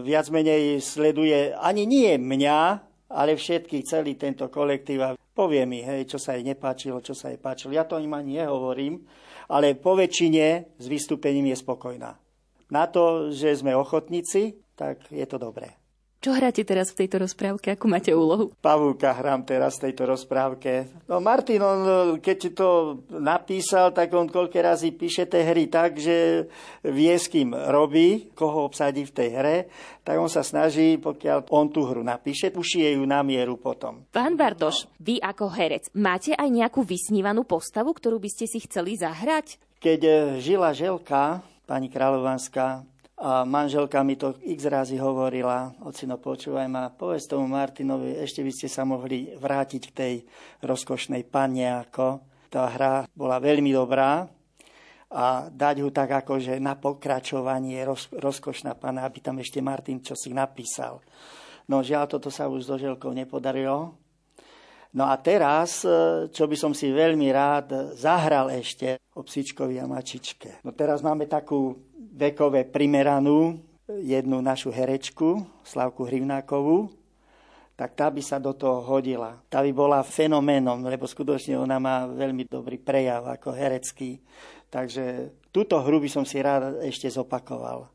viac 0.00 0.32
menej 0.32 0.80
sleduje 0.80 1.52
ani 1.52 1.84
nie 1.84 2.16
mňa, 2.16 2.58
ale 3.12 3.36
všetky, 3.36 3.84
celý 3.84 4.16
tento 4.16 4.48
kolektív 4.48 4.98
a 5.04 5.10
povie 5.36 5.68
mi, 5.68 5.84
hej, 5.84 6.08
čo 6.08 6.16
sa 6.16 6.32
jej 6.32 6.48
nepáčilo, 6.48 7.04
čo 7.04 7.12
sa 7.12 7.28
jej 7.28 7.36
páčilo. 7.36 7.76
Ja 7.76 7.84
to 7.84 8.00
im 8.00 8.16
ani 8.16 8.40
nehovorím, 8.40 9.04
ale 9.52 9.76
po 9.76 9.92
väčšine 10.00 10.76
s 10.80 10.86
vystúpením 10.88 11.52
je 11.52 11.60
spokojná. 11.60 12.16
Na 12.72 12.88
to, 12.88 13.28
že 13.28 13.52
sme 13.60 13.76
ochotníci, 13.76 14.64
tak 14.72 15.04
je 15.12 15.28
to 15.28 15.36
dobré. 15.36 15.81
Čo 16.22 16.38
hráte 16.38 16.62
teraz 16.62 16.94
v 16.94 17.02
tejto 17.02 17.18
rozprávke? 17.26 17.74
Akú 17.74 17.90
máte 17.90 18.14
úlohu? 18.14 18.54
Pavúka 18.62 19.10
hrám 19.10 19.42
teraz 19.42 19.82
v 19.82 19.90
tejto 19.90 20.06
rozprávke. 20.06 20.86
No 21.10 21.18
Martin, 21.18 21.58
on, 21.58 21.80
keď 22.22 22.38
to 22.54 22.68
napísal, 23.10 23.90
tak 23.90 24.14
on 24.14 24.30
koľké 24.30 24.62
razy 24.62 24.94
píše 24.94 25.26
tie 25.26 25.42
hry 25.42 25.66
tak, 25.66 25.98
že 25.98 26.46
vie, 26.86 27.10
s 27.10 27.26
kým 27.26 27.50
robí, 27.50 28.30
koho 28.38 28.70
obsadí 28.70 29.02
v 29.02 29.10
tej 29.18 29.28
hre, 29.34 29.56
tak 30.06 30.14
on 30.22 30.30
sa 30.30 30.46
snaží, 30.46 30.94
pokiaľ 31.02 31.50
on 31.50 31.66
tú 31.74 31.90
hru 31.90 32.06
napíše, 32.06 32.54
ušije 32.54 32.94
ju 32.94 33.02
na 33.02 33.26
mieru 33.26 33.58
potom. 33.58 34.06
Pán 34.14 34.38
Bartoš, 34.38 34.86
vy 35.02 35.18
ako 35.18 35.50
herec, 35.50 35.90
máte 35.90 36.38
aj 36.38 36.46
nejakú 36.46 36.86
vysnívanú 36.86 37.42
postavu, 37.42 37.90
ktorú 37.90 38.22
by 38.22 38.30
ste 38.30 38.46
si 38.46 38.62
chceli 38.62 38.94
zahrať? 38.94 39.58
Keď 39.82 40.00
žila 40.38 40.70
Želka, 40.70 41.42
pani 41.66 41.90
Kráľovanská, 41.90 42.86
a 43.22 43.46
manželka 43.46 44.02
mi 44.02 44.18
to 44.18 44.34
x 44.42 44.66
razy 44.66 44.98
hovorila, 44.98 45.70
ocino 45.86 46.18
počúvaj 46.18 46.66
ma, 46.66 46.90
povedz 46.90 47.30
tomu 47.30 47.46
Martinovi, 47.46 48.18
ešte 48.18 48.42
by 48.42 48.50
ste 48.50 48.66
sa 48.66 48.82
mohli 48.82 49.30
vrátiť 49.38 49.82
k 49.86 49.94
tej 49.94 50.14
rozkošnej 50.66 51.22
panne, 51.30 51.70
ako 51.86 52.18
tá 52.50 52.66
hra 52.66 53.06
bola 53.14 53.38
veľmi 53.38 53.70
dobrá 53.70 54.26
a 55.06 55.46
dať 55.46 55.76
ho 55.86 55.94
tak 55.94 56.26
akože 56.26 56.58
na 56.58 56.74
pokračovanie 56.74 57.86
roz, 57.86 58.10
rozkošná 58.10 58.74
pana, 58.74 59.06
aby 59.06 59.22
tam 59.22 59.38
ešte 59.38 59.62
Martin 59.62 60.02
čo 60.02 60.18
si 60.18 60.34
napísal. 60.34 60.98
No 61.70 61.78
žiaľ, 61.78 62.10
toto 62.10 62.26
sa 62.26 62.50
už 62.50 62.66
s 62.66 62.70
doželkou 62.74 63.14
nepodarilo. 63.14 63.94
No 64.92 65.08
a 65.08 65.14
teraz, 65.22 65.86
e, 65.86 66.28
čo 66.28 66.44
by 66.44 66.56
som 66.58 66.72
si 66.74 66.92
veľmi 66.92 67.30
rád 67.32 67.96
zahral 67.96 68.52
ešte 68.52 69.00
o 69.16 69.24
psičkovi 69.24 69.80
a 69.80 69.88
mačičke. 69.88 70.60
No 70.66 70.76
teraz 70.76 71.00
máme 71.00 71.24
takú 71.24 71.91
vekové 72.12 72.68
primeranú 72.68 73.56
jednu 73.88 74.44
našu 74.44 74.68
herečku, 74.68 75.42
Slavku 75.64 76.04
Hrivnákovú, 76.04 76.92
tak 77.72 77.96
tá 77.96 78.12
by 78.12 78.20
sa 78.20 78.36
do 78.36 78.52
toho 78.52 78.84
hodila. 78.84 79.40
Tá 79.48 79.64
by 79.64 79.72
bola 79.72 80.04
fenoménom, 80.04 80.84
lebo 80.84 81.08
skutočne 81.08 81.56
ona 81.56 81.80
má 81.80 82.04
veľmi 82.04 82.46
dobrý 82.46 82.76
prejav 82.78 83.26
ako 83.26 83.56
herecký. 83.56 84.20
Takže 84.68 85.32
túto 85.50 85.80
hru 85.80 85.98
by 85.98 86.08
som 86.12 86.24
si 86.28 86.38
rád 86.38 86.84
ešte 86.84 87.08
zopakoval. 87.08 87.88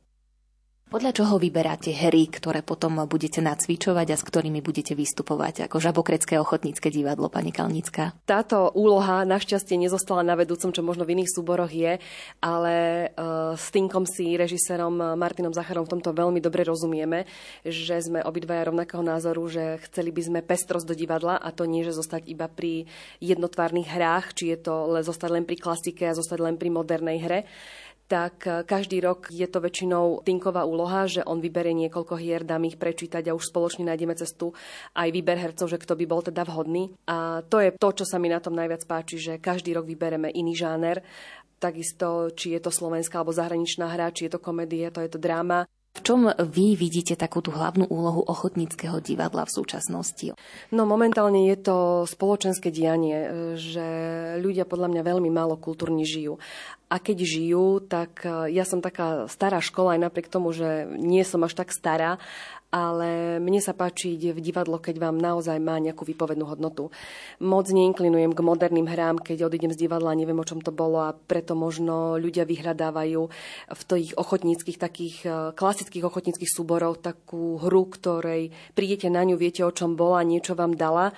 Podľa 0.88 1.12
čoho 1.20 1.36
vyberáte 1.36 1.92
hry, 1.92 2.32
ktoré 2.32 2.64
potom 2.64 3.04
budete 3.12 3.44
nacvičovať 3.44 4.08
a 4.08 4.16
s 4.16 4.24
ktorými 4.24 4.64
budete 4.64 4.96
vystupovať 4.96 5.68
ako 5.68 5.84
Žabokrecké 5.84 6.40
ochotnícke 6.40 6.88
divadlo, 6.88 7.28
pani 7.28 7.52
Kalnická? 7.52 8.16
Táto 8.24 8.72
úloha 8.72 9.28
našťastie 9.28 9.76
nezostala 9.76 10.24
na 10.24 10.40
vedúcom, 10.40 10.72
čo 10.72 10.80
možno 10.88 11.04
v 11.04 11.20
iných 11.20 11.36
súboroch 11.36 11.76
je, 11.76 12.00
ale 12.40 12.76
uh, 13.12 13.52
s 13.60 13.68
Tinkom 13.68 14.08
si, 14.08 14.40
režisérom 14.40 15.20
Martinom 15.20 15.52
Zacharom 15.52 15.84
v 15.84 16.00
tomto 16.00 16.16
veľmi 16.16 16.40
dobre 16.40 16.64
rozumieme, 16.64 17.28
že 17.68 18.00
sme 18.00 18.24
obidvaja 18.24 18.72
rovnakého 18.72 19.04
názoru, 19.04 19.44
že 19.52 19.84
chceli 19.92 20.16
by 20.16 20.22
sme 20.24 20.40
pestrosť 20.40 20.88
do 20.88 20.96
divadla 20.96 21.36
a 21.36 21.52
to 21.52 21.68
nie, 21.68 21.84
že 21.84 22.00
zostať 22.00 22.32
iba 22.32 22.48
pri 22.48 22.88
jednotvárnych 23.20 23.92
hrách, 23.92 24.40
či 24.40 24.56
je 24.56 24.64
to 24.64 24.88
zostať 25.04 25.36
len 25.36 25.44
pri 25.44 25.60
klasike 25.60 26.08
a 26.08 26.16
zostať 26.16 26.40
len 26.40 26.56
pri 26.56 26.72
modernej 26.72 27.20
hre 27.20 27.40
tak 28.08 28.48
e, 28.48 28.64
každý 28.64 29.04
rok 29.04 29.28
je 29.28 29.46
to 29.46 29.60
väčšinou 29.60 30.24
Tinková 30.24 30.64
úloha, 30.64 31.06
že 31.06 31.22
on 31.28 31.44
vyberie 31.44 31.76
niekoľko 31.76 32.16
hier, 32.16 32.48
dám 32.48 32.64
ich 32.66 32.80
prečítať 32.80 33.28
a 33.28 33.36
už 33.36 33.52
spoločne 33.52 33.88
nájdeme 33.88 34.16
cestu 34.16 34.56
aj 34.96 35.12
výber 35.12 35.36
hercov, 35.36 35.68
že 35.68 35.78
kto 35.78 35.94
by 36.00 36.06
bol 36.08 36.24
teda 36.24 36.48
vhodný. 36.48 36.96
A 37.06 37.44
to 37.46 37.60
je 37.60 37.76
to, 37.76 37.90
čo 37.92 38.06
sa 38.08 38.18
mi 38.18 38.32
na 38.32 38.40
tom 38.40 38.56
najviac 38.56 38.88
páči, 38.88 39.20
že 39.20 39.44
každý 39.44 39.76
rok 39.76 39.86
vybereme 39.86 40.32
iný 40.32 40.56
žáner 40.56 41.04
takisto, 41.58 42.32
či 42.38 42.54
je 42.54 42.62
to 42.62 42.70
slovenská 42.70 43.22
alebo 43.22 43.34
zahraničná 43.34 43.90
hra, 43.90 44.14
či 44.14 44.30
je 44.30 44.38
to 44.38 44.42
komédia, 44.42 44.94
to 44.94 45.02
je 45.02 45.10
to 45.10 45.20
dráma. 45.20 45.66
V 45.98 46.06
čom 46.06 46.30
vy 46.30 46.78
vidíte 46.78 47.18
takú 47.18 47.42
tú 47.42 47.50
hlavnú 47.50 47.90
úlohu 47.90 48.22
ochotníckého 48.22 49.02
divadla 49.02 49.50
v 49.50 49.56
súčasnosti? 49.58 50.38
No 50.70 50.86
momentálne 50.86 51.50
je 51.50 51.58
to 51.58 52.06
spoločenské 52.06 52.70
dianie, 52.70 53.18
že 53.58 53.88
ľudia 54.38 54.70
podľa 54.70 54.94
mňa 54.94 55.02
veľmi 55.02 55.34
málo 55.34 55.58
kultúrne 55.58 56.06
žijú. 56.06 56.38
A 56.88 57.02
keď 57.02 57.18
žijú, 57.26 57.82
tak 57.82 58.24
ja 58.30 58.64
som 58.64 58.80
taká 58.80 59.26
stará 59.28 59.58
škola, 59.60 59.98
aj 59.98 60.08
napriek 60.08 60.30
tomu, 60.30 60.54
že 60.54 60.86
nie 60.96 61.26
som 61.26 61.42
až 61.44 61.58
tak 61.58 61.74
stará, 61.74 62.22
ale 62.78 63.42
mne 63.42 63.58
sa 63.58 63.74
páči 63.74 64.14
v 64.14 64.38
divadlo, 64.38 64.78
keď 64.78 65.02
vám 65.02 65.18
naozaj 65.18 65.58
má 65.58 65.82
nejakú 65.82 66.06
výpovednú 66.06 66.46
hodnotu. 66.46 66.94
Moc 67.42 67.66
neinklinujem 67.66 68.38
k 68.38 68.46
moderným 68.46 68.86
hrám, 68.86 69.18
keď 69.18 69.50
odídem 69.50 69.74
z 69.74 69.90
divadla, 69.90 70.14
neviem, 70.14 70.38
o 70.38 70.46
čom 70.46 70.62
to 70.62 70.70
bolo 70.70 71.02
a 71.02 71.18
preto 71.18 71.58
možno 71.58 72.22
ľudia 72.22 72.46
vyhľadávajú 72.46 73.22
v 73.74 73.82
tých 73.90 74.14
ochotníckých, 74.14 74.78
takých 74.78 75.16
e, 75.26 75.30
klasických 75.58 76.06
ochotníckých 76.06 76.54
súborov 76.54 77.02
takú 77.02 77.58
hru, 77.58 77.90
ktorej 77.90 78.54
prídete 78.78 79.10
na 79.10 79.26
ňu, 79.26 79.36
viete, 79.36 79.66
o 79.66 79.74
čom 79.74 79.98
bola, 79.98 80.22
niečo 80.22 80.54
vám 80.54 80.78
dala 80.78 81.12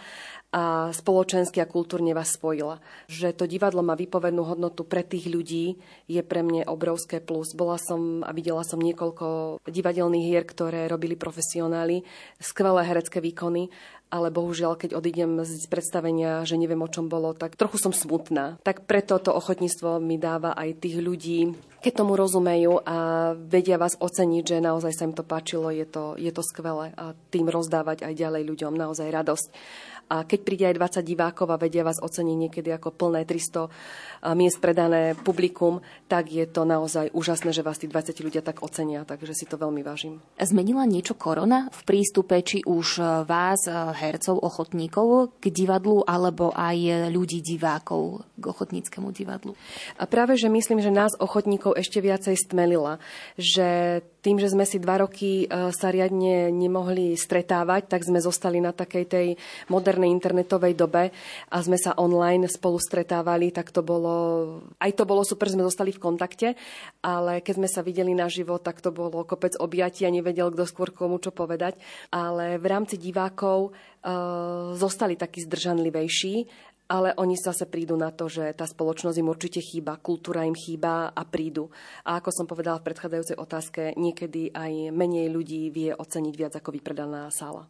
a 0.50 0.90
spoločensky 0.90 1.62
a 1.62 1.70
kultúrne 1.70 2.18
vás 2.18 2.34
spojila. 2.34 2.82
Že 3.06 3.38
to 3.38 3.46
divadlo 3.46 3.86
má 3.86 3.94
vypovednú 3.94 4.42
hodnotu 4.42 4.82
pre 4.82 5.06
tých 5.06 5.30
ľudí 5.30 5.78
je 6.10 6.22
pre 6.26 6.42
mňa 6.42 6.66
obrovské 6.66 7.22
plus. 7.22 7.54
Bola 7.54 7.78
som 7.78 8.26
a 8.26 8.34
videla 8.34 8.66
som 8.66 8.82
niekoľko 8.82 9.62
divadelných 9.70 10.26
hier, 10.26 10.44
ktoré 10.50 10.90
robili 10.90 11.14
profesionáli, 11.14 12.02
skvelé 12.42 12.82
herecké 12.82 13.22
výkony 13.22 13.70
ale 14.10 14.34
bohužiaľ, 14.34 14.74
keď 14.74 14.98
odídem 14.98 15.38
z 15.46 15.70
predstavenia, 15.70 16.42
že 16.42 16.58
neviem, 16.58 16.82
o 16.82 16.90
čom 16.90 17.06
bolo, 17.06 17.38
tak 17.38 17.54
trochu 17.54 17.78
som 17.78 17.94
smutná. 17.94 18.58
Tak 18.66 18.90
preto 18.90 19.22
to 19.22 19.30
ochotníctvo 19.30 20.02
mi 20.02 20.18
dáva 20.18 20.58
aj 20.58 20.82
tých 20.82 20.98
ľudí, 20.98 21.54
keď 21.80 21.94
tomu 22.04 22.18
rozumejú 22.18 22.82
a 22.84 22.98
vedia 23.38 23.78
vás 23.78 23.96
oceniť, 24.02 24.44
že 24.44 24.66
naozaj 24.66 24.92
sa 24.98 25.06
im 25.06 25.14
to 25.14 25.22
páčilo, 25.22 25.70
je 25.70 25.86
to, 25.86 26.18
je 26.18 26.34
to 26.34 26.42
skvelé 26.42 26.92
a 26.98 27.14
tým 27.30 27.48
rozdávať 27.48 28.04
aj 28.04 28.14
ďalej 28.18 28.44
ľuďom 28.50 28.74
naozaj 28.74 29.08
radosť 29.14 29.48
a 30.10 30.26
keď 30.26 30.40
príde 30.42 30.66
aj 30.66 31.00
20 31.00 31.06
divákov 31.06 31.48
a 31.54 31.62
vedia 31.62 31.86
vás 31.86 32.02
oceniť 32.02 32.38
niekedy 32.50 32.74
ako 32.74 32.90
plné 32.92 33.30
300 33.30 34.34
miest 34.34 34.58
predané 34.58 35.14
publikum, 35.16 35.80
tak 36.10 36.34
je 36.34 36.44
to 36.50 36.66
naozaj 36.66 37.14
úžasné, 37.14 37.54
že 37.54 37.62
vás 37.62 37.78
tí 37.78 37.86
20 37.86 38.18
ľudia 38.26 38.42
tak 38.42 38.66
ocenia, 38.66 39.06
takže 39.06 39.38
si 39.38 39.46
to 39.46 39.56
veľmi 39.56 39.86
vážim. 39.86 40.20
Zmenila 40.36 40.84
niečo 40.90 41.14
korona 41.14 41.70
v 41.70 41.82
prístupe 41.86 42.42
či 42.42 42.66
už 42.66 43.00
vás, 43.30 43.70
hercov, 43.70 44.42
ochotníkov 44.42 45.38
k 45.40 45.54
divadlu, 45.54 46.04
alebo 46.04 46.52
aj 46.58 47.08
ľudí 47.14 47.46
divákov 47.46 48.26
k 48.36 48.44
ochotníckému 48.50 49.14
divadlu? 49.14 49.54
A 50.02 50.10
práve, 50.10 50.36
že 50.36 50.50
myslím, 50.50 50.82
že 50.82 50.90
nás 50.90 51.14
ochotníkov 51.22 51.78
ešte 51.78 52.02
viacej 52.02 52.34
stmelila, 52.34 52.98
že 53.38 54.02
tým, 54.20 54.36
že 54.40 54.52
sme 54.52 54.68
si 54.68 54.78
dva 54.84 55.00
roky 55.00 55.48
e, 55.48 55.72
sa 55.72 55.88
riadne 55.92 56.52
nemohli 56.52 57.16
stretávať, 57.16 57.88
tak 57.88 58.04
sme 58.04 58.20
zostali 58.20 58.60
na 58.60 58.76
takej 58.76 59.06
tej 59.08 59.28
modernej 59.72 60.12
internetovej 60.12 60.76
dobe 60.76 61.12
a 61.50 61.58
sme 61.64 61.80
sa 61.80 61.96
online 61.96 62.52
spolu 62.52 62.80
stretávali, 62.80 63.56
tak 63.56 63.72
to 63.72 63.80
bolo, 63.80 64.16
aj 64.80 64.92
to 64.92 65.04
bolo 65.08 65.24
super, 65.24 65.48
sme 65.48 65.64
zostali 65.64 65.96
v 65.96 66.04
kontakte, 66.04 66.48
ale 67.00 67.40
keď 67.40 67.54
sme 67.64 67.70
sa 67.72 67.82
videli 67.82 68.12
naživo, 68.12 68.60
tak 68.60 68.84
to 68.84 68.92
bolo 68.92 69.24
kopec 69.24 69.56
objatí 69.56 70.04
a 70.04 70.12
nevedel, 70.12 70.52
kto 70.52 70.68
skôr 70.68 70.92
komu 70.92 71.20
čo 71.24 71.32
povedať. 71.32 71.80
Ale 72.12 72.60
v 72.60 72.66
rámci 72.68 73.00
divákov 73.00 73.72
uh, 73.72 74.76
zostali 74.76 75.16
takí 75.16 75.44
zdržanlivejší 75.48 76.36
ale 76.90 77.14
oni 77.14 77.38
zase 77.38 77.70
prídu 77.70 77.94
na 77.94 78.10
to, 78.10 78.26
že 78.26 78.58
tá 78.58 78.66
spoločnosť 78.66 79.18
im 79.22 79.30
určite 79.30 79.62
chýba, 79.62 80.02
kultúra 80.02 80.44
im 80.44 80.58
chýba 80.58 81.14
a 81.14 81.22
prídu. 81.22 81.70
A 82.02 82.18
ako 82.18 82.34
som 82.34 82.46
povedala 82.50 82.82
v 82.82 82.90
predchádzajúcej 82.90 83.38
otázke, 83.38 83.82
niekedy 83.94 84.50
aj 84.50 84.90
menej 84.90 85.30
ľudí 85.30 85.70
vie 85.70 85.94
oceniť 85.94 86.34
viac 86.34 86.54
ako 86.58 86.74
vypredaná 86.74 87.30
sála. 87.30 87.70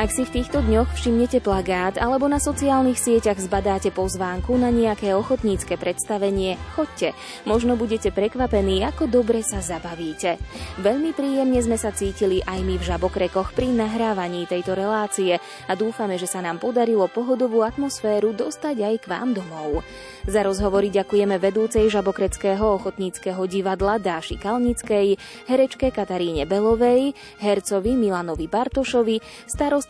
Ak 0.00 0.16
si 0.16 0.24
v 0.24 0.40
týchto 0.40 0.64
dňoch 0.64 0.96
všimnete 0.96 1.44
plagát 1.44 2.00
alebo 2.00 2.24
na 2.24 2.40
sociálnych 2.40 2.96
sieťach 2.96 3.36
zbadáte 3.36 3.92
pozvánku 3.92 4.56
na 4.56 4.72
nejaké 4.72 5.12
ochotnícke 5.12 5.76
predstavenie, 5.76 6.56
chodte. 6.72 7.12
Možno 7.44 7.76
budete 7.76 8.08
prekvapení, 8.08 8.80
ako 8.88 9.12
dobre 9.12 9.44
sa 9.44 9.60
zabavíte. 9.60 10.40
Veľmi 10.80 11.12
príjemne 11.12 11.60
sme 11.60 11.76
sa 11.76 11.92
cítili 11.92 12.40
aj 12.48 12.64
my 12.64 12.80
v 12.80 12.86
Žabokrekoch 12.88 13.52
pri 13.52 13.76
nahrávaní 13.76 14.48
tejto 14.48 14.72
relácie 14.72 15.36
a 15.68 15.72
dúfame, 15.76 16.16
že 16.16 16.24
sa 16.24 16.40
nám 16.40 16.64
podarilo 16.64 17.04
pohodovú 17.04 17.60
atmosféru 17.60 18.32
dostať 18.32 18.80
aj 18.80 18.94
k 19.04 19.10
vám 19.12 19.36
domov. 19.36 19.84
Za 20.24 20.40
rozhovory 20.48 20.88
ďakujeme 20.88 21.36
vedúcej 21.36 21.92
Žabokreckého 21.92 22.72
ochotníckého 22.80 23.44
divadla 23.44 24.00
Dáši 24.00 24.40
Kalnickej, 24.40 25.20
herečke 25.44 25.92
Kataríne 25.92 26.48
Belovej, 26.48 27.12
hercovi 27.44 28.00
Milanovi 28.00 28.48
Bartošovi, 28.48 29.20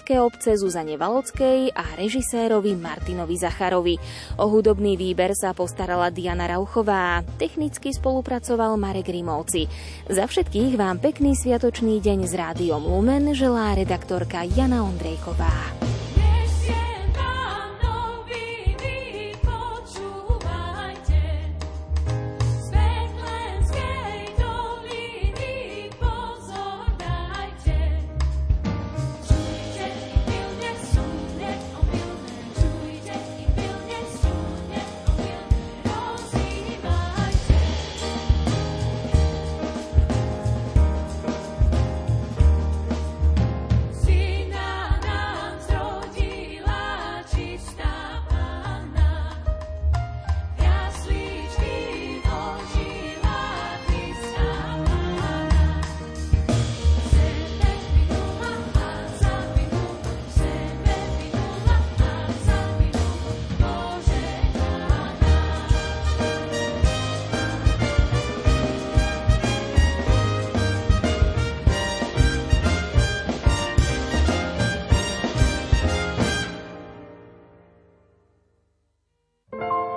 starostke 0.01 0.17
obce 0.17 0.57
Zuzane 0.57 0.97
Valockej 0.97 1.77
a 1.77 1.85
režisérovi 1.93 2.73
Martinovi 2.73 3.37
Zacharovi. 3.37 4.01
O 4.41 4.49
hudobný 4.49 4.97
výber 4.97 5.37
sa 5.37 5.53
postarala 5.53 6.09
Diana 6.09 6.49
Rauchová, 6.49 7.21
technicky 7.37 7.93
spolupracoval 7.93 8.81
Marek 8.81 9.13
Rimovci. 9.13 9.69
Za 10.09 10.25
všetkých 10.25 10.81
vám 10.81 11.05
pekný 11.05 11.37
sviatočný 11.37 12.01
deň 12.01 12.19
s 12.25 12.33
rádiom 12.33 12.81
Lumen 12.81 13.37
želá 13.37 13.77
redaktorka 13.77 14.41
Jana 14.49 14.89
Ondrejková. 14.89 16.00